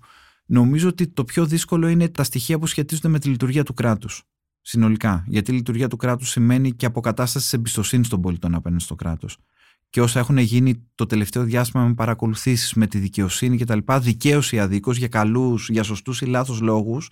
Νομίζω 0.46 0.88
ότι 0.88 1.06
το 1.06 1.24
πιο 1.24 1.46
δύσκολο 1.46 1.88
είναι 1.88 2.08
τα 2.08 2.24
στοιχεία 2.24 2.58
που 2.58 2.66
σχετίζονται 2.66 3.08
με 3.08 3.18
τη 3.18 3.28
λειτουργία 3.28 3.62
του 3.62 3.74
κράτους. 3.74 4.22
Συνολικά. 4.60 5.24
Γιατί 5.26 5.50
η 5.50 5.54
λειτουργία 5.54 5.88
του 5.88 5.96
κράτους 5.96 6.30
σημαίνει 6.30 6.72
και 6.72 6.86
αποκατάσταση 6.86 7.44
της 7.44 7.52
εμπιστοσύνης 7.52 8.08
των 8.08 8.20
πολιτών 8.20 8.54
απέναντι 8.54 8.82
στο 8.82 8.94
κράτος. 8.94 9.38
Και 9.90 10.00
όσα 10.00 10.18
έχουν 10.18 10.38
γίνει 10.38 10.86
το 10.94 11.06
τελευταίο 11.06 11.42
διάστημα 11.42 11.86
με 11.86 11.94
παρακολουθήσεις 11.94 12.74
με 12.74 12.86
τη 12.86 12.98
δικαιοσύνη 12.98 13.58
κτλ. 13.58 13.78
Δικαίω 14.00 14.40
ή 14.50 14.58
αδίκως 14.58 14.96
για 14.96 15.08
καλούς, 15.08 15.68
για 15.68 15.82
σωστούς 15.82 16.20
ή 16.20 16.26
λάθος 16.26 16.60
λόγους, 16.60 17.10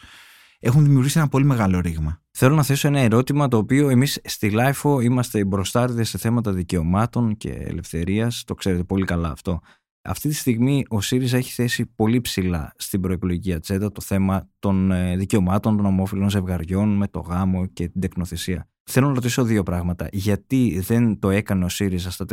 έχουν 0.58 0.84
δημιουργήσει 0.84 1.18
ένα 1.18 1.28
πολύ 1.28 1.44
μεγάλο 1.44 1.80
ρήγμα. 1.80 2.20
Θέλω 2.30 2.54
να 2.54 2.62
θέσω 2.62 2.88
ένα 2.88 3.00
ερώτημα 3.00 3.48
το 3.48 3.56
οποίο 3.56 3.88
εμείς 3.88 4.20
στη 4.24 4.52
LIFO 4.54 5.02
είμαστε 5.02 5.44
μπροστάριδες 5.44 6.08
σε 6.08 6.18
θέματα 6.18 6.52
δικαιωμάτων 6.52 7.36
και 7.36 7.50
ελευθερίας, 7.50 8.44
το 8.44 8.54
ξέρετε 8.54 8.84
πολύ 8.84 9.04
καλά 9.04 9.30
αυτό. 9.30 9.60
Αυτή 10.02 10.28
τη 10.28 10.34
στιγμή 10.34 10.84
ο 10.88 11.00
ΣΥΡΙΖΑ 11.00 11.36
έχει 11.36 11.52
θέσει 11.52 11.86
πολύ 11.86 12.20
ψηλά 12.20 12.72
στην 12.76 13.00
προεκλογική 13.00 13.52
ατζέντα 13.52 13.92
το 13.92 14.00
θέμα 14.00 14.48
των 14.58 14.90
ε, 14.90 15.16
δικαιωμάτων 15.16 15.76
των 15.76 15.86
ομόφυλων 15.86 16.30
ζευγαριών 16.30 16.96
με 16.96 17.08
το 17.08 17.20
γάμο 17.20 17.66
και 17.66 17.88
την 17.88 18.00
τεκνοθεσία. 18.00 18.68
Θέλω 18.90 19.08
να 19.08 19.14
ρωτήσω 19.14 19.44
δύο 19.44 19.62
πράγματα. 19.62 20.08
Γιατί 20.12 20.80
δεν 20.80 21.18
το 21.18 21.30
έκανε 21.30 21.64
ο 21.64 21.68
ΣΥΡΙΖΑ 21.68 22.10
στα 22.10 22.24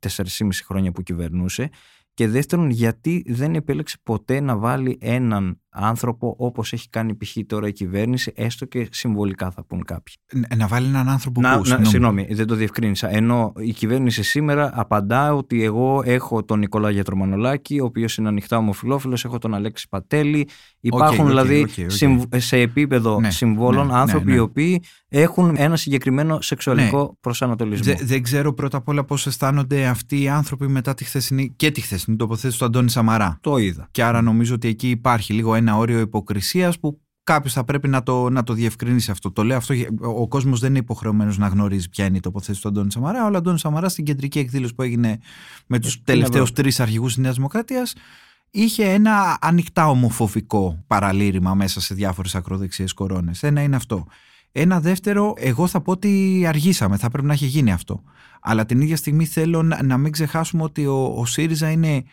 4,5 0.00 0.48
χρόνια 0.64 0.92
που 0.92 1.02
κυβερνούσε; 1.02 1.70
Και 2.14 2.28
δεύτερον, 2.28 2.70
γιατί 2.70 3.24
δεν 3.26 3.54
επέλεξε 3.54 3.96
ποτέ 4.02 4.40
να 4.40 4.56
βάλει 4.56 4.98
έναν 5.00 5.60
άνθρωπο 5.74 6.34
όπως 6.38 6.72
έχει 6.72 6.88
κάνει 6.88 7.14
π.χ. 7.14 7.36
τώρα 7.46 7.68
η 7.68 7.72
κυβέρνηση, 7.72 8.32
έστω 8.36 8.64
και 8.64 8.88
συμβολικά 8.90 9.50
θα 9.50 9.64
πούν 9.64 9.84
κάποιοι. 9.84 10.14
Να 10.56 10.66
βάλει 10.66 10.86
έναν 10.86 11.08
άνθρωπο 11.08 11.40
να, 11.40 11.58
που. 11.58 11.68
Να, 11.68 11.84
συγγνώμη, 11.84 12.28
δεν 12.30 12.46
το 12.46 12.54
διευκρίνησα. 12.54 13.14
Ενώ 13.14 13.52
η 13.56 13.72
κυβέρνηση 13.72 14.22
σήμερα 14.22 14.70
απαντά 14.74 15.34
ότι 15.34 15.62
εγώ 15.62 16.02
έχω 16.04 16.44
τον 16.44 16.58
Νικόλα 16.58 16.90
Γιατρομανολάκη, 16.90 17.80
ο 17.80 17.84
οποίος 17.84 18.16
είναι 18.16 18.28
ανοιχτά 18.28 18.56
ομοφυλόφιλος, 18.56 19.24
έχω 19.24 19.38
τον 19.38 19.54
Αλέξη 19.54 19.88
Πατέλη. 19.88 20.48
Υπάρχουν 20.80 21.26
δηλαδή 21.26 21.66
σε 22.36 22.56
επίπεδο 22.56 23.20
ναι, 23.20 23.30
συμβόλων 23.30 23.86
ναι, 23.86 23.94
άνθρωποι 23.94 24.30
ναι, 24.30 24.36
οι 24.36 24.38
οποίοι 24.38 24.82
έχουν 25.08 25.54
ένα 25.58 25.76
συγκεκριμένο 25.76 26.40
σεξουαλικό 26.40 27.16
προσανατολισμό. 27.20 27.94
δεν 28.02 28.22
ξέρω 28.22 28.52
πρώτα 28.54 28.76
απ' 28.76 28.88
όλα 28.88 29.04
πώς 29.04 29.26
αισθάνονται 29.26 29.86
αυτοί 29.86 30.22
οι 30.22 30.28
άνθρωποι 30.28 30.68
μετά 30.68 30.94
τη 30.94 31.04
χθεσινή 31.04 31.52
και 31.56 31.70
τη 31.70 31.80
χθεσινή 31.80 32.16
τοποθέτηση 32.16 32.58
του 32.58 32.64
Αντώνη 32.64 32.90
Σαμαρά. 32.90 33.38
Το 33.40 33.56
είδα. 33.56 33.88
Και 33.90 34.02
άρα 34.02 34.22
νομίζω 34.22 34.54
ότι 34.54 34.68
εκεί 34.68 34.90
υπάρχει 34.90 35.32
λίγο 35.32 35.54
ένα 35.64 35.76
όριο 35.76 36.00
υποκρισίας 36.00 36.78
που 36.78 37.00
κάποιος 37.24 37.52
θα 37.52 37.64
πρέπει 37.64 37.88
να 37.88 38.02
το, 38.02 38.30
να 38.30 38.42
το 38.42 38.52
διευκρινίσει 38.52 39.10
αυτό. 39.10 39.32
Το 39.32 39.44
λέω 39.44 39.56
αυτό. 39.56 39.74
Ο 40.00 40.28
κόσμος 40.28 40.60
δεν 40.60 40.70
είναι 40.70 40.78
υποχρεωμένος 40.78 41.38
να 41.38 41.46
γνωρίζει 41.46 41.88
ποια 41.88 42.04
είναι 42.04 42.16
η 42.16 42.20
τοποθέτηση 42.20 42.62
του 42.62 42.68
Αντώνη 42.68 42.92
Σαμαρά. 42.92 43.24
Ο 43.24 43.36
Αντώνη 43.36 43.58
Σαμαρά 43.58 43.88
στην 43.88 44.04
κεντρική 44.04 44.38
εκδήλωση 44.38 44.74
που 44.74 44.82
έγινε 44.82 45.18
με 45.66 45.78
τους 45.78 46.02
τελευταίους 46.02 46.52
τρεις 46.52 46.80
αρχηγούς 46.80 47.14
της 47.14 47.22
Νέας 47.22 47.34
Δημοκρατίας 47.34 47.94
είχε 48.50 48.84
ένα 48.84 49.38
ανοιχτά 49.40 49.88
ομοφοβικό 49.88 50.84
παραλήρημα 50.86 51.54
μέσα 51.54 51.80
σε 51.80 51.94
διάφορες 51.94 52.34
ακροδεξιέ 52.34 52.86
κορώνες. 52.94 53.42
Ένα 53.42 53.62
είναι 53.62 53.76
αυτό. 53.76 54.06
Ένα 54.52 54.80
δεύτερο, 54.80 55.34
εγώ 55.36 55.66
θα 55.66 55.80
πω 55.80 55.90
ότι 55.92 56.44
αργήσαμε, 56.46 56.96
θα 56.96 57.08
πρέπει 57.08 57.26
να 57.26 57.32
έχει 57.32 57.46
γίνει 57.46 57.72
αυτό. 57.72 58.02
Αλλά 58.40 58.66
την 58.66 58.80
ίδια 58.80 58.96
στιγμή 58.96 59.24
θέλω 59.24 59.62
να 59.62 59.96
μην 59.98 60.12
ξεχάσουμε 60.12 60.62
ότι 60.62 60.86
ο, 60.86 61.14
ο 61.16 61.26
ΣΥΡΙΖΑ 61.26 61.70
είναι 61.70 62.04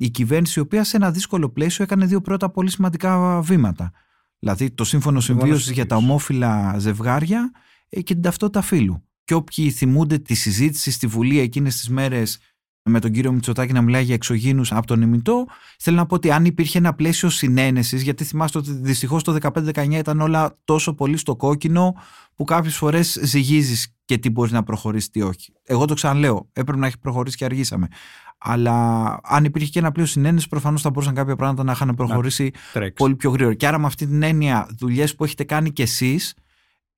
η 0.00 0.10
κυβέρνηση 0.10 0.58
η 0.58 0.62
οποία 0.62 0.84
σε 0.84 0.96
ένα 0.96 1.10
δύσκολο 1.10 1.48
πλαίσιο 1.48 1.84
έκανε 1.84 2.06
δύο 2.06 2.20
πρώτα 2.20 2.50
πολύ 2.50 2.70
σημαντικά 2.70 3.40
βήματα. 3.40 3.92
Δηλαδή 4.38 4.70
το 4.70 4.84
σύμφωνο 4.84 5.20
συμβίωσης 5.20 5.70
για 5.70 5.86
τα 5.86 5.96
ομόφυλα 5.96 6.76
ζευγάρια 6.78 7.50
ε, 7.88 8.00
και 8.00 8.12
την 8.14 8.22
ταυτότητα 8.22 8.60
φύλου. 8.60 9.02
Και 9.24 9.34
όποιοι 9.34 9.70
θυμούνται 9.70 10.18
τη 10.18 10.34
συζήτηση 10.34 10.90
στη 10.90 11.06
Βουλή 11.06 11.38
εκείνες 11.38 11.76
τις 11.76 11.88
μέρες 11.88 12.38
με 12.82 13.00
τον 13.00 13.10
κύριο 13.10 13.32
Μητσοτάκη 13.32 13.72
να 13.72 13.82
μιλάει 13.82 14.02
για 14.02 14.14
εξωγήνους 14.14 14.72
από 14.72 14.86
τον 14.86 15.02
ημιτό. 15.02 15.46
Θέλω 15.78 15.96
να 15.96 16.06
πω 16.06 16.14
ότι 16.14 16.30
αν 16.30 16.44
υπήρχε 16.44 16.78
ένα 16.78 16.94
πλαίσιο 16.94 17.28
συνένεσης, 17.28 18.02
γιατί 18.02 18.24
θυμάστε 18.24 18.58
ότι 18.58 18.72
δυστυχώς 18.72 19.22
το 19.22 19.36
15-19 19.42 19.92
ήταν 19.92 20.20
όλα 20.20 20.58
τόσο 20.64 20.94
πολύ 20.94 21.16
στο 21.16 21.36
κόκκινο, 21.36 21.94
που 22.34 22.44
κάποιες 22.44 22.76
φορές 22.76 23.18
ζυγίζεις 23.22 23.94
και 24.04 24.18
τι 24.18 24.30
μπορείς 24.30 24.52
να 24.52 24.62
προχωρήσεις, 24.62 25.10
τι 25.10 25.22
όχι. 25.22 25.52
Εγώ 25.64 25.84
το 25.84 25.94
ξαναλέω, 25.94 26.48
έπρεπε 26.52 26.78
να 26.78 26.86
έχει 26.86 26.98
προχωρήσει 26.98 27.36
και 27.36 27.44
αργήσαμε. 27.44 27.88
Αλλά 28.38 29.18
αν 29.22 29.44
υπήρχε 29.44 29.68
και 29.68 29.78
ένα 29.78 29.92
πλαίσιο 29.92 30.12
συνένεση, 30.12 30.48
προφανώς 30.48 30.82
θα 30.82 30.90
μπορούσαν 30.90 31.14
κάποια 31.14 31.36
πράγματα 31.36 31.62
να 31.62 31.72
είχαν 31.72 31.94
προχωρήσει 31.94 32.50
πολύ 32.94 33.16
πιο 33.16 33.30
γρήγορα. 33.30 33.54
Και 33.54 33.66
άρα, 33.66 33.78
με 33.78 33.86
αυτή 33.86 34.06
την 34.06 34.22
έννοια, 34.22 34.68
δουλειές 34.78 35.14
που 35.14 35.24
έχετε 35.24 35.44
κάνει 35.44 35.70
κι 35.70 35.82
εσείς 35.82 36.34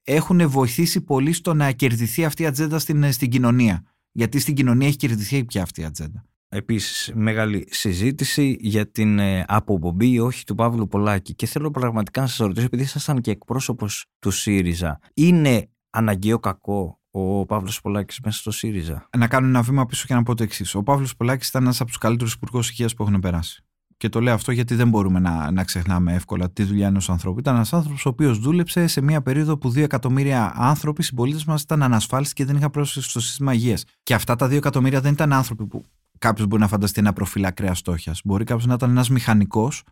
έχουν 0.02 0.48
βοηθήσει 0.48 1.00
πολύ 1.00 1.32
στο 1.32 1.54
να 1.54 1.72
κερδιθεί 1.72 2.24
αυτή 2.24 2.42
η 2.42 2.46
ατζέντα 2.46 2.78
στην, 2.78 3.12
στην 3.12 3.30
κοινωνία. 3.30 3.84
Γιατί 4.12 4.38
στην 4.38 4.54
κοινωνία 4.54 4.86
έχει 4.86 4.96
κερδιθεί 4.96 5.44
πια 5.44 5.62
αυτή 5.62 5.80
η 5.80 5.84
ατζέντα. 5.84 6.24
Επίσης, 6.48 7.12
μεγάλη 7.14 7.66
συζήτηση 7.70 8.56
για 8.60 8.90
την 8.90 9.18
ε, 9.18 9.44
αποπομπή 9.48 10.10
ή 10.10 10.18
όχι 10.18 10.44
του 10.44 10.54
Παύλου 10.54 10.88
Πολάκη. 10.88 11.34
Και 11.34 11.46
θέλω 11.46 11.70
πραγματικά 11.70 12.20
να 12.20 12.26
σας 12.26 12.36
ρωτήσω, 12.36 12.66
επειδή 12.66 12.82
ήσασταν 12.82 13.20
και 13.20 13.30
εκπρόσωπος 13.30 14.06
του 14.18 14.30
ΣΥΡΙΖΑ, 14.30 14.98
είναι 15.14 15.68
αναγκαίο 15.90 16.38
κακό 16.38 16.99
ο 17.10 17.46
Παύλος 17.46 17.80
Πολάκης 17.80 18.20
μέσα 18.24 18.38
στο 18.38 18.50
ΣΥΡΙΖΑ. 18.50 19.08
Να 19.16 19.28
κάνω 19.28 19.46
ένα 19.46 19.62
βήμα 19.62 19.86
πίσω 19.86 20.06
και 20.06 20.14
να 20.14 20.22
πω 20.22 20.34
το 20.34 20.42
εξής. 20.42 20.74
Ο 20.74 20.82
Παύλος 20.82 21.16
Πολάκης 21.16 21.48
ήταν 21.48 21.62
ένας 21.62 21.80
από 21.80 21.88
τους 21.88 21.98
καλύτερους 21.98 22.32
υπουργού 22.32 22.58
υγείας 22.58 22.94
που 22.94 23.02
έχουν 23.02 23.20
περάσει. 23.20 23.64
Και 23.96 24.08
το 24.08 24.20
λέω 24.20 24.34
αυτό 24.34 24.52
γιατί 24.52 24.74
δεν 24.74 24.88
μπορούμε 24.88 25.18
να, 25.18 25.50
να 25.50 25.64
ξεχνάμε 25.64 26.14
εύκολα 26.14 26.50
τη 26.50 26.62
δουλειά 26.62 26.86
ενός 26.86 27.10
ανθρώπου. 27.10 27.38
Ήταν 27.38 27.54
ένας 27.54 27.72
άνθρωπος 27.72 28.06
ο 28.06 28.08
οποίος 28.08 28.38
δούλεψε 28.38 28.86
σε 28.86 29.00
μια 29.00 29.22
περίοδο 29.22 29.58
που 29.58 29.70
δύο 29.70 29.84
εκατομμύρια 29.84 30.52
άνθρωποι, 30.56 31.02
συμπολίτες 31.02 31.44
μας, 31.44 31.62
ήταν 31.62 31.82
ανασφάλιστοι 31.82 32.34
και 32.34 32.44
δεν 32.44 32.56
είχαν 32.56 32.70
πρόσβαση 32.70 33.08
στο 33.08 33.20
σύστημα 33.20 33.52
υγείας. 33.52 33.84
Και 34.02 34.14
αυτά 34.14 34.36
τα 34.36 34.48
δύο 34.48 34.56
εκατομμύρια 34.56 35.00
δεν 35.00 35.12
ήταν 35.12 35.32
άνθρωποι 35.32 35.66
που 35.66 35.84
κάποιος 36.18 36.46
μπορεί 36.46 36.62
να 36.62 36.68
φανταστεί 36.68 37.00
ένα 37.00 37.12
προφίλ 37.12 37.44
ακραία 37.44 37.74
στόχια. 37.74 38.14
Μπορεί 38.24 38.44
κάποιος 38.44 38.66
να 38.66 38.74
ήταν 38.74 38.90
ένας 38.90 39.10
μηχανικός 39.10 39.82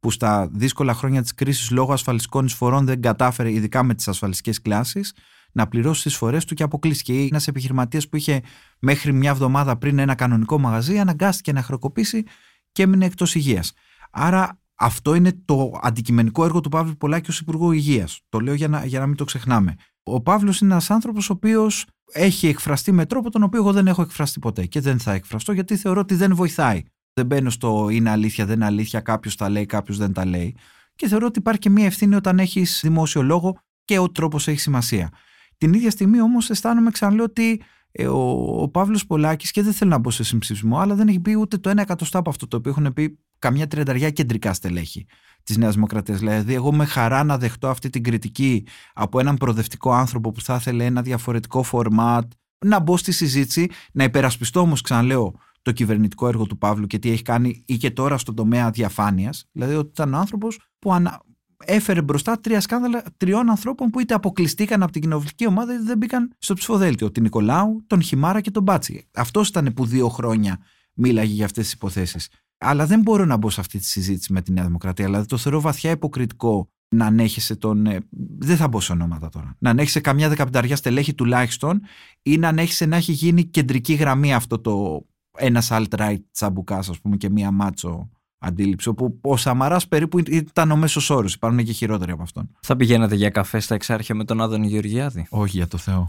που 0.00 0.10
στα 0.10 0.48
δύσκολα 0.52 0.94
χρόνια 0.94 1.22
της 1.22 1.34
κρίσης 1.34 1.70
λόγω 1.70 1.92
ασφαλιστικών 1.92 2.44
εισφορών 2.44 2.84
δεν 2.84 3.00
κατάφερε, 3.00 3.52
ειδικά 3.52 3.82
με 3.82 3.94
τις 3.94 4.08
ασφαλιστικές 4.08 4.60
κλάσεις, 4.60 5.14
να 5.58 5.68
πληρώσει 5.68 6.02
τις 6.02 6.12
εισφορέ 6.12 6.38
του 6.46 6.54
και 6.54 6.62
αποκλείστηκε. 6.62 7.12
Ένας 7.20 7.46
επιχειρηματίας 7.46 8.08
που 8.08 8.16
είχε 8.16 8.40
μέχρι 8.78 9.12
μια 9.12 9.30
εβδομάδα 9.30 9.76
πριν 9.76 9.98
ένα 9.98 10.14
κανονικό 10.14 10.58
μαγαζί, 10.58 10.98
αναγκάστηκε 10.98 11.52
να 11.52 11.62
χρεοκοπήσει 11.62 12.24
και 12.72 12.82
έμεινε 12.82 13.04
εκτός 13.04 13.34
υγείας. 13.34 13.72
Άρα 14.10 14.60
αυτό 14.74 15.14
είναι 15.14 15.32
το 15.44 15.72
αντικειμενικό 15.82 16.44
έργο 16.44 16.60
του 16.60 16.68
Παύλου 16.68 16.96
Πολάκη 16.96 17.30
ως 17.30 17.40
Υπουργό 17.40 17.72
Υγείας. 17.72 18.20
Το 18.28 18.40
λέω 18.40 18.54
για 18.54 18.68
να, 18.68 18.84
για 18.84 19.00
να 19.00 19.06
μην 19.06 19.16
το 19.16 19.24
ξεχνάμε. 19.24 19.74
Ο 20.02 20.20
Παύλος 20.20 20.60
είναι 20.60 20.72
ένας 20.72 20.90
άνθρωπος 20.90 21.30
ο 21.30 21.32
οποίος 21.32 21.86
έχει 22.12 22.46
εκφραστεί 22.46 22.92
με 22.92 23.06
τρόπο 23.06 23.30
τον 23.30 23.42
οποίο 23.42 23.60
εγώ 23.60 23.72
δεν 23.72 23.86
έχω 23.86 24.02
εκφραστεί 24.02 24.38
ποτέ 24.38 24.66
και 24.66 24.80
δεν 24.80 24.98
θα 24.98 25.12
εκφραστώ 25.12 25.52
γιατί 25.52 25.76
θεωρώ 25.76 26.00
ότι 26.00 26.14
δεν 26.14 26.34
βοηθάει. 26.34 26.82
Δεν 27.12 27.26
μπαίνω 27.26 27.50
στο 27.50 27.88
είναι 27.88 28.10
αλήθεια, 28.10 28.46
δεν 28.46 28.56
είναι 28.56 28.64
αλήθεια, 28.64 29.00
κάποιος 29.00 29.36
τα 29.36 29.48
λέει, 29.48 29.66
κάποιος 29.66 29.98
δεν 29.98 30.12
τα 30.12 30.26
λέει. 30.26 30.56
Και 30.94 31.08
θεωρώ 31.08 31.26
ότι 31.26 31.38
υπάρχει 31.38 31.60
και 31.60 31.70
μία 31.70 31.86
ευθύνη 31.86 32.14
όταν 32.14 32.38
έχεις 32.38 32.80
δημόσιο 32.82 33.22
λόγο 33.22 33.58
και 33.84 33.98
ο 33.98 34.10
τρόπος 34.10 34.48
έχει 34.48 34.58
σημασία. 34.58 35.10
Την 35.58 35.72
ίδια 35.72 35.90
στιγμή 35.90 36.20
όμως 36.20 36.50
αισθάνομαι, 36.50 36.90
ξαναλέω, 36.90 37.24
ότι 37.24 37.62
ε, 37.92 38.06
ο, 38.06 38.62
ο 38.62 38.68
Παύλος 38.68 39.06
Πολάκης, 39.06 39.50
και 39.50 39.62
δεν 39.62 39.72
θέλω 39.72 39.90
να 39.90 39.98
μπω 39.98 40.10
σε 40.10 40.24
συμψηφισμό, 40.24 40.78
αλλά 40.78 40.94
δεν 40.94 41.08
έχει 41.08 41.20
πει 41.20 41.34
ούτε 41.34 41.58
το 41.58 41.68
ένα 41.68 41.80
εκατοστά 41.80 42.18
από 42.18 42.30
αυτό 42.30 42.46
το 42.46 42.56
οποίο 42.56 42.70
έχουν 42.70 42.92
πει 42.92 43.18
καμιά 43.38 43.66
τριανταριά 43.66 44.10
κεντρικά 44.10 44.52
στελέχη 44.52 45.06
της 45.42 45.56
Νέας 45.56 45.74
Δημοκρατίας. 45.74 46.18
Δηλαδή, 46.18 46.54
εγώ 46.54 46.72
με 46.72 46.84
χαρά 46.84 47.24
να 47.24 47.38
δεχτώ 47.38 47.68
αυτή 47.68 47.90
την 47.90 48.02
κριτική 48.02 48.66
από 48.94 49.18
έναν 49.18 49.36
προοδευτικό 49.36 49.92
άνθρωπο 49.92 50.32
που 50.32 50.40
θα 50.40 50.54
ήθελε 50.54 50.84
ένα 50.84 51.02
διαφορετικό 51.02 51.62
φορμάτ, 51.62 52.32
να 52.66 52.80
μπω 52.80 52.96
στη 52.96 53.12
συζήτηση, 53.12 53.68
να 53.92 54.04
υπερασπιστώ 54.04 54.60
όμως, 54.60 54.80
ξαναλέω, 54.80 55.34
το 55.62 55.72
κυβερνητικό 55.72 56.28
έργο 56.28 56.46
του 56.46 56.58
Παύλου 56.58 56.86
και 56.86 56.98
τι 56.98 57.10
έχει 57.10 57.22
κάνει 57.22 57.64
ή 57.66 57.76
και 57.76 57.90
τώρα 57.90 58.18
στον 58.18 58.34
τομέα 58.34 58.70
διαφάνειας. 58.70 59.48
Δηλαδή, 59.52 59.74
ότι 59.74 59.88
ήταν 59.88 60.14
άνθρωπος 60.14 60.58
που 60.78 60.92
ανα... 60.92 61.22
έφερε 61.64 62.02
μπροστά 62.02 62.40
τρία 62.40 62.60
σκάνδαλα 62.60 63.02
τριών 63.16 63.50
ανθρώπων 63.50 63.90
που 63.90 64.00
είτε 64.00 64.14
αποκλειστήκαν 64.14 64.82
από 64.82 64.92
την 64.92 65.00
κοινοβουλευτική 65.00 65.46
ομάδα 65.46 65.74
είτε 65.74 65.82
δεν 65.82 65.98
μπήκαν 65.98 66.32
στο 66.38 66.54
ψηφοδέλτιο. 66.54 67.10
Την 67.10 67.22
Νικολάου, 67.22 67.84
τον 67.86 68.02
Χιμάρα 68.02 68.40
και 68.40 68.50
τον 68.50 68.62
Μπάτσι. 68.62 69.08
Αυτός 69.14 69.48
ήταν 69.48 69.72
που 69.74 69.86
δύο 69.86 70.08
χρόνια 70.08 70.58
μίλαγε 70.94 71.32
για 71.32 71.44
αυτές 71.44 71.64
τις 71.64 71.72
υποθέσεις. 71.72 72.28
Αλλά 72.58 72.86
δεν 72.86 73.00
μπορώ 73.00 73.24
να 73.24 73.36
μπω 73.36 73.50
σε 73.50 73.60
αυτή 73.60 73.78
τη 73.78 73.84
συζήτηση 73.84 74.32
με 74.32 74.42
τη 74.42 74.52
Νέα 74.52 74.64
Δημοκρατία. 74.64 75.04
Δηλαδή 75.04 75.26
το 75.26 75.36
θεωρώ 75.36 75.60
βαθιά 75.60 75.90
υποκριτικό 75.90 76.70
να 76.88 77.06
ανέχεσαι 77.06 77.56
τον. 77.56 77.86
Ε, 77.86 77.98
δεν 78.38 78.56
θα 78.56 78.68
μπω 78.68 78.80
σε 78.80 78.92
ονόματα 78.92 79.28
τώρα. 79.28 79.56
Να 79.58 79.70
ανέχεσαι 79.70 80.00
καμιά 80.00 80.28
δεκαπενταριά 80.28 80.76
στελέχη 80.76 81.14
τουλάχιστον 81.14 81.80
ή 82.22 82.38
να 82.38 82.48
ανέχεσαι 82.48 82.86
να 82.86 82.96
έχει 82.96 83.12
γίνει 83.12 83.44
κεντρική 83.44 83.94
γραμμή 83.94 84.34
αυτό 84.34 84.58
το 84.58 85.06
ένας 85.38 85.68
alt-right 85.70 86.18
τσαμπουκάς, 86.32 86.88
ας 86.88 87.00
πούμε, 87.00 87.16
και 87.16 87.30
μία 87.30 87.50
μάτσο 87.50 88.10
αντίληψη. 88.38 88.88
Όπου 88.88 89.18
ο 89.20 89.36
Σαμαράς 89.36 89.88
περίπου 89.88 90.18
ήταν 90.18 90.70
ο 90.70 90.76
μέσος 90.76 91.10
όρος. 91.10 91.34
Υπάρχουν 91.34 91.64
και 91.64 91.72
χειρότεροι 91.72 92.10
από 92.10 92.22
αυτόν. 92.22 92.50
Θα 92.62 92.76
πηγαίνατε 92.76 93.14
για 93.14 93.30
καφέ 93.30 93.60
στα 93.60 93.74
εξάρχεια 93.74 94.14
με 94.14 94.24
τον 94.24 94.40
Άδωνη 94.40 94.66
Γεωργιάδη; 94.66 95.26
Όχι, 95.30 95.56
για 95.56 95.68
το 95.68 95.76
Θεό. 95.78 96.08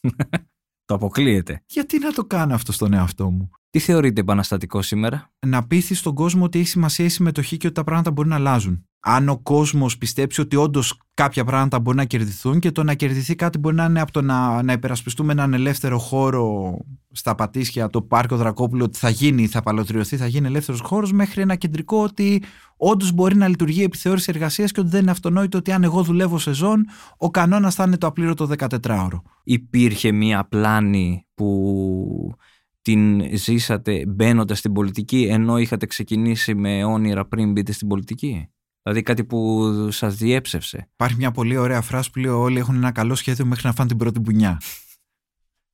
το 0.86 0.94
αποκλείεται. 0.94 1.62
Γιατί 1.66 1.98
να 1.98 2.12
το 2.12 2.24
κάνω 2.24 2.54
αυτό 2.54 2.72
στον 2.72 2.92
εαυτό 2.92 3.30
μου; 3.30 3.50
Τι 3.70 3.78
θεωρείτε 3.78 4.20
επαναστατικό 4.20 4.82
σήμερα; 4.82 5.30
Να 5.46 5.66
πείθεις 5.66 5.98
στον 5.98 6.14
κόσμο 6.14 6.44
ότι 6.44 6.58
έχει 6.58 6.68
σημασία 6.68 7.04
η 7.04 7.08
συμμετοχή 7.08 7.56
και 7.56 7.66
ότι 7.66 7.76
τα 7.76 7.84
πράγματα 7.84 8.10
μπορεί 8.10 8.28
να 8.28 8.34
αλλάζουν. 8.34 8.88
Αν 9.08 9.28
ο 9.28 9.38
κόσμος 9.38 9.98
πιστέψει 9.98 10.40
ότι 10.40 10.56
όντως 10.56 11.00
κάποια 11.14 11.44
πράγματα 11.44 11.80
μπορεί 11.80 11.96
να 11.96 12.04
κερδιθούν 12.04 12.58
και 12.58 12.70
το 12.70 12.82
να 12.82 12.94
κερδιθεί 12.94 13.34
κάτι 13.34 13.58
μπορεί 13.58 13.74
να 13.74 13.84
είναι 13.84 14.00
από 14.00 14.12
το 14.12 14.22
να, 14.22 14.62
να 14.62 14.72
υπερασπιστούμε 14.72 15.32
έναν 15.32 15.54
ελεύθερο 15.54 15.98
χώρο 15.98 16.76
στα 17.10 17.34
Πατήσια, 17.34 17.90
το 17.90 18.02
Πάρκο 18.02 18.36
Δρακόπουλο, 18.36 18.84
ότι 18.84 18.98
θα 18.98 19.08
γίνει, 19.08 19.46
θα 19.46 19.62
παλωτριωθεί, 19.62 20.16
θα 20.16 20.26
γίνει 20.26 20.46
ελεύθερος 20.46 20.80
χώρος, 20.80 21.12
μέχρι 21.12 21.42
ένα 21.42 21.54
κεντρικό 21.54 22.02
ότι 22.02 22.42
όντως 22.76 23.12
μπορεί 23.12 23.36
να 23.36 23.48
λειτουργεί 23.48 23.80
η 23.80 23.84
επιθεώρηση 23.84 24.30
εργασίας 24.34 24.72
και 24.72 24.80
ότι 24.80 24.88
δεν 24.88 25.00
είναι 25.00 25.10
αυτονόητο 25.10 25.58
ότι 25.58 25.72
αν 25.72 25.84
εγώ 25.84 26.02
δουλεύω 26.02 26.38
σε 26.38 26.52
ζών, 26.52 26.86
ο 27.16 27.30
κανόνας 27.30 27.74
θα 27.74 27.84
είναι 27.84 27.96
το 27.96 28.06
απλήρωτο 28.06 28.48
14ωρο. 28.58 29.20
Υπήρχε 29.44 30.12
μία 30.12 30.46
πλάνη 30.48 31.26
που 31.34 32.34
την 32.82 33.36
ζήσατε 33.36 34.04
μπαίνοντας 34.08 34.58
στην 34.58 34.72
πολιτική 34.72 35.26
ενώ 35.30 35.58
είχατε 35.58 35.86
ξεκινήσει 35.86 36.54
με 36.54 36.84
όνειρα 36.84 37.26
πριν 37.26 37.52
μπείτε 37.52 37.72
στην 37.72 37.88
πολιτική; 37.88 38.48
Δηλαδή 38.86 39.04
κάτι 39.04 39.24
που 39.24 39.70
σας 39.90 40.16
διέψευσε. 40.16 40.88
Υπάρχει 40.92 41.16
μια 41.16 41.30
πολύ 41.30 41.56
ωραία 41.56 41.80
φράση 41.80 42.10
που 42.10 42.18
λέει 42.18 42.30
όλοι 42.30 42.58
έχουν 42.58 42.74
ένα 42.74 42.90
καλό 42.90 43.14
σχέδιο 43.14 43.46
μέχρι 43.46 43.66
να 43.66 43.72
φάνε 43.72 43.88
την 43.88 43.98
πρώτη 43.98 44.18
μπουνιά. 44.20 44.60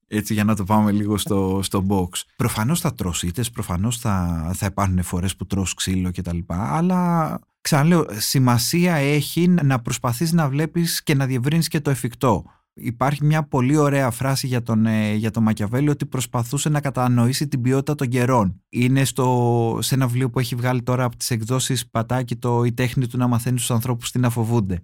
Έτσι 0.07 0.35
για 0.35 0.44
να 0.44 0.57
το 0.57 0.64
πάμε 0.64 0.92
λίγο 0.92 1.16
στο, 1.16 1.61
στο 1.62 1.87
box. 1.88 2.20
Προφανώς 2.37 2.81
θα 2.81 2.94
τρως 2.94 3.22
ήτες, 3.22 3.51
προφανώς 3.51 3.98
θα, 3.98 4.51
θα 4.55 4.66
υπάρχουν 4.66 5.03
φορές 5.03 5.37
που 5.37 5.46
τρως 5.46 5.75
ξύλο 5.75 6.11
κτλ. 6.11 6.38
Αλλά 6.48 7.38
ξαναλέω, 7.61 8.07
σημασία 8.11 8.94
έχει 8.94 9.48
να 9.48 9.81
προσπαθείς 9.81 10.33
να 10.33 10.48
βλέπεις 10.48 11.03
και 11.03 11.14
να 11.14 11.27
διευρύνεις 11.27 11.68
και 11.68 11.81
το 11.81 11.90
εφικτό. 11.90 12.44
Υπάρχει 12.75 13.25
μια 13.25 13.43
πολύ 13.43 13.77
ωραία 13.77 14.11
φράση 14.11 14.47
για 14.47 14.63
τον, 14.63 14.87
ε, 14.87 15.15
για 15.15 15.31
τον 15.31 15.43
Μακιαβέλη 15.43 15.89
ότι 15.89 16.07
προσπαθούσε 16.07 16.69
να 16.69 16.81
κατανοήσει 16.81 17.49
την 17.49 17.61
ποιότητα 17.61 17.95
των 17.95 18.09
καιρών. 18.09 18.63
Είναι 18.69 19.05
στο, 19.05 19.79
σε 19.81 19.95
ένα 19.95 20.07
βιβλίο 20.07 20.31
που 20.31 20.39
έχει 20.39 20.55
βγάλει 20.55 20.83
τώρα 20.83 21.05
από 21.05 21.17
τις 21.17 21.31
εκδόσεις 21.31 21.91
Πατάκη 21.91 22.37
το 22.37 22.65
«Η 22.65 22.73
τέχνη 22.73 23.07
του 23.07 23.19
να 23.19 23.27
μαθαίνει 23.27 23.57
στους 23.57 23.71
ανθρώπους 23.71 24.11
τι 24.11 24.19
να 24.19 24.31
φοβούνται» 24.31 24.83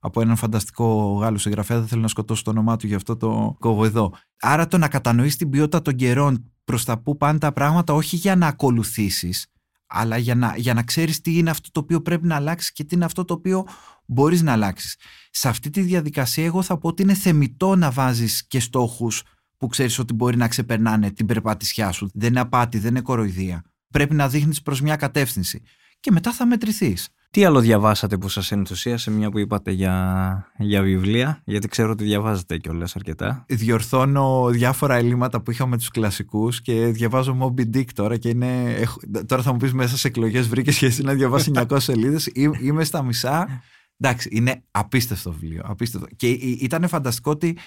από 0.00 0.20
έναν 0.20 0.36
φανταστικό 0.36 1.12
Γάλλο 1.20 1.38
συγγραφέα. 1.38 1.78
Δεν 1.78 1.88
θέλω 1.88 2.00
να 2.00 2.08
σκοτώσω 2.08 2.42
το 2.42 2.50
όνομά 2.50 2.76
του, 2.76 2.86
γι' 2.86 2.94
αυτό 2.94 3.16
το 3.16 3.56
κόβω 3.58 3.84
εδώ. 3.84 4.12
Άρα 4.40 4.66
το 4.66 4.78
να 4.78 4.88
κατανοήσει 4.88 5.38
την 5.38 5.50
ποιότητα 5.50 5.82
των 5.82 5.94
καιρών 5.94 6.52
προς 6.64 6.84
τα 6.84 6.98
που 6.98 7.16
πάνε 7.16 7.38
τα 7.38 7.52
πράγματα, 7.52 7.94
όχι 7.94 8.16
για 8.16 8.36
να 8.36 8.46
ακολουθήσεις, 8.46 9.46
αλλά 9.90 10.16
για 10.16 10.34
να, 10.34 10.56
για 10.56 10.74
να 10.74 10.82
ξέρεις 10.82 11.20
τι 11.20 11.38
είναι 11.38 11.50
αυτό 11.50 11.70
το 11.70 11.80
οποίο 11.80 12.00
πρέπει 12.00 12.26
να 12.26 12.34
αλλάξεις 12.34 12.72
και 12.72 12.84
τι 12.84 12.94
είναι 12.94 13.04
αυτό 13.04 13.24
το 13.24 13.34
οποίο 13.34 13.66
μπορείς 14.06 14.42
να 14.42 14.52
αλλάξεις. 14.52 14.96
Σε 15.30 15.48
αυτή 15.48 15.70
τη 15.70 15.80
διαδικασία, 15.80 16.44
εγώ 16.44 16.62
θα 16.62 16.78
πω 16.78 16.88
ότι 16.88 17.02
είναι 17.02 17.14
θεμητό 17.14 17.76
να 17.76 17.90
βάζεις 17.90 18.46
και 18.46 18.60
στόχους 18.60 19.22
που 19.56 19.66
ξέρεις 19.66 19.98
ότι 19.98 20.12
μπορεί 20.12 20.36
να 20.36 20.48
ξεπερνάνε 20.48 21.10
την 21.10 21.26
περπατησιά 21.26 21.92
σου. 21.92 22.10
Δεν 22.14 22.28
είναι 22.28 22.40
απάτη, 22.40 22.78
δεν 22.78 22.90
είναι 22.90 23.00
κοροϊδία. 23.00 23.64
Πρέπει 23.90 24.14
να 24.14 24.28
δείχνεις 24.28 24.62
προς 24.62 24.80
μια 24.80 24.96
κατεύθυνση. 24.96 25.62
Και 26.00 26.10
μετά 26.10 26.32
θα 26.32 26.46
μετρηθείς. 26.46 27.08
Τι 27.32 27.44
άλλο 27.44 27.60
διαβάσατε 27.60 28.16
που 28.18 28.28
σας 28.28 28.52
ενθουσίασε, 28.52 29.10
μια 29.10 29.30
που 29.30 29.38
είπατε 29.38 29.70
για, 29.70 30.52
για 30.58 30.82
βιβλία, 30.82 31.42
γιατί 31.44 31.68
ξέρω 31.68 31.90
ότι 31.90 32.04
διαβάζετε 32.04 32.58
κιόλας 32.58 32.96
αρκετά. 32.96 33.44
Διορθώνω 33.48 34.48
διάφορα 34.50 34.94
ελλείμματα 34.94 35.42
που 35.42 35.50
είχα 35.50 35.66
με 35.66 35.76
τους 35.76 35.88
κλασικούς 35.88 36.60
και 36.60 36.86
διαβάζω 36.86 37.36
Moby 37.40 37.76
Dick 37.76 37.84
τώρα 37.94 38.16
και 38.16 38.28
είναι... 38.28 38.82
Τώρα 39.26 39.42
θα 39.42 39.52
μου 39.52 39.58
πεις 39.58 39.72
μέσα 39.72 39.96
σε 39.96 40.08
εκλογές 40.08 40.48
βρήκες 40.48 40.78
και 40.78 40.86
εσύ 40.86 41.02
να 41.02 41.14
διαβάσεις 41.14 41.52
900 41.68 41.76
σελίδες. 41.80 42.30
Είμαι 42.60 42.84
στα 42.84 43.02
μισά. 43.02 43.62
Εντάξει, 43.98 44.28
είναι 44.32 44.62
απίστευτο 44.70 45.32
βιβλίο. 45.32 45.62
Απίστευτο. 45.64 46.06
Και 46.16 46.28
ήταν 46.28 46.88
φανταστικό 46.88 47.30
ότι 47.30 47.58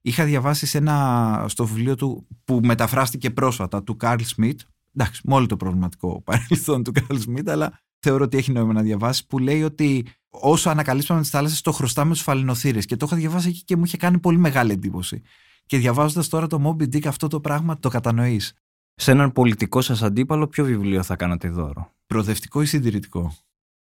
είχα 0.00 0.24
διαβάσει 0.24 0.66
σε 0.66 0.78
ένα, 0.78 1.44
στο 1.48 1.66
βιβλίο 1.66 1.94
του 1.94 2.26
που 2.44 2.60
μεταφράστηκε 2.62 3.30
πρόσφατα 3.30 3.82
του 3.82 3.96
Καρλ 3.96 4.22
Σμιτ. 4.22 4.60
Εντάξει, 4.94 5.20
με 5.24 5.34
όλο 5.34 5.46
το 5.46 5.56
προβληματικό 5.56 6.22
παρελθόν 6.24 6.82
του 6.82 6.92
Καρλ 6.92 7.20
Σμιτ, 7.20 7.50
αλλά 7.50 7.80
θεωρώ 8.02 8.24
ότι 8.24 8.36
έχει 8.36 8.52
νόημα 8.52 8.72
να 8.72 8.82
διαβάσει, 8.82 9.26
που 9.26 9.38
λέει 9.38 9.62
ότι 9.62 10.06
όσο 10.28 10.70
ανακαλύψαμε 10.70 11.20
τις 11.20 11.30
θάλασσες, 11.30 11.60
το 11.60 11.72
χρωστάμε 11.72 12.14
στους 12.14 12.24
φαλινοθύρε. 12.24 12.78
Και 12.78 12.96
το 12.96 13.06
είχα 13.06 13.16
διαβάσει 13.16 13.48
εκεί 13.48 13.62
και 13.64 13.76
μου 13.76 13.84
είχε 13.84 13.96
κάνει 13.96 14.18
πολύ 14.18 14.38
μεγάλη 14.38 14.72
εντύπωση. 14.72 15.22
Και 15.66 15.78
διαβάζοντας 15.78 16.28
τώρα 16.28 16.46
το 16.46 16.62
Moby 16.64 16.82
Dick 16.82 17.06
αυτό 17.06 17.28
το 17.28 17.40
πράγμα, 17.40 17.78
το 17.78 17.88
κατανοείς. 17.88 18.52
Σε 18.94 19.10
έναν 19.10 19.32
πολιτικό 19.32 19.80
σας 19.80 20.02
αντίπαλο, 20.02 20.46
ποιο 20.46 20.64
βιβλίο 20.64 21.02
θα 21.02 21.16
κάνατε 21.16 21.48
δώρο; 21.48 21.92
Προοδευτικό 22.06 22.62
ή 22.62 22.66
συντηρητικό; 22.66 23.34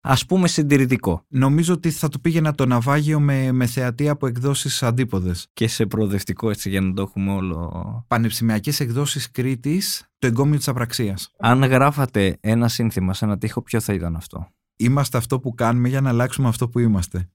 Α 0.01 0.25
πούμε 0.27 0.47
συντηρητικό. 0.47 1.25
Νομίζω 1.27 1.73
ότι 1.73 1.91
θα 1.91 2.09
του 2.09 2.21
πήγαινα 2.21 2.55
το 2.55 2.65
ναυάγιο 2.65 3.19
με, 3.19 3.51
με 3.51 3.65
θεατή 3.65 4.09
από 4.09 4.27
εκδόσεις 4.27 4.83
αντίποδες. 4.83 5.47
Και 5.53 5.67
σε 5.67 5.85
προοδευτικό, 5.85 6.49
έτσι 6.49 6.69
για 6.69 6.81
να 6.81 6.93
το 6.93 7.01
έχουμε 7.01 7.31
όλο. 7.31 8.05
Πανεπιστημιακέ 8.07 8.71
εκδόσεις 8.79 9.31
Κρήτης, 9.31 10.09
το 10.17 10.27
εγκόμιο 10.27 10.57
της 10.57 10.67
απραξίας. 10.67 11.31
Αν 11.37 11.63
γράφατε 11.63 12.37
ένα 12.39 12.67
σύνθημα 12.67 13.13
σε 13.13 13.25
ένα 13.25 13.37
τοίχο, 13.37 13.61
ποιο 13.61 13.79
θα 13.79 13.93
ήταν 13.93 14.15
αυτό; 14.15 14.47
Είμαστε 14.75 15.17
αυτό 15.17 15.39
που 15.39 15.53
κάνουμε 15.53 15.89
για 15.89 16.01
να 16.01 16.09
αλλάξουμε 16.09 16.47
αυτό 16.47 16.69
που 16.69 16.79
είμαστε. 16.79 17.29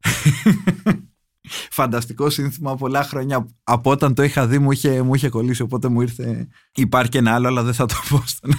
Φανταστικό 1.70 2.30
σύνθημα 2.30 2.76
πολλά 2.76 3.02
χρόνια. 3.02 3.48
Από 3.62 3.90
όταν 3.90 4.14
το 4.14 4.22
είχα 4.22 4.46
δει 4.46 4.58
μου 4.58 4.72
είχε, 4.72 5.02
μου 5.02 5.14
είχε 5.14 5.28
κολλήσει, 5.28 5.62
οπότε 5.62 5.88
μου 5.88 6.00
ήρθε. 6.00 6.48
Υπάρχει 6.74 7.10
και 7.10 7.18
ένα 7.18 7.34
άλλο, 7.34 7.48
αλλά 7.48 7.62
δεν 7.62 7.74
θα 7.74 7.86
το 7.86 7.94
πω 8.08 8.22
στον 8.26 8.50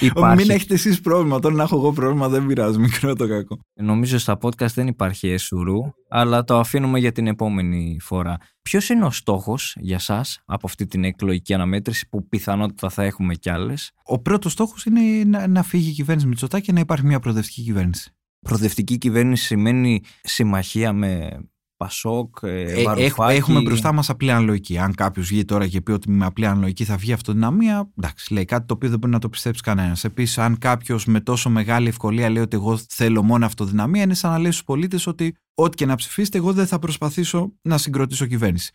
Υπάρχει... 0.00 0.36
Μην 0.36 0.50
έχετε 0.50 0.74
εσείς 0.74 1.00
πρόβλημα. 1.00 1.38
Τώρα 1.38 1.54
να 1.54 1.62
έχω 1.62 1.76
εγώ 1.76 1.92
πρόβλημα 1.92 2.28
δεν 2.28 2.46
πειράζει. 2.46 2.78
Μικρό 2.78 3.14
το 3.14 3.28
κακό. 3.28 3.58
Νομίζω 3.74 4.18
στα 4.18 4.38
podcast 4.40 4.72
δεν 4.74 4.86
υπάρχει 4.86 5.28
εσουρού, 5.28 5.78
αλλά 6.08 6.44
το 6.44 6.58
αφήνουμε 6.58 6.98
για 6.98 7.12
την 7.12 7.26
επόμενη 7.26 7.98
φορά. 8.00 8.36
Ποιος 8.62 8.88
είναι 8.88 9.04
ο 9.04 9.10
στόχος 9.10 9.76
για 9.80 9.96
εσά 9.96 10.24
από 10.44 10.66
αυτή 10.66 10.86
την 10.86 11.04
εκλογική 11.04 11.54
αναμέτρηση 11.54 12.08
που 12.08 12.28
πιθανότητα 12.28 12.88
θα 12.88 13.02
έχουμε 13.02 13.34
κι 13.34 13.50
άλλες; 13.50 13.92
Ο 14.04 14.18
πρώτος 14.18 14.52
στόχος 14.52 14.84
είναι 14.84 15.00
να, 15.26 15.46
να 15.46 15.62
φύγει 15.62 15.90
η 15.90 15.92
κυβέρνηση 15.92 16.26
Μητσοτάκη 16.26 16.64
και 16.66 16.72
να 16.72 16.80
υπάρχει 16.80 17.06
μια 17.06 17.18
προοδευτική 17.18 17.62
κυβέρνηση. 17.62 18.10
Προοδευτική 18.40 18.98
κυβέρνηση 18.98 19.44
σημαίνει 19.44 20.02
συμμαχία 20.22 20.92
με 20.92 21.30
Πασόκ, 21.76 22.36
ε, 22.42 22.62
ε 22.62 23.10
Έχουμε 23.28 23.60
μπροστά 23.60 23.92
μας 23.92 24.10
απλή 24.10 24.30
αναλογική. 24.30 24.78
Αν 24.78 24.94
κάποιος 24.94 25.28
βγει 25.28 25.44
τώρα 25.44 25.66
και 25.66 25.80
πει 25.80 25.92
ότι 25.92 26.10
με 26.10 26.24
απλή 26.24 26.46
αναλογική 26.46 26.84
θα 26.84 26.96
βγει 26.96 27.12
αυτοδυναμία, 27.12 27.90
εντάξει, 27.98 28.32
λέει 28.32 28.44
κάτι 28.44 28.66
το 28.66 28.74
οποίο 28.74 28.88
δεν 28.88 28.98
μπορεί 28.98 29.12
να 29.12 29.18
το 29.18 29.28
πιστέψει 29.28 29.62
κανένας. 29.62 30.04
Επίσης, 30.04 30.38
αν 30.38 30.58
κάποιος 30.58 31.04
με 31.06 31.20
τόσο 31.20 31.50
μεγάλη 31.50 31.88
ευκολία 31.88 32.30
λέει 32.30 32.42
ότι 32.42 32.56
εγώ 32.56 32.80
θέλω 32.88 33.22
μόνο 33.22 33.46
αυτοδυναμία, 33.46 34.02
είναι 34.02 34.14
σαν 34.14 34.30
να 34.30 34.38
λέει 34.38 34.50
στους 34.50 34.64
πολίτες 34.64 35.06
ότι 35.06 35.36
ό,τι 35.54 35.76
και 35.76 35.86
να 35.86 35.94
ψηφίσετε, 35.94 36.38
εγώ 36.38 36.52
δεν 36.52 36.66
θα 36.66 36.78
προσπαθήσω 36.78 37.52
να 37.62 37.78
συγκροτήσω 37.78 38.26
κυβέρνηση. 38.26 38.72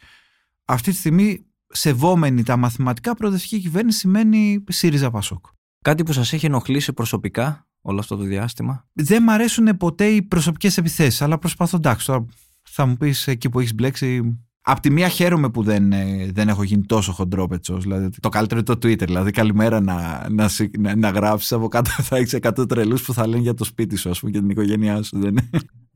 Αυτή 0.65 0.91
τη 0.91 0.97
στιγμή, 0.97 1.45
σεβόμενη 1.67 2.43
τα 2.43 2.57
μαθηματικά, 2.57 3.15
προοδευτική 3.15 3.59
κυβέρνηση 3.59 3.97
σημαίνει 3.97 4.63
ΣΥΡΙΖΑ 4.67 5.11
Πασόκ. 5.11 5.45
Κάτι 5.81 6.03
που 6.03 6.13
σας 6.13 6.33
έχει 6.33 6.45
ενοχλήσει 6.45 6.93
προσωπικά 6.93 7.67
όλο 7.81 7.99
αυτό 7.99 8.15
το 8.15 8.23
διάστημα; 8.23 8.87
Δεν 8.93 9.23
μ' 9.23 9.29
αρέσουν 9.29 9.77
ποτέ 9.77 10.05
οι 10.05 10.21
προσωπικές 10.21 10.77
επιθέσεις, 10.77 11.21
αλλά 11.21 11.37
προσπαθώ 11.37 11.77
εντάξει. 11.77 12.05
Τώρα 12.05 12.25
θα 12.73 12.85
μου 12.85 12.97
πεις 12.97 13.27
εκεί 13.27 13.49
που 13.49 13.59
έχεις 13.59 13.75
μπλέξει. 13.75 14.37
Απ' 14.61 14.79
τη 14.79 14.91
μία 14.91 15.07
χαίρομαι 15.07 15.49
που 15.49 15.63
δεν, 15.63 15.91
ε, 15.91 16.31
δεν 16.33 16.49
έχω 16.49 16.63
γίνει 16.63 16.85
τόσο 16.85 17.11
χοντρόπετσος. 17.11 17.83
Δηλαδή, 17.83 18.09
το 18.19 18.29
καλύτερο 18.29 18.59
είναι 18.59 18.75
το 18.77 18.87
Twitter. 18.87 19.05
Δηλαδή, 19.05 19.31
καλημέρα 19.31 19.81
να, 19.81 20.27
να, 20.29 20.49
να, 20.79 20.95
να 20.95 21.09
γράψει 21.09 21.53
από 21.53 21.67
κάτω 21.67 21.89
θα 22.07 22.17
έχεις 22.17 22.37
100 22.41 22.67
τρελούς 22.67 23.03
που 23.03 23.13
θα 23.13 23.27
λένε 23.27 23.41
για 23.41 23.53
το 23.53 23.63
σπίτι 23.63 23.95
σου, 23.95 24.09
ας 24.09 24.19
πούμε, 24.19 24.31
και 24.31 24.39
την 24.39 24.49
οικογένειά 24.49 25.03
σου. 25.03 25.19
Δεν 25.19 25.35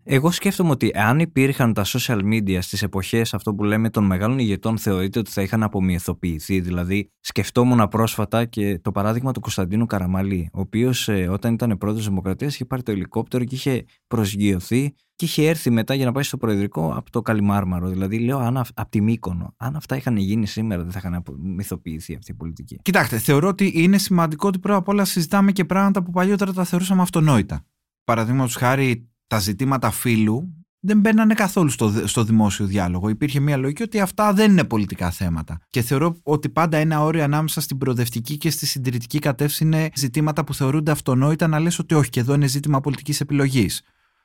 εγώ 0.07 0.31
σκέφτομαι 0.31 0.69
ότι 0.69 0.91
αν 0.93 1.19
υπήρχαν 1.19 1.73
τα 1.73 1.83
social 1.85 2.21
media 2.23 2.57
στις 2.61 2.83
εποχές 2.83 3.33
αυτό 3.33 3.55
που 3.55 3.63
λέμε 3.63 3.89
των 3.89 4.05
μεγάλων 4.05 4.39
ηγετών 4.39 4.77
θεωρείται 4.77 5.19
ότι 5.19 5.31
θα 5.31 5.41
είχαν 5.41 5.63
απομυθοποιηθεί. 5.63 6.59
Δηλαδή 6.59 7.11
σκεφτόμουν 7.19 7.87
πρόσφατα 7.87 8.45
και 8.45 8.79
το 8.79 8.91
παράδειγμα 8.91 9.31
του 9.31 9.39
Κωνσταντίνου 9.39 9.85
Καραμαλή, 9.85 10.49
ο 10.53 10.59
οποίος 10.59 11.09
ε, 11.09 11.27
όταν 11.27 11.53
ήταν 11.53 11.77
πρόεδρος 11.77 12.07
Δημοκρατίας 12.07 12.53
είχε 12.53 12.65
πάρει 12.65 12.83
το 12.83 12.91
ελικόπτερο 12.91 13.43
και 13.43 13.55
είχε 13.55 13.85
προσγειωθεί 14.07 14.93
και 15.15 15.25
είχε 15.25 15.47
έρθει 15.47 15.69
μετά 15.69 15.93
για 15.93 16.05
να 16.05 16.11
πάει 16.11 16.23
στο 16.23 16.37
Προεδρικό 16.37 16.93
από 16.95 17.11
το 17.11 17.21
Καλιμάρμαρο. 17.21 17.87
Δηλαδή, 17.89 18.19
λέω 18.19 18.37
αν, 18.37 18.57
από 18.57 18.89
τη 18.89 19.01
Μύκονο. 19.01 19.53
Αν 19.57 19.75
αυτά 19.75 19.95
είχαν 19.95 20.17
γίνει 20.17 20.47
σήμερα, 20.47 20.83
δεν 20.83 20.91
θα 20.91 20.99
είχαν 21.03 21.23
μυθοποιηθεί 21.37 22.15
αυτή 22.15 22.31
η 22.31 22.35
πολιτική. 22.35 22.79
Κοιτάξτε, 22.81 23.17
θεωρώ 23.17 23.47
ότι 23.47 23.71
είναι 23.75 23.97
σημαντικό 23.97 24.47
ότι 24.47 24.59
πρώτα 24.59 24.77
απ' 24.77 24.87
όλα 24.87 25.05
συζητάμε 25.05 25.51
και 25.51 25.65
πράγματα 25.65 26.03
που 26.03 26.11
παλιότερα 26.11 26.53
τα 26.53 26.63
θεωρούσαμε 26.63 27.01
αυτονόητα. 27.01 27.65
Παραδείγματος 28.03 28.55
χάρη, 28.55 29.09
τα 29.27 29.39
ζητήματα 29.39 29.91
φύλου 29.91 30.65
δεν 30.85 30.99
μπαίνανε 30.99 31.33
καθόλου 31.33 31.69
στο, 31.69 32.07
στο 32.07 32.23
δημόσιο 32.23 32.65
διάλογο. 32.65 33.09
Υπήρχε 33.09 33.39
μια 33.39 33.57
λογική 33.57 33.83
ότι 33.83 33.99
αυτά 33.99 34.33
δεν 34.33 34.51
είναι 34.51 34.63
πολιτικά 34.63 35.11
θέματα. 35.11 35.59
Και 35.69 35.81
θεωρώ 35.81 36.19
ότι 36.23 36.49
πάντα 36.49 36.77
ένα 36.77 37.03
όριο 37.03 37.23
ανάμεσα 37.23 37.61
στην 37.61 37.77
προοδευτική 37.77 38.37
και 38.37 38.49
στη 38.49 38.65
συντηρητική 38.65 39.19
κατεύθυνση 39.19 39.63
είναι 39.63 39.89
ζητήματα 39.95 40.43
που 40.43 40.53
θεωρούνται 40.53 40.91
αυτονόητα 40.91 41.47
να 41.47 41.59
λες 41.59 41.79
ότι 41.79 41.95
όχι, 41.95 42.09
και 42.09 42.19
εδώ 42.19 42.33
είναι 42.33 42.47
ζήτημα 42.47 42.81
πολιτικής 42.81 43.21
επιλογής. 43.21 43.81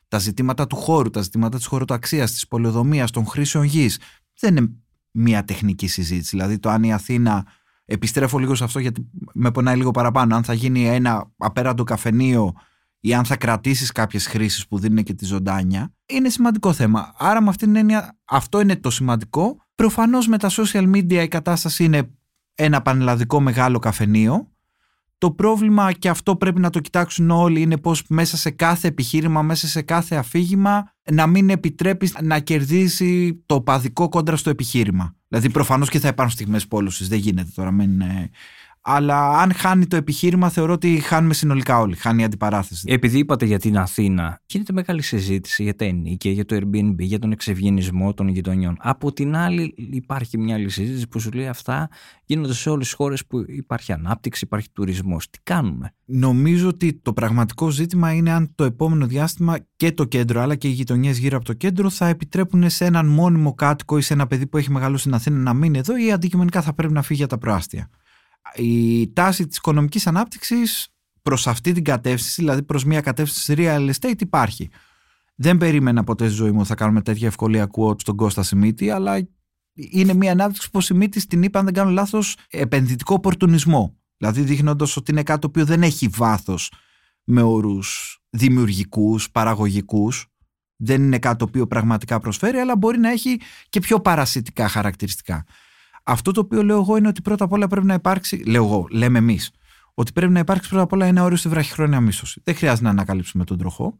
Τα 0.08 0.18
ζητήματα 0.18 0.66
του 0.66 0.76
χώρου, 0.76 1.10
τα 1.10 1.20
ζητήματα 1.20 1.56
της 1.56 1.66
χωροταξίας, 1.66 2.32
της 2.32 2.46
πολεοδομίας, 2.46 3.10
των 3.10 3.26
χρήσεων 3.26 3.64
γης. 3.64 3.98
Δεν 4.40 4.56
είναι 4.56 4.70
μια 5.10 5.44
τεχνική 5.44 5.86
συζήτηση. 5.86 6.30
Δηλαδή, 6.30 6.58
το 6.58 6.68
αν 6.68 6.82
η 6.82 6.92
Αθήνα. 6.92 7.46
Επιστρέφω 7.84 8.38
λίγο 8.38 8.54
σε 8.54 8.64
αυτό 8.64 8.78
γιατί 8.78 9.10
με 9.32 9.50
πονάει 9.50 9.76
λίγο 9.76 9.90
παραπάνω. 9.90 10.36
Αν 10.36 10.44
θα 10.44 10.52
γίνει 10.52 10.88
ένα 10.88 11.30
απέραντο 11.36 11.84
καφενείο 11.84 12.52
ή 13.00 13.14
αν 13.14 13.24
θα 13.24 13.36
κρατήσεις 13.36 13.92
κάποιες 13.92 14.26
χρήσεις 14.26 14.66
που 14.66 14.78
δίνουν 14.78 15.02
και 15.02 15.14
τη 15.14 15.24
ζωντάνια, 15.24 15.92
είναι 16.06 16.28
σημαντικό 16.28 16.72
θέμα. 16.72 17.12
Άρα, 17.18 17.42
με 17.42 17.48
αυτήν 17.48 17.66
την 17.66 17.76
έννοια, 17.76 18.18
αυτό 18.24 18.60
είναι 18.60 18.76
το 18.76 18.90
σημαντικό. 18.90 19.56
Προφανώς 19.74 20.26
με 20.28 20.38
τα 20.38 20.50
social 20.50 20.94
media 20.94 21.22
η 21.22 21.28
κατάσταση 21.28 21.84
είναι 21.84 22.10
ένα 22.54 22.82
πανελλαδικό 22.82 23.40
μεγάλο 23.40 23.78
καφενείο. 23.78 24.48
Το 25.18 25.30
πρόβλημα 25.30 25.92
και 25.92 26.08
αυτό 26.08 26.36
πρέπει 26.36 26.60
να 26.60 26.70
το 26.70 26.80
κοιτάξουν 26.80 27.30
όλοι 27.30 27.60
είναι 27.60 27.76
πως 27.76 28.04
μέσα 28.08 28.36
σε 28.36 28.50
κάθε 28.50 28.88
επιχείρημα, 28.88 29.42
μέσα 29.42 29.66
σε 29.66 29.82
κάθε 29.82 30.16
αφήγημα 30.16 30.92
να 31.10 31.26
μην 31.26 31.50
επιτρέπεις 31.50 32.16
να 32.22 32.38
κερδίσει 32.38 33.42
το 33.46 33.60
παδικό 33.60 34.08
κόντρα 34.08 34.36
στο 34.36 34.50
επιχείρημα. 34.50 35.16
Δηλαδή 35.28 35.50
προφανώς 35.50 35.88
και 35.88 35.98
θα 35.98 36.08
υπάρχουν 36.08 36.34
στιγμές 36.34 36.66
πόλωσης, 36.66 37.08
δεν 37.08 37.18
γίνεται 37.18 37.50
τώρα, 37.54 37.70
μην, 37.70 38.02
αλλά 38.82 39.38
αν 39.38 39.52
χάνει 39.52 39.86
το 39.86 39.96
επιχείρημα, 39.96 40.48
θεωρώ 40.48 40.72
ότι 40.72 41.00
χάνουμε 41.00 41.34
συνολικά 41.34 41.78
όλοι. 41.78 41.96
Χάνει 41.96 42.22
η 42.22 42.24
αντιπαράθεση. 42.24 42.84
Επειδή 42.88 43.18
είπατε 43.18 43.44
για 43.44 43.58
την 43.58 43.78
Αθήνα, 43.78 44.40
γίνεται 44.46 44.72
μεγάλη 44.72 45.02
συζήτηση 45.02 45.62
για 45.62 45.74
τα 45.74 45.84
ενίκια, 45.84 46.32
για 46.32 46.44
το 46.44 46.56
Airbnb, 46.56 46.94
για 46.98 47.18
τον 47.18 47.32
εξευγενισμό 47.32 48.14
των 48.14 48.28
γειτονιών. 48.28 48.76
Από 48.78 49.12
την 49.12 49.36
άλλη, 49.36 49.74
υπάρχει 49.76 50.38
μια 50.38 50.54
άλλη 50.54 50.70
συζήτηση 50.70 51.08
που 51.08 51.20
σου 51.20 51.30
λέει 51.30 51.48
αυτά 51.48 51.88
γίνονται 52.24 52.54
σε 52.54 52.70
όλες 52.70 52.86
τις 52.86 52.96
χώρες 52.96 53.26
που 53.26 53.44
υπάρχει 53.46 53.92
ανάπτυξη, 53.92 54.44
υπάρχει 54.44 54.70
τουρισμός. 54.72 55.30
Τι 55.30 55.38
κάνουμε; 55.42 55.94
Νομίζω 56.04 56.68
ότι 56.68 56.94
το 56.94 57.12
πραγματικό 57.12 57.70
ζήτημα 57.70 58.12
είναι 58.12 58.30
αν 58.30 58.52
το 58.54 58.64
επόμενο 58.64 59.06
διάστημα 59.06 59.58
και 59.76 59.92
το 59.92 60.04
κέντρο, 60.04 60.40
αλλά 60.40 60.54
και 60.54 60.68
οι 60.68 60.70
γειτονιές 60.70 61.18
γύρω 61.18 61.36
από 61.36 61.44
το 61.44 61.52
κέντρο 61.52 61.90
θα 61.90 62.06
επιτρέπουν 62.06 62.70
σε 62.70 62.84
έναν 62.84 63.06
μόνιμο 63.06 63.54
κάτοικο 63.54 63.98
ή 63.98 64.00
σε 64.00 64.12
ένα 64.12 64.26
παιδί 64.26 64.46
που 64.46 64.56
έχει 64.56 64.70
μεγαλώσει 64.70 65.00
στην 65.00 65.14
Αθήνα 65.14 65.36
να 65.36 65.54
μείνει 65.54 65.78
εδώ 65.78 65.96
ή 65.96 66.12
αντικειμενικά 66.12 66.62
θα 66.62 66.74
πρέπει 66.74 66.92
να 66.92 67.02
φύγει 67.02 67.18
για 67.18 67.28
τα 67.28 67.38
προάστια 67.38 67.90
η 68.54 69.12
τάση 69.12 69.46
της 69.46 69.56
οικονομικής 69.56 70.06
ανάπτυξης 70.06 70.88
προς 71.22 71.46
αυτή 71.46 71.72
την 71.72 71.84
κατεύθυνση, 71.84 72.40
δηλαδή 72.40 72.62
προς 72.62 72.84
μια 72.84 73.00
κατεύθυνση 73.00 73.54
real 73.56 73.90
estate 73.90 74.20
υπάρχει. 74.20 74.68
Δεν 75.34 75.58
περίμενα 75.58 76.04
ποτέ 76.04 76.26
στη 76.26 76.34
ζωή 76.34 76.50
μου 76.50 76.66
θα 76.66 76.74
κάνουμε 76.74 77.02
τέτοια 77.02 77.26
ευκολία 77.26 77.62
ακούω 77.62 77.96
στον 77.98 78.16
Κώστα 78.16 78.42
Σιμίτη, 78.42 78.90
αλλά 78.90 79.28
είναι 79.72 80.14
μια 80.14 80.32
ανάπτυξη 80.32 80.70
που 80.70 80.78
ο 80.78 80.80
Σιμίτης 80.80 81.26
την 81.26 81.42
είπα, 81.42 81.58
αν 81.58 81.64
δεν 81.64 81.74
κάνω 81.74 81.90
λάθος, 81.90 82.36
επενδυτικό 82.50 83.14
οπορτουνισμό. 83.14 83.96
Δηλαδή 84.16 84.42
δείχνοντας 84.42 84.96
ότι 84.96 85.10
είναι 85.10 85.22
κάτι 85.22 85.40
το 85.40 85.46
οποίο 85.46 85.64
δεν 85.64 85.82
έχει 85.82 86.08
βάθος 86.08 86.72
με 87.24 87.42
όρους 87.42 88.18
δημιουργικούς, 88.30 89.30
παραγωγικούς. 89.30 90.26
Δεν 90.76 91.02
είναι 91.02 91.18
κάτι 91.18 91.36
το 91.38 91.44
οποίο 91.44 91.66
πραγματικά 91.66 92.18
προσφέρει, 92.18 92.58
αλλά 92.58 92.76
μπορεί 92.76 92.98
να 92.98 93.10
έχει 93.10 93.40
και 93.68 93.80
πιο 93.80 94.00
παρασιτικά 94.00 94.68
χαρακτηριστικά. 94.68 95.44
Αυτό 96.02 96.32
το 96.32 96.40
οποίο 96.40 96.62
λέω 96.62 96.76
εγώ 96.76 96.96
είναι 96.96 97.08
ότι 97.08 97.22
πρώτα 97.22 97.44
απ' 97.44 97.52
όλα 97.52 97.66
πρέπει 97.66 97.86
να 97.86 97.94
υπάρξει. 97.94 98.36
Λέω 98.46 98.64
εγώ, 98.64 98.86
λέμε 98.90 99.18
εμείς. 99.18 99.50
Ότι 99.94 100.12
πρέπει 100.12 100.32
να 100.32 100.38
υπάρξει 100.38 100.68
πρώτα 100.68 100.84
απ' 100.84 100.92
όλα 100.92 101.06
ένα 101.06 101.22
όριο 101.22 101.36
στη 101.36 101.48
βραχυχρόνια 101.48 102.00
μίσθωση. 102.00 102.40
Δεν 102.44 102.54
χρειάζεται 102.54 102.84
να 102.84 102.90
ανακαλύψουμε 102.90 103.44
τον 103.44 103.58
τροχό. 103.58 103.98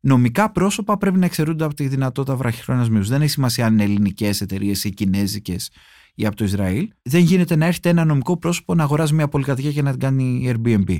Νομικά 0.00 0.52
πρόσωπα 0.52 0.98
πρέπει 0.98 1.18
να 1.18 1.24
εξαιρούνται 1.24 1.64
από 1.64 1.74
τη 1.74 1.88
δυνατότητα 1.88 2.36
βραχυχρόνιας 2.36 2.88
μίσθωσης. 2.88 3.12
Δεν 3.12 3.20
έχει 3.22 3.30
σημασία 3.30 3.66
αν 3.66 3.72
είναι 3.72 3.82
ελληνικές 3.82 4.40
εταιρείες 4.40 4.84
ή 4.84 4.90
κινέζικες 4.90 5.70
ή 6.14 6.26
από 6.26 6.36
το 6.36 6.44
Ισραήλ. 6.44 6.88
Δεν 7.02 7.20
γίνεται 7.20 7.56
να 7.56 7.66
έρχεται 7.66 7.88
ένα 7.88 8.04
νομικό 8.04 8.36
πρόσωπο 8.36 8.74
να 8.74 8.82
αγοράζει 8.82 9.14
μια 9.14 9.28
πολυκατοικία 9.28 9.72
και 9.72 9.82
να 9.82 9.90
την 9.90 10.00
κάνει 10.00 10.52
Airbnb. 10.54 10.96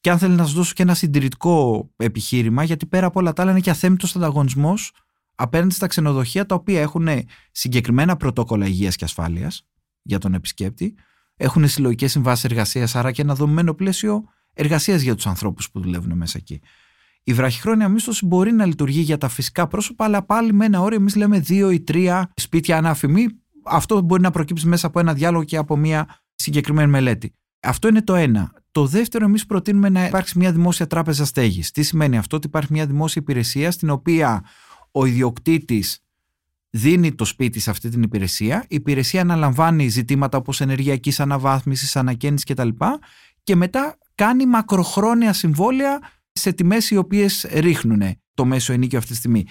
Και 0.00 0.10
αν 0.10 0.18
θέλει 0.18 0.34
να 0.34 0.44
σας 0.44 0.52
δώσω 0.52 0.72
και 0.74 0.82
ένα 0.82 0.94
συντηρητικό 0.94 1.88
επιχείρημα, 1.96 2.64
γιατί 2.64 2.86
πέρα 2.86 3.06
από 3.06 3.20
όλα 3.20 3.32
τα 3.32 3.42
άλλα 3.42 3.50
είναι 3.50 3.60
και 3.60 3.70
αθέμητος 3.70 4.16
ανταγωνισμός 4.16 4.92
απέναντι 5.34 5.74
στα 5.74 5.86
ξενοδοχεία 5.86 6.46
τα 6.46 6.54
οποία 6.54 6.80
έχουν 6.80 7.08
συγκεκριμένα 7.52 8.16
πρωτόκολλα 8.16 8.66
υγείας 8.66 8.96
και 8.96 9.04
ασφάλειας, 9.04 9.66
για 10.06 10.18
τον 10.18 10.34
επισκέπτη. 10.34 10.94
Έχουν 11.36 11.68
συλλογικές 11.68 12.10
συμβάσεις 12.10 12.44
εργασίας, 12.44 12.94
άρα 12.96 13.12
και 13.12 13.22
ένα 13.22 13.34
δομημένο 13.34 13.74
πλαίσιο 13.74 14.24
εργασίας 14.52 15.00
για 15.00 15.14
τους 15.14 15.26
ανθρώπους 15.26 15.70
που 15.70 15.80
δουλεύουν 15.80 16.16
μέσα 16.16 16.38
εκεί. 16.38 16.60
Η 17.22 17.32
βραχυχρόνια 17.32 17.88
μίσθωση 17.88 18.26
μπορεί 18.26 18.52
να 18.52 18.66
λειτουργεί 18.66 19.00
για 19.00 19.18
τα 19.18 19.28
φυσικά 19.28 19.66
πρόσωπα, 19.66 20.04
αλλά 20.04 20.22
πάλι 20.22 20.52
με 20.52 20.64
ένα 20.64 20.80
όριο, 20.80 20.98
εμείς 20.98 21.14
λέμε 21.14 21.38
δύο 21.38 21.70
ή 21.70 21.80
τρία 21.80 22.32
σπίτια 22.36 22.76
ανάφημη. 22.76 23.26
Αυτό 23.64 24.00
μπορεί 24.00 24.22
να 24.22 24.30
προκύψει 24.30 24.66
μέσα 24.66 24.86
από 24.86 24.98
ένα 24.98 25.14
διάλογο 25.14 25.44
και 25.44 25.56
από 25.56 25.76
μια 25.76 26.06
συγκεκριμένη 26.34 26.90
μελέτη. 26.90 27.34
Αυτό 27.60 27.88
είναι 27.88 28.02
το 28.02 28.14
ένα. 28.14 28.52
Το 28.70 28.86
δεύτερο, 28.86 29.24
εμείς 29.24 29.46
προτείνουμε 29.46 29.88
να 29.88 30.06
υπάρξει 30.06 30.38
μια 30.38 30.52
δημόσια 30.52 30.86
τράπεζα 30.86 31.24
στέγης. 31.24 31.70
Τι 31.70 31.82
σημαίνει 31.82 32.16
αυτό, 32.18 32.36
ότι 32.36 32.46
υπάρχει 32.46 32.72
μια 32.72 32.86
δημόσια 32.86 33.22
υπηρεσία 33.22 33.70
στην 33.70 33.90
οποία 33.90 34.44
ο 34.90 35.06
ιδιοκτήτης 35.06 36.05
δίνει 36.70 37.14
το 37.14 37.24
σπίτι 37.24 37.60
σε 37.60 37.70
αυτή 37.70 37.88
την 37.88 38.02
υπηρεσία. 38.02 38.64
Η 38.68 38.74
υπηρεσία 38.74 39.20
αναλαμβάνει 39.20 39.88
ζητήματα 39.88 40.38
όπως 40.38 40.60
ενεργειακής 40.60 41.20
αναβάθμισης, 41.20 41.96
ανακαίνησης 41.96 42.44
κτλ. 42.44 42.68
Και 43.42 43.56
μετά 43.56 43.98
κάνει 44.14 44.46
μακροχρόνια 44.46 45.32
συμβόλαια 45.32 46.00
σε 46.32 46.52
τιμές 46.52 46.90
οι 46.90 46.96
οποίες 46.96 47.46
ρίχνουν 47.52 48.02
το 48.34 48.44
μέσο 48.44 48.72
ενίκιο 48.72 48.98
αυτή 48.98 49.10
τη 49.10 49.16
στιγμή. 49.16 49.44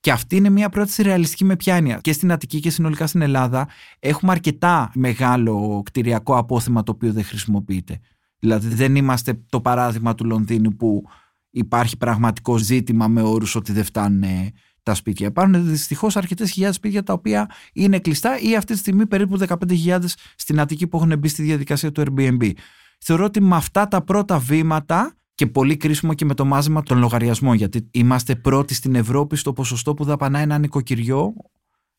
Και 0.00 0.10
αυτή 0.10 0.36
είναι 0.36 0.48
μια 0.48 0.68
πρόταση 0.68 1.02
ρεαλιστική 1.02 1.44
με 1.44 1.56
πιάνεια. 1.56 1.98
Και 2.02 2.12
στην 2.12 2.32
Αττική 2.32 2.60
και 2.60 2.70
συνολικά 2.70 3.06
στην 3.06 3.22
Ελλάδα 3.22 3.68
έχουμε 3.98 4.32
αρκετά 4.32 4.90
μεγάλο 4.94 5.82
κτηριακό 5.84 6.36
απόθεμα 6.36 6.82
το 6.82 6.92
οποίο 6.92 7.12
δεν 7.12 7.24
χρησιμοποιείται. 7.24 7.98
Δηλαδή 8.38 8.68
δεν 8.68 8.96
είμαστε 8.96 9.40
το 9.48 9.60
παράδειγμα 9.60 10.14
του 10.14 10.24
Λονδίνου 10.24 10.76
που 10.76 11.02
υπάρχει 11.50 11.96
πραγματικό 11.96 12.56
ζήτημα 12.56 13.08
με 13.08 13.22
όρους 13.22 13.54
ότι 13.54 13.72
δεν 13.72 13.84
φτάνουν 13.84 14.52
τα 14.84 14.94
σπίτια. 14.94 15.26
Υπάρχουν 15.26 15.68
δυστυχώς 15.70 16.16
αρκετές 16.16 16.50
χιλιάδες 16.50 16.76
σπίτια 16.76 17.02
τα 17.02 17.12
οποία 17.12 17.50
είναι 17.72 17.98
κλειστά 17.98 18.38
ή 18.38 18.56
αυτή 18.56 18.72
τη 18.72 18.78
στιγμή 18.78 19.06
περίπου 19.06 19.38
15.000 19.38 19.98
στην 20.36 20.60
Αττική 20.60 20.86
που 20.86 20.96
έχουν 20.96 21.18
μπει 21.18 21.28
στη 21.28 21.42
διαδικασία 21.42 21.92
του 21.92 22.02
Airbnb. 22.06 22.50
Θεωρώ 22.98 23.24
ότι 23.24 23.40
με 23.40 23.56
αυτά 23.56 23.88
τα 23.88 24.02
πρώτα 24.02 24.38
βήματα 24.38 25.14
και 25.34 25.46
πολύ 25.46 25.76
κρίσιμο 25.76 26.14
και 26.14 26.24
με 26.24 26.34
το 26.34 26.44
μάζεμα 26.44 26.82
των 26.82 26.98
λογαριασμών, 26.98 27.56
γιατί 27.56 27.88
είμαστε 27.90 28.36
πρώτοι 28.36 28.74
στην 28.74 28.94
Ευρώπη 28.94 29.36
στο 29.36 29.52
ποσοστό 29.52 29.94
που 29.94 30.04
δαπανά 30.04 30.38
ένα 30.38 30.58
νοικοκυριό 30.58 31.34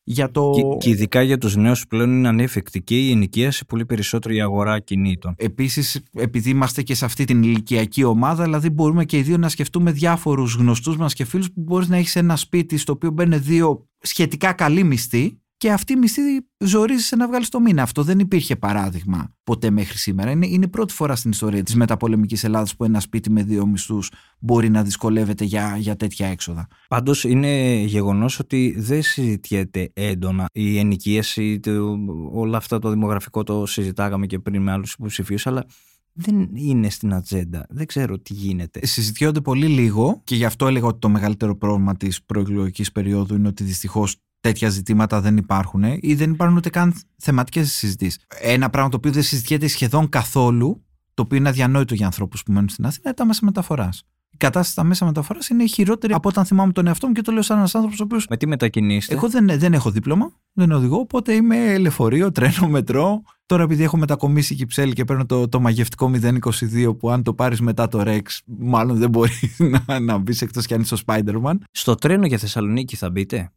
για 0.08 0.30
το... 0.30 0.50
Και, 0.54 0.62
και 0.78 0.90
ειδικά 0.90 1.22
για 1.22 1.38
τους 1.38 1.56
νέους 1.56 1.86
πλέον 1.86 2.10
είναι 2.10 2.28
ανέφικτη 2.28 2.82
και 2.82 2.98
η 2.98 3.10
ενοικίαση 3.10 3.64
πολύ 3.66 3.86
περισσότερο 3.86 4.34
η 4.34 4.40
αγορά 4.40 4.78
κινήτων. 4.78 5.34
Επίσης 5.36 6.00
επειδή 6.12 6.50
είμαστε 6.50 6.82
και 6.82 6.94
σε 6.94 7.04
αυτή 7.04 7.24
την 7.24 7.42
ηλικιακή 7.42 8.04
ομάδα 8.04 8.44
δηλαδή 8.44 8.70
μπορούμε 8.70 9.04
και 9.04 9.18
οι 9.18 9.22
δύο 9.22 9.36
να 9.36 9.48
σκεφτούμε 9.48 9.92
διάφορους 9.92 10.54
γνωστούς 10.54 10.96
μας 10.96 11.14
και 11.14 11.24
φίλους 11.24 11.52
που 11.52 11.60
μπορείς 11.60 11.88
να 11.88 11.96
έχεις 11.96 12.16
ένα 12.16 12.36
σπίτι 12.36 12.76
στο 12.76 12.92
οποίο 12.92 13.10
μπαίνουν 13.10 13.42
δύο 13.42 13.88
σχετικά 14.00 14.52
καλοί 14.52 14.84
μισθοί 14.84 15.40
και 15.56 15.72
αυτή 15.72 15.92
η 15.92 15.96
μισθή 15.96 16.22
ζορίζεσαι 16.58 17.16
να 17.16 17.26
βγάλεις 17.26 17.48
το 17.48 17.60
μήνα. 17.60 17.82
Αυτό 17.82 18.02
δεν 18.02 18.18
υπήρχε 18.18 18.56
παράδειγμα 18.56 19.34
ποτέ 19.44 19.70
μέχρι 19.70 19.98
σήμερα. 19.98 20.30
Είναι, 20.30 20.46
είναι 20.46 20.64
η 20.64 20.68
πρώτη 20.68 20.92
φορά 20.92 21.16
στην 21.16 21.30
ιστορία 21.30 21.62
της 21.62 21.74
μεταπολεμικής 21.74 22.44
Ελλάδας 22.44 22.76
που 22.76 22.84
ένα 22.84 23.00
σπίτι 23.00 23.30
με 23.30 23.42
δύο 23.42 23.66
μισθούς 23.66 24.10
μπορεί 24.38 24.68
να 24.68 24.82
δυσκολεύεται 24.82 25.44
για, 25.44 25.76
για 25.76 25.96
τέτοια 25.96 26.26
έξοδα. 26.26 26.66
Πάντως 26.88 27.24
είναι 27.24 27.74
γεγονός 27.74 28.38
ότι 28.38 28.74
δεν 28.78 29.02
συζητιέται 29.02 29.90
έντονα 29.92 30.46
η 30.52 30.78
ενοικίαση, 30.78 31.60
το, 31.60 31.98
όλα 32.32 32.56
αυτά 32.56 32.78
το 32.78 32.90
δημογραφικό 32.90 33.42
το 33.42 33.66
συζητάγαμε 33.66 34.26
και 34.26 34.38
πριν 34.38 34.62
με 34.62 34.72
άλλους 34.72 34.92
υποψηφίους, 34.92 35.46
αλλά 35.46 35.66
δεν 36.12 36.48
είναι 36.54 36.90
στην 36.90 37.14
ατζέντα. 37.14 37.66
Δεν 37.68 37.86
ξέρω 37.86 38.18
τι 38.18 38.32
γίνεται. 38.32 38.86
Συζητιόνται 38.86 39.40
πολύ 39.40 39.66
λίγο 39.66 40.20
και 40.24 40.34
γι' 40.34 40.44
αυτό 40.44 40.66
έλεγα 40.66 40.86
ότι 40.86 40.98
το 40.98 41.08
μεγαλύτερο 41.08 41.56
πρόβλημα 41.56 41.96
της 41.96 42.22
προεκλογικής 42.22 42.92
περίοδου 42.92 43.34
είναι 43.34 43.48
ότι 43.48 43.64
δυστυχώς 43.64 44.16
τέτοια 44.46 44.68
ζητήματα 44.68 45.20
δεν 45.20 45.36
υπάρχουν 45.36 45.82
ή 46.00 46.14
δεν 46.14 46.30
υπάρχουν 46.30 46.56
ούτε 46.56 46.70
καν 46.70 46.94
θεματικές 47.16 47.72
συζητήσεις. 47.72 48.24
Ένα 48.40 48.70
πράγμα 48.70 48.90
το 48.90 48.96
οποίο 48.96 49.12
δεν 49.12 49.22
συζητιέται 49.22 49.66
σχεδόν 49.66 50.08
καθόλου, 50.08 50.84
το 51.14 51.22
οποίο 51.22 51.36
είναι 51.36 51.48
αδιανόητο 51.48 51.94
για 51.94 52.06
ανθρώπους 52.06 52.42
που 52.42 52.52
μένουν 52.52 52.68
στην 52.68 52.84
Αθήνα, 52.86 53.02
είναι 53.04 53.14
τα 53.14 53.24
μέσα 53.24 53.40
μεταφοράς. 53.44 54.02
Η 54.30 54.36
κατάσταση 54.36 54.70
στα 54.70 54.84
μέσα 54.84 55.04
μεταφοράς 55.04 55.48
είναι 55.48 55.66
χειρότερη 55.66 56.12
από 56.12 56.28
όταν 56.28 56.44
θυμάμαι 56.44 56.72
τον 56.72 56.86
εαυτό 56.86 57.06
μου 57.06 57.12
και 57.12 57.20
το 57.20 57.32
λέω 57.32 57.42
σαν 57.42 57.58
ένας 57.58 57.74
άνθρωπος 57.74 58.00
ο 58.00 58.02
οποίος. 58.02 58.26
Με 58.28 58.36
τι 58.36 58.46
μετακινήσετε. 58.46 59.14
Εγώ 59.14 59.28
δεν, 59.28 59.58
δεν 59.58 59.72
έχω 59.72 59.90
δίπλωμα, 59.90 60.32
δεν 60.52 60.72
οδηγώ, 60.72 60.96
οπότε 60.96 61.32
είμαι 61.34 61.78
λεωφορείο, 61.78 62.32
τρένο, 62.32 62.68
μετρό. 62.68 63.22
Τώρα 63.46 63.62
επειδή 63.62 63.82
έχω 63.82 63.96
μετακομίσει 63.96 64.54
Κυψέλη 64.54 64.92
και 64.92 65.04
παίρνω 65.04 65.26
το, 65.26 65.48
το 65.48 65.60
μαγευτικό 65.60 66.10
022 66.22 66.98
που 66.98 67.10
αν 67.10 67.22
το 67.22 67.34
πάρεις 67.34 67.60
μετά 67.60 67.88
το 67.88 68.02
Rex, 68.06 68.22
μάλλον 68.46 68.96
δεν 68.96 69.10
μπορεί 69.10 69.54
να, 69.86 70.00
να 70.00 70.18
μπεις 70.18 70.42
εκτός 70.42 70.66
κι 70.66 70.74
αν 70.74 70.80
είσαι 70.80 70.94
ο 70.94 70.98
Spider-Man. 71.06 71.54
Στο 71.70 71.94
τρένο 71.94 72.26
για 72.26 72.38
Θεσσαλονίκη 72.38 72.96
θα 72.96 73.10
μπείτε; 73.10 73.50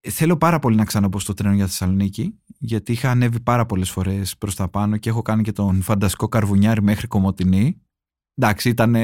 Θέλω 0.00 0.36
πάρα 0.36 0.58
πολύ 0.58 0.76
να 0.76 0.84
ξαναμπω 0.84 1.18
στο 1.18 1.34
τρένο 1.34 1.54
για 1.54 1.66
Θεσσαλονίκη, 1.66 2.40
γιατί 2.58 2.92
είχα 2.92 3.10
ανέβει 3.10 3.40
πάρα 3.40 3.66
πολλές 3.66 3.90
φορές 3.90 4.36
προς 4.38 4.54
τα 4.54 4.68
πάνω 4.68 4.96
και 4.96 5.08
έχω 5.08 5.22
κάνει 5.22 5.42
και 5.42 5.52
τον 5.52 5.82
φανταστικό 5.82 6.28
καρβουνιάρι 6.28 6.82
μέχρι 6.82 7.06
Κομωτινή. 7.06 7.80
Εντάξει, 8.34 8.68
ήταν. 8.68 8.96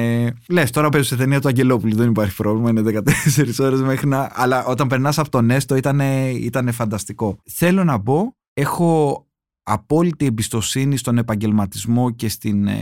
Λες, 0.48 0.70
τώρα 0.70 0.88
παίζω 0.88 1.04
σε 1.04 1.16
ταινία 1.16 1.40
του 1.40 1.48
Αγγελόπουλου, 1.48 1.96
δεν 1.96 2.08
υπάρχει 2.08 2.36
πρόβλημα, 2.36 2.70
είναι 2.70 3.02
14 3.36 3.58
ώρες 3.58 3.80
μέχρι 3.80 4.08
να. 4.08 4.30
Αλλά 4.32 4.64
όταν 4.64 4.88
περνάς 4.88 5.18
από 5.18 5.30
τον 5.30 5.50
Έστω 5.50 5.76
ήταν, 5.76 6.00
ήταν 6.34 6.72
φανταστικό. 6.72 7.36
Θέλω 7.44 7.84
να 7.84 7.96
μπω, 7.96 8.32
έχω 8.52 9.22
απόλυτη 9.62 10.26
εμπιστοσύνη 10.26 10.96
στον 10.96 11.18
επαγγελματισμό 11.18 12.10
και 12.10 12.28
στην 12.28 12.66
ε, 12.66 12.76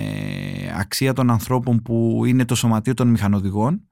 αξία 0.79 1.13
των 1.13 1.31
ανθρώπων 1.31 1.83
που 1.83 2.23
είναι 2.27 2.45
το 2.45 2.55
σωματείο 2.55 2.95
των 2.95 3.09
μηχανοδηγών. 3.09 3.85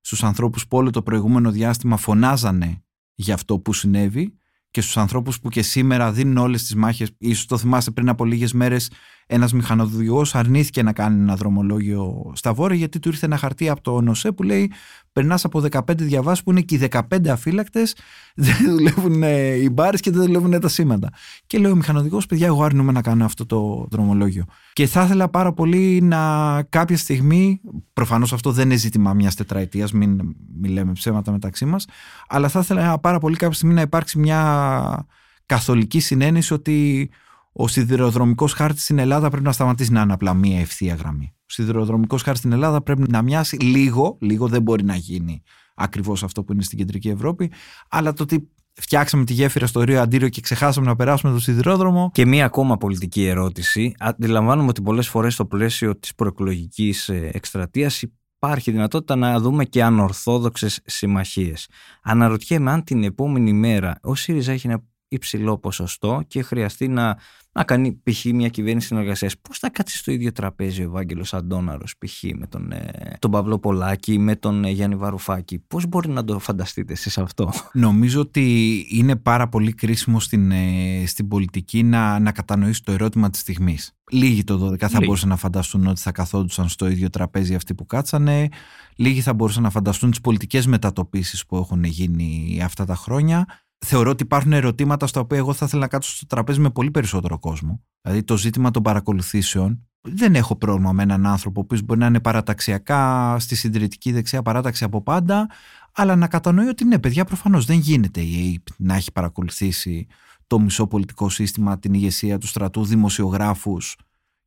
Στους 0.00 0.24
ανθρώπους 0.24 0.66
που 0.66 0.76
όλο 0.76 0.90
το 0.90 1.02
προηγούμενο 1.02 1.50
διάστημα 1.50 1.96
φωνάζανε 1.96 2.82
για 3.14 3.34
αυτό 3.34 3.58
που 3.58 3.72
συνέβη 3.72 4.36
και 4.70 4.80
στους 4.80 4.96
ανθρώπους 4.96 5.40
που 5.40 5.48
και 5.48 5.62
σήμερα 5.62 6.12
δίνουν 6.12 6.36
όλες 6.36 6.62
τις 6.62 6.74
μάχες. 6.74 7.10
Ίσως 7.18 7.46
το 7.46 7.58
θυμάστε 7.58 7.90
πριν 7.90 8.08
από 8.08 8.24
λίγες 8.24 8.52
μέρες 8.52 8.90
ένας 9.32 9.52
μηχανοδηγός 9.52 10.34
αρνήθηκε 10.34 10.82
να 10.82 10.92
κάνει 10.92 11.20
ένα 11.20 11.36
δρομολόγιο 11.36 12.32
στα 12.34 12.52
βόρεια 12.52 12.76
γιατί 12.76 12.98
του 12.98 13.08
ήρθε 13.08 13.26
ένα 13.26 13.36
χαρτί 13.36 13.68
από 13.68 13.80
το 13.80 14.00
ΝΟΣΕ 14.00 14.32
που 14.32 14.42
λέει 14.42 14.72
περνάς 15.12 15.44
από 15.44 15.62
15 15.70 15.80
διαβάσεις 15.96 16.44
που 16.44 16.50
είναι 16.50 16.60
και 16.60 16.74
οι 16.74 16.88
15 16.90 17.28
αφύλακτες, 17.28 17.94
δεν 18.34 18.56
δουλεύουν 18.64 19.22
ε, 19.22 19.54
οι 19.54 19.68
μπάρες 19.72 20.00
και 20.00 20.10
δεν 20.10 20.22
δουλεύουν 20.22 20.60
τα 20.60 20.68
σήματα. 20.68 21.10
Και 21.46 21.58
λέει 21.58 21.70
ο 21.70 21.76
μηχανοδικό, 21.76 22.20
παιδιά, 22.28 22.46
εγώ 22.46 22.64
αρνούμαι 22.64 22.92
να 22.92 23.02
κάνω 23.02 23.24
αυτό 23.24 23.46
το 23.46 23.86
δρομολόγιο. 23.90 24.44
Και 24.72 24.86
θα 24.86 25.02
ήθελα 25.02 25.28
πάρα 25.28 25.52
πολύ 25.52 26.00
να 26.02 26.62
κάποια 26.62 26.96
στιγμή, 26.96 27.60
προφανώς 27.92 28.32
αυτό 28.32 28.52
δεν 28.52 28.64
είναι 28.64 28.76
ζήτημα 28.76 29.12
μιας 29.14 29.34
τετραετίας, 29.34 29.92
μην, 29.92 30.20
μην 30.60 30.72
λέμε 30.72 30.92
ψέματα 30.92 31.32
μεταξύ 31.32 31.64
μας, 31.64 31.86
αλλά 32.28 32.48
θα 32.48 32.60
ήθελα 32.60 32.98
πάρα 32.98 33.18
πολύ 33.18 33.36
κάποια 33.36 33.56
στιγμή 33.56 33.74
να 33.74 33.80
υπάρξει 33.80 34.18
μια 34.18 35.06
καθολική 35.46 36.00
συνένεση 36.00 36.52
ότι 36.52 37.10
ο 37.52 37.68
σιδηροδρομικός 37.68 38.52
χάρτης 38.52 38.82
στην 38.82 38.98
Ελλάδα 38.98 39.28
πρέπει 39.28 39.44
να 39.44 39.52
σταματήσει 39.52 39.92
να 39.92 40.00
είναι 40.00 40.12
απλά 40.12 40.34
μία 40.34 40.60
ευθεία 40.60 40.94
γραμμή. 40.94 41.32
Ο 41.34 41.44
σιδηροδρομικός 41.46 42.22
χάρτης 42.22 42.40
στην 42.40 42.52
Ελλάδα 42.52 42.82
πρέπει 42.82 43.02
να 43.08 43.22
μοιάσει 43.22 43.56
λίγο, 43.56 44.16
λίγο 44.20 44.48
δεν 44.48 44.62
μπορεί 44.62 44.84
να 44.84 44.96
γίνει 44.96 45.42
ακριβώς 45.74 46.22
αυτό 46.22 46.44
που 46.44 46.52
είναι 46.52 46.62
στην 46.62 46.78
κεντρική 46.78 47.08
Ευρώπη, 47.08 47.52
αλλά 47.88 48.12
το 48.12 48.22
ότι 48.22 48.48
φτιάξαμε 48.74 49.24
τη 49.24 49.32
γέφυρα 49.32 49.66
στο 49.66 49.82
Ρίο 49.82 50.00
Αντίριο 50.00 50.28
και 50.28 50.40
ξεχάσαμε 50.40 50.86
να 50.86 50.96
περάσουμε 50.96 51.32
το 51.32 51.40
σιδηρόδρομο. 51.40 52.10
Και 52.12 52.26
μία 52.26 52.44
ακόμα 52.44 52.76
πολιτική 52.76 53.26
ερώτηση. 53.26 53.94
Αντιλαμβάνομαι 53.98 54.68
ότι 54.68 54.82
πολλές 54.82 55.08
φορές 55.08 55.34
στο 55.34 55.46
πλαίσιο 55.46 55.98
της 55.98 56.14
προεκλογικής 56.14 57.08
ε, 57.08 57.30
εκστρατείας 57.32 58.02
υπάρχει 58.36 58.70
δυνατότητα 58.70 59.16
να 59.16 59.40
δούμε 59.40 59.64
και 59.64 59.82
ανορθόδοξες 59.82 60.80
συμμαχίες. 60.84 61.68
Αναρωτιέμαι 62.02 62.70
αν 62.70 62.84
την 62.84 63.04
επόμενη 63.04 63.52
μέρα 63.52 63.98
ο 64.02 64.14
ΣΥΡΙΖΑ 64.14 64.52
έχει 64.52 64.66
ένα 64.66 64.82
υψηλό 65.14 65.58
ποσοστό 65.58 66.22
και 66.26 66.42
χρειαστεί 66.42 66.88
να 66.88 67.16
να 67.52 67.64
κάνει 67.64 68.00
π.χ. 68.02 68.24
μια 68.24 68.48
κυβέρνηση 68.48 68.86
συνεργασίας. 68.86 69.38
Πώς 69.38 69.58
θα 69.58 69.70
κάτσει 69.70 69.96
στο 69.96 70.12
ίδιο 70.12 70.32
τραπέζι 70.32 70.80
ο 70.80 70.84
Ευάγγελος 70.84 71.34
Αντόναρο, 71.34 71.84
π.χ. 71.98 72.22
με 72.34 72.46
τον, 72.46 72.72
ε, 72.72 73.16
τον 73.18 73.30
Παύλο 73.30 73.58
Πολάκη, 73.58 74.18
με 74.18 74.36
τον 74.36 74.64
ε, 74.64 74.70
Γιάννη 74.70 74.96
Βαρουφάκη; 74.96 75.58
Πώς 75.58 75.86
μπορεί 75.86 76.08
να 76.08 76.24
το 76.24 76.38
φανταστείτε 76.38 76.92
εσείς 76.92 77.18
αυτό; 77.18 77.52
Νομίζω 77.72 78.20
ότι 78.20 78.76
είναι 78.90 79.16
πάρα 79.16 79.48
πολύ 79.48 79.72
κρίσιμο 79.72 80.20
στην, 80.20 80.50
ε, 80.50 81.04
στην 81.06 81.28
πολιτική 81.28 81.82
να, 81.82 82.18
να 82.18 82.32
κατανοήσει 82.32 82.82
το 82.82 82.92
ερώτημα 82.92 83.30
της 83.30 83.40
στιγμής. 83.40 83.92
Λίγοι 84.10 84.44
το 84.44 84.70
12 84.72 84.88
θα 84.88 84.98
μπορούσαν 85.04 85.28
να 85.28 85.36
φανταστούν 85.36 85.86
ότι 85.86 86.00
θα 86.00 86.12
καθόντουσαν 86.12 86.68
στο 86.68 86.88
ίδιο 86.88 87.10
τραπέζι 87.10 87.54
αυτοί 87.54 87.74
που 87.74 87.86
κάτσανε. 87.86 88.48
Λίγοι 88.96 89.20
θα 89.20 89.34
μπορούσαν 89.34 89.62
να 89.62 89.70
φανταστούν 89.70 90.10
τις 90.10 90.20
πολιτικές 90.20 90.66
μετατοπίσεις 90.66 91.46
που 91.46 91.56
έχουν 91.56 91.84
γίνει 91.84 92.60
αυτά 92.64 92.84
τα 92.84 92.94
χρόνια 92.94 93.46
θεωρώ 93.84 94.10
ότι 94.10 94.22
υπάρχουν 94.22 94.52
ερωτήματα 94.52 95.06
στα 95.06 95.20
οποία 95.20 95.38
εγώ 95.38 95.52
θα 95.52 95.64
ήθελα 95.64 95.80
να 95.80 95.88
κάτσω 95.88 96.10
στο 96.10 96.26
τραπέζι 96.26 96.60
με 96.60 96.70
πολύ 96.70 96.90
περισσότερο 96.90 97.38
κόσμο. 97.38 97.82
Δηλαδή 98.00 98.22
το 98.22 98.36
ζήτημα 98.36 98.70
των 98.70 98.82
παρακολουθήσεων. 98.82 99.86
Δεν 100.00 100.34
έχω 100.34 100.56
πρόβλημα 100.56 100.92
με 100.92 101.02
έναν 101.02 101.26
άνθρωπο 101.26 101.64
που 101.64 101.76
μπορεί 101.84 102.00
να 102.00 102.06
είναι 102.06 102.20
παραταξιακά 102.20 103.36
στη 103.38 103.54
συντηρητική 103.54 104.12
δεξιά 104.12 104.42
παράταξη 104.42 104.84
από 104.84 105.02
πάντα, 105.02 105.50
αλλά 105.92 106.16
να 106.16 106.28
κατανοεί 106.28 106.66
ότι 106.66 106.84
ναι, 106.84 106.98
παιδιά, 106.98 107.24
προφανώς 107.24 107.64
δεν 107.64 107.78
γίνεται 107.78 108.20
η 108.20 108.34
ΑΕΠ 108.34 108.66
να 108.78 108.94
έχει 108.94 109.12
παρακολουθήσει 109.12 110.06
το 110.46 110.60
μισό 110.60 110.86
πολιτικό 110.86 111.28
σύστημα, 111.28 111.78
την 111.78 111.94
ηγεσία 111.94 112.38
του 112.38 112.46
στρατού, 112.46 112.84
δημοσιογράφους 112.84 113.96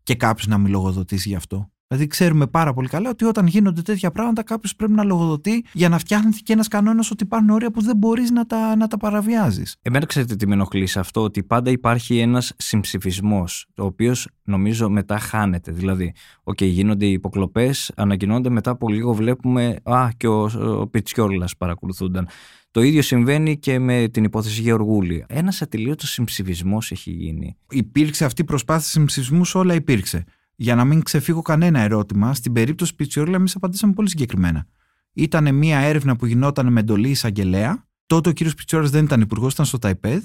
και 0.04 0.16
κάποιος 0.16 0.48
να 0.48 0.58
μην 0.58 0.72
λογοδοτήσει 0.72 1.30
γι' 1.30 1.36
αυτό. 1.36 1.70
Δηλαδή, 1.88 2.08
ξέρουμε 2.08 2.48
πάρα 2.48 2.74
πολύ 2.74 2.88
καλά 2.88 3.10
ότι 3.10 3.26
όταν 3.26 3.48
γίνονται 3.48 3.82
τέτοια 3.82 4.12
πράγματα, 4.12 4.44
κάποιος 4.44 4.76
πρέπει 4.76 4.92
να 4.92 5.04
λογοδοτεί 5.04 5.66
για 5.74 5.90
να 5.90 5.98
φτιάχνει 5.98 6.32
και 6.32 6.54
ένας 6.54 6.68
κανόνας 6.68 7.12
ότι 7.12 7.24
υπάρχουν 7.24 7.50
όρια 7.50 7.72
που 7.72 7.82
δεν 7.82 7.98
μπορείς 7.98 8.32
να 8.32 8.46
τα, 8.46 8.76
να 8.76 8.88
τα 8.88 8.98
παραβιάζεις. 8.98 9.76
Εμένα 9.82 10.06
ξέρετε 10.06 10.36
τι 10.36 10.48
με 10.48 10.54
ενοχλεί 10.54 10.88
σε 10.88 11.00
αυτό, 11.00 11.22
ότι 11.22 11.44
πάντα 11.44 11.72
υπάρχει 11.72 12.18
ένας 12.20 12.54
συμψηφισμός, 12.58 13.68
ο 13.78 13.84
οποίος 13.84 14.28
νομίζω 14.44 14.90
μετά 14.90 15.20
χάνεται. 15.20 15.72
Δηλαδή, 15.72 16.14
OK, 16.44 16.58
okay, 16.62 16.66
γίνονται 16.66 17.06
οι 17.06 17.12
υποκλοπές, 17.12 17.92
ανακοινώνται 17.96 18.50
μετά 18.50 18.72
από 18.72 18.90
λίγο 18.90 19.14
βλέπουμε, 19.14 19.76
Α, 19.84 20.10
και 20.18 20.28
ο, 20.28 20.50
ο 20.80 20.88
Πιτσιόλας 20.88 21.58
παρακολουθούνταν. 21.58 22.28
Το 22.72 22.82
ίδιο 22.82 23.02
συμβαίνει 23.02 23.58
και 23.58 23.80
με 23.80 24.08
την 24.08 24.24
υπόθεση 24.24 24.62
Γεωργούλη. 24.62 25.26
Ένας 25.28 25.62
ατελείωτος 25.62 26.10
συμψηφισμός 26.10 26.92
έχει 26.92 27.12
γίνει. 27.12 27.58
Υπήρξε 27.70 28.26
αυτή 28.26 28.42
η 28.42 28.46
προσπάθεια 28.46 28.86
συμψηφισμού, 28.86 29.42
όλα 29.54 29.74
υπήρξε 29.74 30.24
για 30.56 30.76
να 30.76 30.86
μην 30.86 31.04
ξεφύγω 31.04 31.42
κανένα 31.42 31.80
ερώτημα, 31.80 32.34
στην 32.34 32.54
περίπτωση 32.54 32.96
Πιτσιόρλα 32.96 33.36
εμείς 33.36 33.56
απαντήσαμε 33.56 33.94
πολύ 33.94 34.10
συγκεκριμένα. 34.10 34.66
Ήταν 35.14 35.56
μια 35.56 35.80
έρευνα 35.80 36.16
που 36.16 36.26
γινόταν 36.26 36.72
με 36.72 36.80
εντολή 36.80 37.10
εισαγγελέα 37.10 37.86
Τότε 38.06 38.30
ο 38.30 38.32
κύριος 38.32 38.56
Πιτσόρα 38.56 38.88
δεν 38.88 39.04
ήταν 39.04 39.22
υπουργός, 39.22 39.54
ήταν 39.54 39.66
στο 39.66 39.80
ΤΑΙΠΕΔ. 39.80 40.24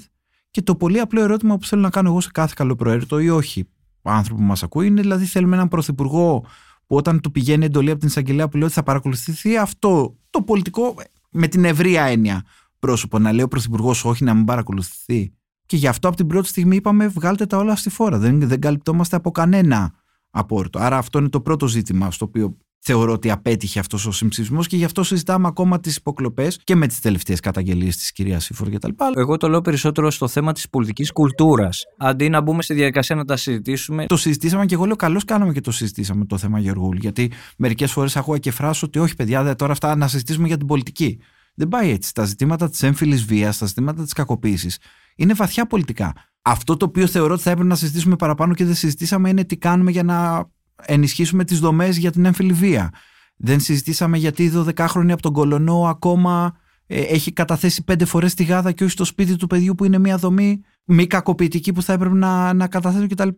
Και 0.51 0.61
το 0.61 0.75
πολύ 0.75 0.99
απλό 0.99 1.21
ερώτημα 1.21 1.57
που 1.57 1.65
θέλω 1.65 1.81
να 1.81 1.89
κάνω 1.89 2.09
εγώ 2.09 2.21
σε 2.21 2.29
κάθε 2.31 2.53
καλό 2.55 2.75
προαίρετο 2.75 3.19
ή 3.19 3.29
όχι 3.29 3.67
άνθρωπος 4.01 4.41
που 4.41 4.47
μας 4.47 4.63
ακούει 4.63 4.87
είναι 4.87 5.01
δηλαδή 5.01 5.25
θέλουμε 5.25 5.55
έναν 5.55 5.67
πρωθυπουργό 5.67 6.45
που 6.85 6.95
όταν 6.95 7.21
του 7.21 7.31
πηγαίνει 7.31 7.65
εντολή 7.65 7.89
από 7.89 7.99
την 7.99 8.07
εισαγγελέα 8.07 8.47
που 8.47 8.57
λέει 8.57 8.65
ότι 8.65 8.73
θα 8.73 8.83
παρακολουθηθεί 8.83 9.57
αυτό 9.57 10.17
το 10.29 10.41
πολιτικό 10.41 10.95
με 11.29 11.47
την 11.47 11.65
ευρεία 11.65 12.03
έννοια 12.03 12.43
πρόσωπο. 12.79 13.19
Να 13.19 13.31
λέει 13.31 13.43
ο 13.43 13.47
πρωθυπουργός 13.47 14.05
όχι 14.05 14.23
να 14.23 14.33
μην 14.33 14.45
παρακολουθηθεί. 14.45 15.33
Και 15.65 15.77
γι' 15.77 15.87
αυτό 15.87 16.07
από 16.07 16.17
την 16.17 16.27
πρώτη 16.27 16.47
στιγμή 16.47 16.75
είπαμε 16.75 17.07
βγάλτε 17.07 17.45
τα 17.45 17.57
όλα 17.57 17.75
στη 17.75 17.89
φόρα. 17.89 18.17
Δεν, 18.17 18.47
δεν 18.47 18.59
καλυπτόμαστε 18.59 19.15
από 19.15 19.31
κανένα 19.31 19.93
απόρριτο. 20.31 20.79
Άρα 20.79 20.97
αυτό 20.97 21.19
είναι 21.19 21.29
το 21.29 21.41
πρώτο 21.41 21.67
ζήτημα 21.67 22.11
στο 22.11 22.25
οποίο 22.25 22.57
θεωρώ 22.83 23.11
ότι 23.11 23.31
απέτυχε 23.31 23.79
αυτός 23.79 24.05
ο 24.05 24.11
συμψηφισμός 24.11 24.67
και 24.67 24.75
γι' 24.75 24.83
αυτό 24.83 25.03
συζητάμε 25.03 25.47
ακόμα 25.47 25.79
τις 25.79 25.95
υποκλοπές 25.95 26.59
και 26.63 26.75
με 26.75 26.87
τις 26.87 26.99
τελευταίες 26.99 27.39
καταγγελίες 27.39 27.97
της 27.97 28.11
κυρίας 28.11 28.43
Σύφορ 28.43 28.69
κτλ. 28.69 28.89
Εγώ 29.15 29.37
το 29.37 29.49
λέω 29.49 29.61
περισσότερο 29.61 30.11
στο 30.11 30.27
θέμα 30.27 30.53
της 30.53 30.69
πολιτικής 30.69 31.11
κουλτούρας. 31.11 31.83
Αντί 31.97 32.29
να 32.29 32.41
μπούμε 32.41 32.61
στη 32.61 32.73
διαδικασία 32.73 33.15
να 33.15 33.25
τα 33.25 33.37
συζητήσουμε. 33.37 34.05
Το 34.05 34.17
συζητήσαμε 34.17 34.65
και 34.65 34.73
εγώ 34.73 34.85
λέω 34.85 34.95
καλώς 34.95 35.25
κάναμε 35.25 35.53
και 35.53 35.61
το 35.61 35.71
συζητήσαμε 35.71 36.25
το 36.25 36.37
θέμα 36.37 36.59
Γεωργούλη. 36.59 36.99
Γιατί 37.01 37.31
μερικές 37.57 37.91
φορές 37.91 38.17
ακούω 38.17 38.37
και 38.37 38.51
φράσω 38.51 38.85
ότι 38.85 38.99
όχι, 38.99 39.15
παιδιά, 39.15 39.55
τώρα 39.55 39.71
αυτά 39.71 39.95
να 39.95 40.07
συζητήσουμε 40.07 40.47
για 40.47 40.57
την 40.57 40.67
πολιτική. 40.67 41.19
Δεν 41.55 41.67
πάει 41.67 41.89
έτσι. 41.89 42.13
Τα 42.13 42.25
ζητήματα 42.25 42.69
της 42.69 42.83
έμφυλης 42.83 43.25
βίας, 43.25 43.57
τα 43.57 43.65
ζητήματα 43.65 44.03
της 44.03 44.13
κακοποίησης 44.13 44.77
είναι 45.21 45.33
βαθιά 45.33 45.65
πολιτικά. 45.65 46.13
Αυτό 46.41 46.77
το 46.77 46.85
οποίο 46.85 47.07
θεωρώ 47.07 47.33
ότι 47.33 47.43
θα 47.43 47.49
έπρεπε 47.49 47.69
να 47.69 47.75
συζητήσουμε 47.75 48.15
παραπάνω 48.15 48.53
και 48.53 48.65
δεν 48.65 48.75
συζητήσαμε 48.75 49.29
είναι 49.29 49.43
τι 49.43 49.57
κάνουμε 49.57 49.91
για 49.91 50.03
να 50.03 50.49
ενισχύσουμε 50.85 51.43
τις 51.43 51.59
δομές 51.59 51.97
για 51.97 52.11
την 52.11 52.25
έμφυλη 52.25 52.53
βία. 52.53 52.89
Δεν 53.35 53.59
συζητήσαμε 53.59 54.17
γιατί 54.17 54.43
η 54.43 54.51
12χρονη 54.55 55.11
από 55.11 55.21
τον 55.21 55.33
Κολονό 55.33 55.87
ακόμα 55.87 56.57
ε, 56.87 57.01
έχει 57.01 57.33
καταθέσει 57.33 57.83
πέντε 57.83 58.05
φορές 58.05 58.33
τη 58.33 58.43
γάδα 58.43 58.71
και 58.71 58.83
όχι 58.83 58.91
στο 58.91 59.03
σπίτι 59.05 59.35
του 59.35 59.47
παιδιού 59.47 59.75
που 59.75 59.85
είναι 59.85 59.97
μια 59.97 60.17
δομή 60.17 60.61
μη 60.85 61.07
κακοποιητική 61.07 61.73
που 61.73 61.81
θα 61.81 61.93
έπρεπε 61.93 62.15
να, 62.15 62.53
να 62.53 62.67
καταθέτουν 62.67 63.07
κτλ. 63.07 63.29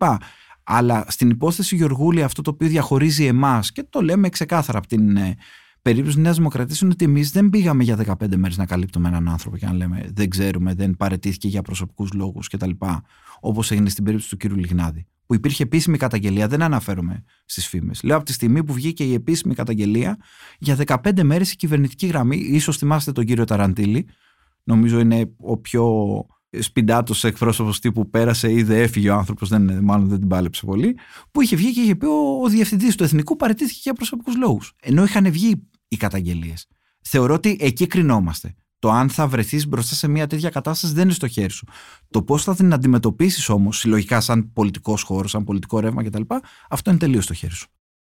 Αλλά 0.62 1.04
στην 1.08 1.30
υπόθεση 1.30 1.76
Γιωργούλη 1.76 2.22
αυτό 2.22 2.42
το 2.42 2.50
οποίο 2.50 2.68
διαχωρίζει 2.68 3.24
εμάς 3.24 3.72
και 3.72 3.84
το 3.90 4.00
λέμε 4.00 4.28
ξεκάθαρα 4.28 4.78
από 4.78 4.86
την 4.86 5.16
ε, 5.84 5.90
περίπτωση 5.90 6.20
Νέας 6.20 6.36
Δημοκρατίας 6.36 6.80
είναι 6.80 6.90
ότι 6.92 7.04
εμείς 7.04 7.30
δεν 7.30 7.50
πήγαμε 7.50 7.82
για 7.82 7.96
15 7.96 8.36
μέρες 8.36 8.56
να 8.56 8.66
καλύπτουμε 8.66 9.08
έναν 9.08 9.28
άνθρωπο 9.28 9.56
και 9.56 9.66
να 9.66 9.72
λέμε 9.72 10.10
δεν 10.14 10.28
ξέρουμε, 10.28 10.74
δεν 10.74 10.96
παρετήθηκε 10.96 11.48
για 11.48 11.62
προσωπικούς 11.62 12.12
λόγους 12.12 12.48
κτλ. 12.48 12.70
Όπως 13.40 13.70
έγινε 13.70 13.88
στην 13.88 14.04
περίπτωση 14.04 14.36
του 14.36 14.48
κ. 14.48 14.56
Λιγνάδη 14.56 15.06
που 15.26 15.34
υπήρχε 15.34 15.62
επίσημη 15.62 15.96
καταγγελία, 15.96 16.48
δεν 16.48 16.62
αναφέρομαι 16.62 17.24
στις 17.44 17.66
φήμες. 17.66 18.02
Λέω 18.02 18.16
από 18.16 18.24
τη 18.24 18.32
στιγμή 18.32 18.64
που 18.64 18.72
βγήκε 18.72 19.04
η 19.04 19.14
επίσημη 19.14 19.54
καταγγελία, 19.54 20.16
για 20.58 20.76
15 20.86 21.22
μέρες 21.22 21.52
η 21.52 21.56
κυβερνητική 21.56 22.06
γραμμή, 22.06 22.36
ίσως 22.36 22.76
θυμάστε 22.76 23.12
τον 23.12 23.24
κύριο 23.24 23.44
Ταραντήλη, 23.44 24.06
νομίζω 24.64 24.98
είναι 24.98 25.32
ο 25.36 25.56
πιο 25.56 25.86
σπιντάτος 26.58 27.24
εκπρόσωπος 27.24 27.80
τύπου 27.80 28.10
πέρασε 28.10 28.52
ή 28.52 28.62
δεν 28.62 28.80
έφυγε 28.80 29.10
ο 29.10 29.14
άνθρωπος, 29.14 29.50
μάλλον 29.82 30.08
δεν 30.08 30.18
την 30.18 30.28
πάλεψε 30.28 30.66
πολύ, 30.66 30.96
που 31.30 31.40
είχε 31.40 31.56
βγει 31.56 31.72
και 31.72 31.80
είχε 31.80 31.96
πει 31.96 32.06
ο, 32.06 32.40
ο 32.42 32.48
διευθυντής 32.48 32.96
του 32.96 33.04
Εθνικού 33.04 33.36
παραιτήθηκε 33.36 33.80
για 33.82 33.92
προσωπικούς 33.92 34.36
λόγους. 34.36 34.72
Ενώ 34.82 35.04
είχαν 35.04 35.30
βγει 35.30 35.62
οι 35.94 35.98
καταγγελίες. 35.98 36.66
Θεωρώ 37.00 37.34
ότι 37.34 37.56
εκεί 37.60 37.86
κρινόμαστε. 37.86 38.54
Το 38.78 38.90
αν 38.90 39.08
θα 39.08 39.26
βρεθείς 39.26 39.68
μπροστά 39.68 39.94
σε 39.94 40.08
μια 40.08 40.26
τέτοια 40.26 40.50
κατάσταση 40.50 40.94
δεν 40.94 41.02
είναι 41.02 41.12
στο 41.12 41.28
χέρι 41.28 41.50
σου. 41.50 41.66
Το 42.10 42.22
πώς 42.22 42.42
θα 42.44 42.54
την 42.54 42.72
αντιμετωπίσεις 42.72 43.48
όμως, 43.48 43.78
συλλογικά, 43.78 44.20
σαν 44.20 44.52
πολιτικός 44.52 45.02
χώρος, 45.02 45.30
σαν 45.30 45.44
πολιτικό 45.44 45.80
ρεύμα 45.80 46.02
κτλ., 46.04 46.22
αυτό 46.68 46.90
είναι 46.90 46.98
τελείως 46.98 47.24
στο 47.24 47.34
χέρι 47.34 47.54
σου. 47.54 47.68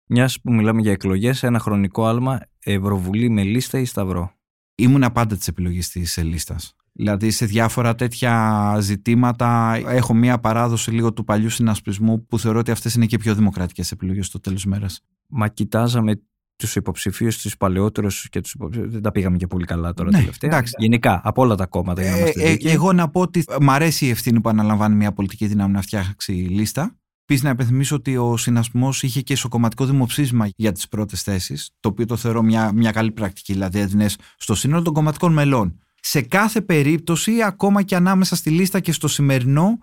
Μιας 0.06 0.40
που 0.40 0.52
μιλάμε 0.52 0.80
για 0.80 0.92
εκλογές, 0.92 1.42
ένα 1.42 1.58
χρονικό 1.58 2.06
άλμα 2.06 2.40
Ευρωβουλή 2.58 3.28
με 3.30 3.42
λίστα 3.42 3.78
ή 3.78 3.84
Σταυρό; 3.84 4.32
Ήμουν 4.74 5.12
πάντα 5.12 5.36
της 5.36 5.48
επιλογής 5.48 5.88
της 5.88 6.16
λίστας. 6.16 6.76
Δηλαδή 6.92 7.30
σε 7.30 7.46
διάφορα 7.46 7.94
τέτοια 7.94 8.76
ζητήματα 8.80 9.74
έχω 9.86 10.14
μία 10.14 10.38
παράδοση 10.38 10.90
λίγο 10.90 11.12
του 11.12 11.24
παλιού 11.24 11.50
συνασπισμού 11.50 12.26
που 12.26 12.38
θεωρώ 12.38 12.58
ότι 12.58 12.70
αυτές 12.70 12.94
είναι 12.94 13.06
και 13.06 13.18
πιο 13.18 13.34
δημοκρατικές 13.34 13.90
επιλογές 13.90 14.26
στο 14.26 14.40
τέλος 14.40 14.64
μέρας. 14.64 15.04
Μα 15.26 15.48
κοιτάζαμε 15.48 16.22
τους 16.56 16.76
υποψηφίους, 16.76 17.42
του 17.42 17.50
παλαιότερους 17.58 18.28
και 18.28 18.40
τους 18.40 18.52
υποψηφίου. 18.52 18.90
Δεν 18.90 19.02
τα 19.02 19.10
πήγαμε 19.10 19.36
και 19.36 19.46
πολύ 19.46 19.64
καλά 19.64 19.94
τώρα 19.94 20.10
ναι, 20.10 20.18
τελευταία. 20.18 20.50
Εντάξει. 20.50 20.74
Γενικά, 20.78 21.20
από 21.24 21.42
όλα 21.42 21.54
τα 21.54 21.66
κόμματα. 21.66 22.02
Ε, 22.02 22.32
ε, 22.36 22.56
εγώ 22.60 22.92
να 22.92 23.08
πω 23.08 23.20
ότι 23.20 23.44
μ' 23.60 23.70
αρέσει 23.70 24.06
η 24.06 24.10
ευθύνη 24.10 24.40
που 24.40 24.48
αναλαμβάνει 24.48 24.94
μια 24.94 25.12
πολιτική 25.12 25.46
δύναμη 25.46 25.72
να 25.72 25.82
φτιάξει 25.82 26.32
λίστα. 26.32 26.96
Επίσης, 27.22 27.44
να 27.44 27.50
υπενθυμίσω 27.50 27.96
ότι 27.96 28.16
ο 28.16 28.36
συνασμός 28.36 29.02
είχε 29.02 29.20
και 29.20 29.32
ισοκομματικό 29.32 29.84
δημοψήφισμα 29.84 30.48
για 30.56 30.72
τις 30.72 30.88
πρώτες 30.88 31.22
θέσεις, 31.22 31.70
το 31.80 31.88
οποίο 31.88 32.06
το 32.06 32.16
θεωρώ 32.16 32.42
μια, 32.42 32.72
μια 32.72 32.90
καλή 32.90 33.12
πρακτική. 33.12 33.52
Δηλαδή, 33.52 33.78
έδινες 33.78 34.16
στο 34.36 34.54
σύνολο 34.54 34.82
των 34.82 34.92
κομματικών 34.92 35.32
μελών. 35.32 35.78
Σε 36.00 36.20
κάθε 36.20 36.60
περίπτωση, 36.60 37.42
ακόμα 37.42 37.82
και 37.82 37.96
ανάμεσα 37.96 38.36
στη 38.36 38.50
λίστα 38.50 38.80
και 38.80 38.92
στο 38.92 39.08
σημερινό, 39.08 39.78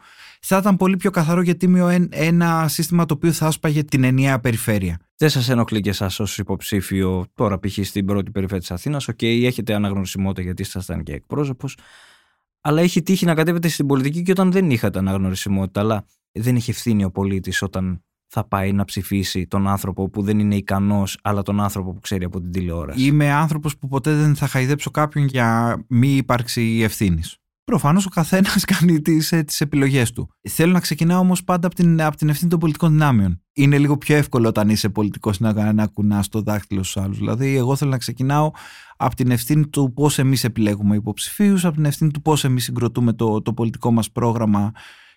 θα 0.46 0.58
ήταν 0.58 0.78
πολύ 0.78 0.98
πιο 0.98 1.12
καθαρό 1.12 1.44
και 1.44 1.54
τίμιο 1.54 1.88
ένα 2.10 2.68
σύστημα 2.68 3.06
το 3.06 3.14
οποίο 3.14 3.32
θα 3.32 3.48
έσπαγε 3.48 3.84
την 3.84 4.04
ενιαία 4.04 4.40
περιφέρεια. 4.40 5.00
Δεν 5.18 5.30
σας 5.30 5.50
ενοχλεί 5.50 5.82
και 5.82 5.90
εσάς 5.90 6.20
ως 6.20 6.38
υποψήφιο 6.38 7.26
τώρα 7.34 7.60
π.χ. 7.60 7.80
στην 7.82 8.06
πρώτη 8.06 8.32
περιφέρεια 8.32 8.62
της 8.62 8.72
Αθήνας. 8.72 9.08
OK, 9.08 9.18
okay, 9.22 9.44
έχετε 9.44 9.74
αναγνωρισιμότητα 9.74 10.42
γιατί 10.42 10.62
ήσασταν 10.62 11.04
και 11.04 11.14
εκπρόσωπος. 11.14 11.78
Αλλά 12.62 12.82
έχει 12.82 13.02
τύχει 13.02 13.26
να 13.26 13.34
κατέβετε 13.34 13.68
στην 13.68 13.88
πολιτική 13.88 14.22
και 14.22 14.32
όταν 14.32 14.52
δεν 14.52 14.72
είχατε 14.72 15.00
αναγνωρισιμότητα. 15.00 15.80
Αλλά 15.80 16.06
δεν 16.32 16.56
έχει 16.56 16.70
ευθύνη 16.70 17.04
ο 17.04 17.12
πολίτης 17.12 17.62
όταν 17.62 18.04
θα 18.28 18.48
πάει 18.48 18.72
να 18.72 18.86
ψηφίσει 18.86 19.48
τον 19.48 19.68
άνθρωπο 19.68 20.10
που 20.10 20.22
δεν 20.22 20.40
είναι 20.40 20.56
ικανός, 20.56 21.18
αλλά 21.24 21.42
τον 21.42 21.62
άνθρωπο 21.62 21.94
που 21.94 22.00
ξέρει 22.00 22.24
από 22.24 22.42
την 22.42 22.52
τηλεόραση. 22.52 23.04
Είμαι 23.04 23.32
άνθρωπος 23.32 23.78
που 23.78 23.88
ποτέ 23.88 24.16
δεν 24.16 24.36
θα 24.36 24.48
χαϊδέψω 24.48 24.92
κάποιον 24.92 25.26
για 25.26 25.78
μη 25.88 26.16
ύπαρξη 26.16 26.80
ευθύνης. 26.84 27.38
Προφανώς 27.66 28.06
ο 28.06 28.10
καθένας 28.10 28.66
κάνει 28.78 29.02
τις 29.02 29.30
τις 29.46 29.62
ε, 29.62 29.64
επιλογές 29.64 30.12
του. 30.12 30.30
Θέλω 30.50 30.72
να 30.72 30.80
ξεκινάω 30.80 31.20
όμως 31.20 31.44
πάντα 31.44 31.68
από 31.68 31.76
την, 31.76 32.02
από 32.02 32.18
την 32.18 32.30
ευθύνη 32.30 32.50
των 32.50 32.60
πολιτικών 32.60 32.92
δυνάμεων. 32.92 33.42
Είναι 33.54 33.78
λίγο 33.78 33.98
πιο 33.98 34.16
εύκολο 34.16 34.48
όταν 34.48 34.70
είσαι 34.70 34.90
πολιτικός 34.90 35.40
να, 35.40 35.74
να 35.74 35.88
κουνάς 35.88 36.30
το 36.30 36.42
δάχτυλο 36.42 36.84
στους 36.84 37.04
άλλους. 37.04 37.18
Δηλαδή, 37.18 37.56
εγώ 37.56 37.76
θέλω 37.76 37.92
να 37.92 37.98
ξεκινάω 37.98 38.52
από 38.98 39.16
την 39.16 39.32
ευθύνη 39.32 39.68
του 39.68 39.94
πώς 39.94 40.20
εμείς 40.20 40.44
επιλέγουμε 40.44 40.96
υποψηφίους, 40.96 41.66
από 41.66 41.76
την 41.76 41.86
ευθύνη 41.86 42.12
του 42.12 42.22
πώς 42.22 42.44
εμείς 42.44 42.64
συγκροτούμε 42.64 43.14
το, 43.14 43.42
το 43.42 43.54
πολιτικό 43.54 43.92
μας 43.92 44.12
πρόγραμμα 44.12 44.72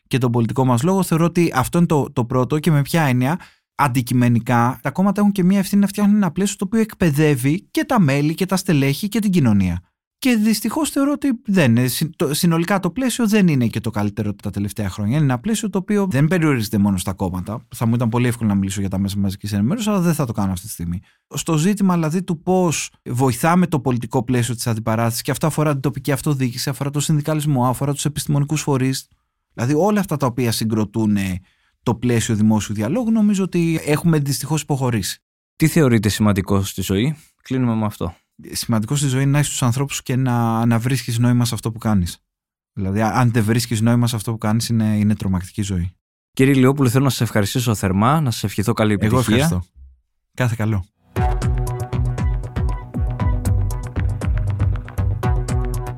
και 0.07 0.19
τον 0.19 0.31
πολιτικό 0.31 0.65
μας 0.65 0.83
λόγο. 0.83 1.03
Θεωρώ 1.03 1.25
ότι 1.25 1.53
αυτό 1.55 1.79
είναι 1.79 1.87
το, 1.87 2.13
το 2.13 2.25
πρώτο 2.25 2.59
και 2.59 2.71
με 2.71 2.83
ποια 2.83 3.03
έννοια 3.03 3.39
αντικειμενικά 3.75 4.79
τα 4.83 4.91
κόμματα 4.91 5.21
έχουν 5.21 5.33
και 5.33 5.45
μια 5.45 5.59
ευθύνη 5.59 5.81
να 5.81 5.87
φτιάχνουν 5.87 6.17
ένα 6.17 6.31
πλαίσιο 6.31 6.57
το 6.57 6.65
οποίο 6.65 6.81
εκπαιδεύει 6.81 7.69
και 7.71 7.85
τα 7.85 8.01
μέλη 8.01 8.35
και 8.35 8.47
τα 8.47 8.57
στελέχη 8.57 9.09
και 9.09 9.19
την 9.19 9.31
κοινωνία. 9.31 9.81
Και 10.27 10.37
δυστυχώς 10.37 10.91
θεωρώ 10.91 11.13
ότι 11.13 11.41
δεν 11.45 11.77
είναι. 11.77 11.89
Συνολικά 12.31 12.81
το 12.81 12.91
πλαίσιο 12.91 13.29
δεν 13.29 13.49
είναι 13.49 13.67
και 13.67 13.81
το 13.81 13.91
καλύτερο 13.91 14.35
τα 14.35 14.51
τελευταία 14.51 14.89
χρόνια. 14.89 15.17
Είναι 15.17 15.25
ένα 15.25 15.39
πλαίσιο 15.39 15.71
το 15.71 15.79
οποίο 15.79 16.07
δεν 16.11 16.29
περιορίζεται 16.29 16.79
μόνο 16.79 16.97
στα 16.97 17.13
κόμματα. 17.13 17.67
Θα 17.75 17.87
μου 17.87 17.95
ήταν 17.95 18.09
πολύ 18.09 18.27
εύκολο 18.27 18.49
να 18.49 18.55
μιλήσω 18.55 18.81
για 18.81 18.89
τα 18.89 18.99
μέσα 18.99 19.19
μαζικής 19.19 19.53
ενημέρωσης, 19.53 19.89
αλλά 19.89 20.01
δεν 20.01 20.15
θα 20.15 20.27
το 20.27 20.33
κάνω 20.33 20.53
αυτή 20.53 20.67
τη 20.67 20.73
στιγμή. 20.73 21.01
Στο 21.35 21.57
ζήτημα 21.57 21.95
δηλαδή 21.95 22.23
του 22.23 22.43
πώς 22.43 22.91
βοηθάμε 23.05 23.67
το 23.67 23.81
πολιτικό 23.81 24.25
πλαίσιο 24.25 24.55
της 24.55 24.67
αντιπαράθεσης, 24.67 25.23
και 25.23 25.31
αυτό 25.31 25.47
αφορά 25.47 25.73
την 25.73 25.81
τοπική 25.81 26.13
αυτοδιοίκηση, 26.13 26.69
αφορά 26.71 26.91
το 26.91 27.01
συνδικαλισμό, 27.01 27.67
αφορά 27.69 27.93
τους 27.93 28.05
επιστημονικούς 28.05 28.61
φορείς. 28.61 29.09
Δηλαδή 29.53 29.75
όλα 29.75 30.01
αυτά 30.01 30.17
τα 30.17 30.27
οποία 30.27 30.53
συγκροτούν 30.53 31.17
το 31.83 31.95
πλαίσιο 31.95 32.35
δημόσιου 32.35 32.75
διαλόγου, 32.75 33.11
νομίζω 33.11 33.45
ότι 33.45 33.81
έχουμε 33.85 34.19
δυστυχώς 34.19 34.63
υποχωρήσει. 34.63 35.23
Τι 35.57 35.67
θεωρείτε 35.67 36.09
σημαντικό 36.09 36.63
στη 36.63 36.83
ζωή, 36.83 37.17
κλείνουμε 37.43 37.75
με 37.75 37.85
αυτό 37.85 38.15
σημαντικό 38.51 38.97
στη 38.97 39.07
ζωή 39.07 39.23
είναι 39.23 39.31
να 39.31 39.39
είσαι 39.39 39.53
στου 39.53 39.65
ανθρώπους 39.65 40.03
και 40.03 40.17
να, 40.17 40.67
να 40.67 40.79
βρίσκεις 40.79 41.19
νόημα 41.19 41.45
σε 41.45 41.55
αυτό 41.55 41.73
που 41.73 41.79
κάνεις. 41.79 42.19
Δηλαδή, 42.73 43.01
αν 43.03 43.31
δεν 43.31 43.45
βρίσκεις 43.45 43.81
νόημα 43.81 44.07
σε 44.07 44.17
αυτό 44.17 44.33
που 44.33 44.39
κάνεις, 44.39 44.69
είναι, 44.69 44.97
είναι 44.99 45.15
τρομακτική 45.15 45.63
ζωή. 45.63 45.91
Κύριε 46.33 46.55
Λιόπουλο, 46.55 46.89
θέλω 46.89 47.05
να 47.05 47.11
σας 47.11 47.21
ευχαριστήσω 47.21 47.75
θερμά, 47.75 48.21
να 48.21 48.31
σας 48.31 48.45
ευχηθώ 48.45 48.73
καλή 48.73 48.93
επιτυχία. 48.93 49.19
Εγώ 49.19 49.35
ευχαριστώ. 49.35 49.71
Κάθε 50.35 50.55
καλό. 50.59 50.85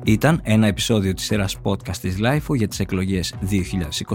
Ήταν 0.09 0.39
ένα 0.43 0.67
επεισόδιο 0.67 1.13
της 1.13 1.25
σειράς 1.25 1.57
podcast 1.63 1.97
της 1.97 2.17
LIFO 2.21 2.55
για 2.55 2.67
τις 2.67 2.79
εκλογές 2.79 3.33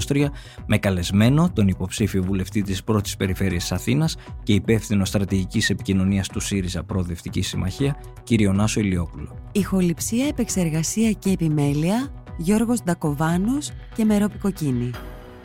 2023 0.08 0.26
με 0.66 0.78
καλεσμένο 0.78 1.50
τον 1.52 1.68
υποψήφιο 1.68 2.22
βουλευτή 2.22 2.62
της 2.62 2.84
πρώτης 2.84 3.16
περιφέρειας 3.16 3.72
Αθήνας 3.72 4.16
και 4.42 4.52
υπεύθυνο 4.52 5.04
στρατηγικής 5.04 5.70
επικοινωνίας 5.70 6.28
του 6.28 6.40
ΣΥΡΙΖΑ 6.40 6.84
Προοδευτική 6.84 7.42
Συμμαχία, 7.42 7.96
κύριο 8.22 8.52
Νάσο 8.52 8.80
Ηλιόπουλο. 8.80 9.38
Ηχοληψία, 9.52 10.26
επεξεργασία 10.26 11.12
και 11.12 11.30
επιμέλεια, 11.30 12.24
Γιώργος 12.36 12.82
Ντακοβάνος 12.82 13.70
και 13.94 14.04
Μερόπη 14.04 14.38
Κοκκίνη. 14.38 14.90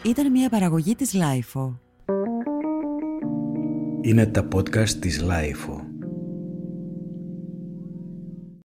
Ήταν 0.06 0.32
μια 0.32 0.50
παραγωγή 0.50 0.96
της 0.96 1.14
LIFO. 1.14 1.74
Είναι 4.02 4.26
τα 4.26 4.48
podcast 4.56 4.90
της 4.90 5.24
LIFO. 5.24 5.89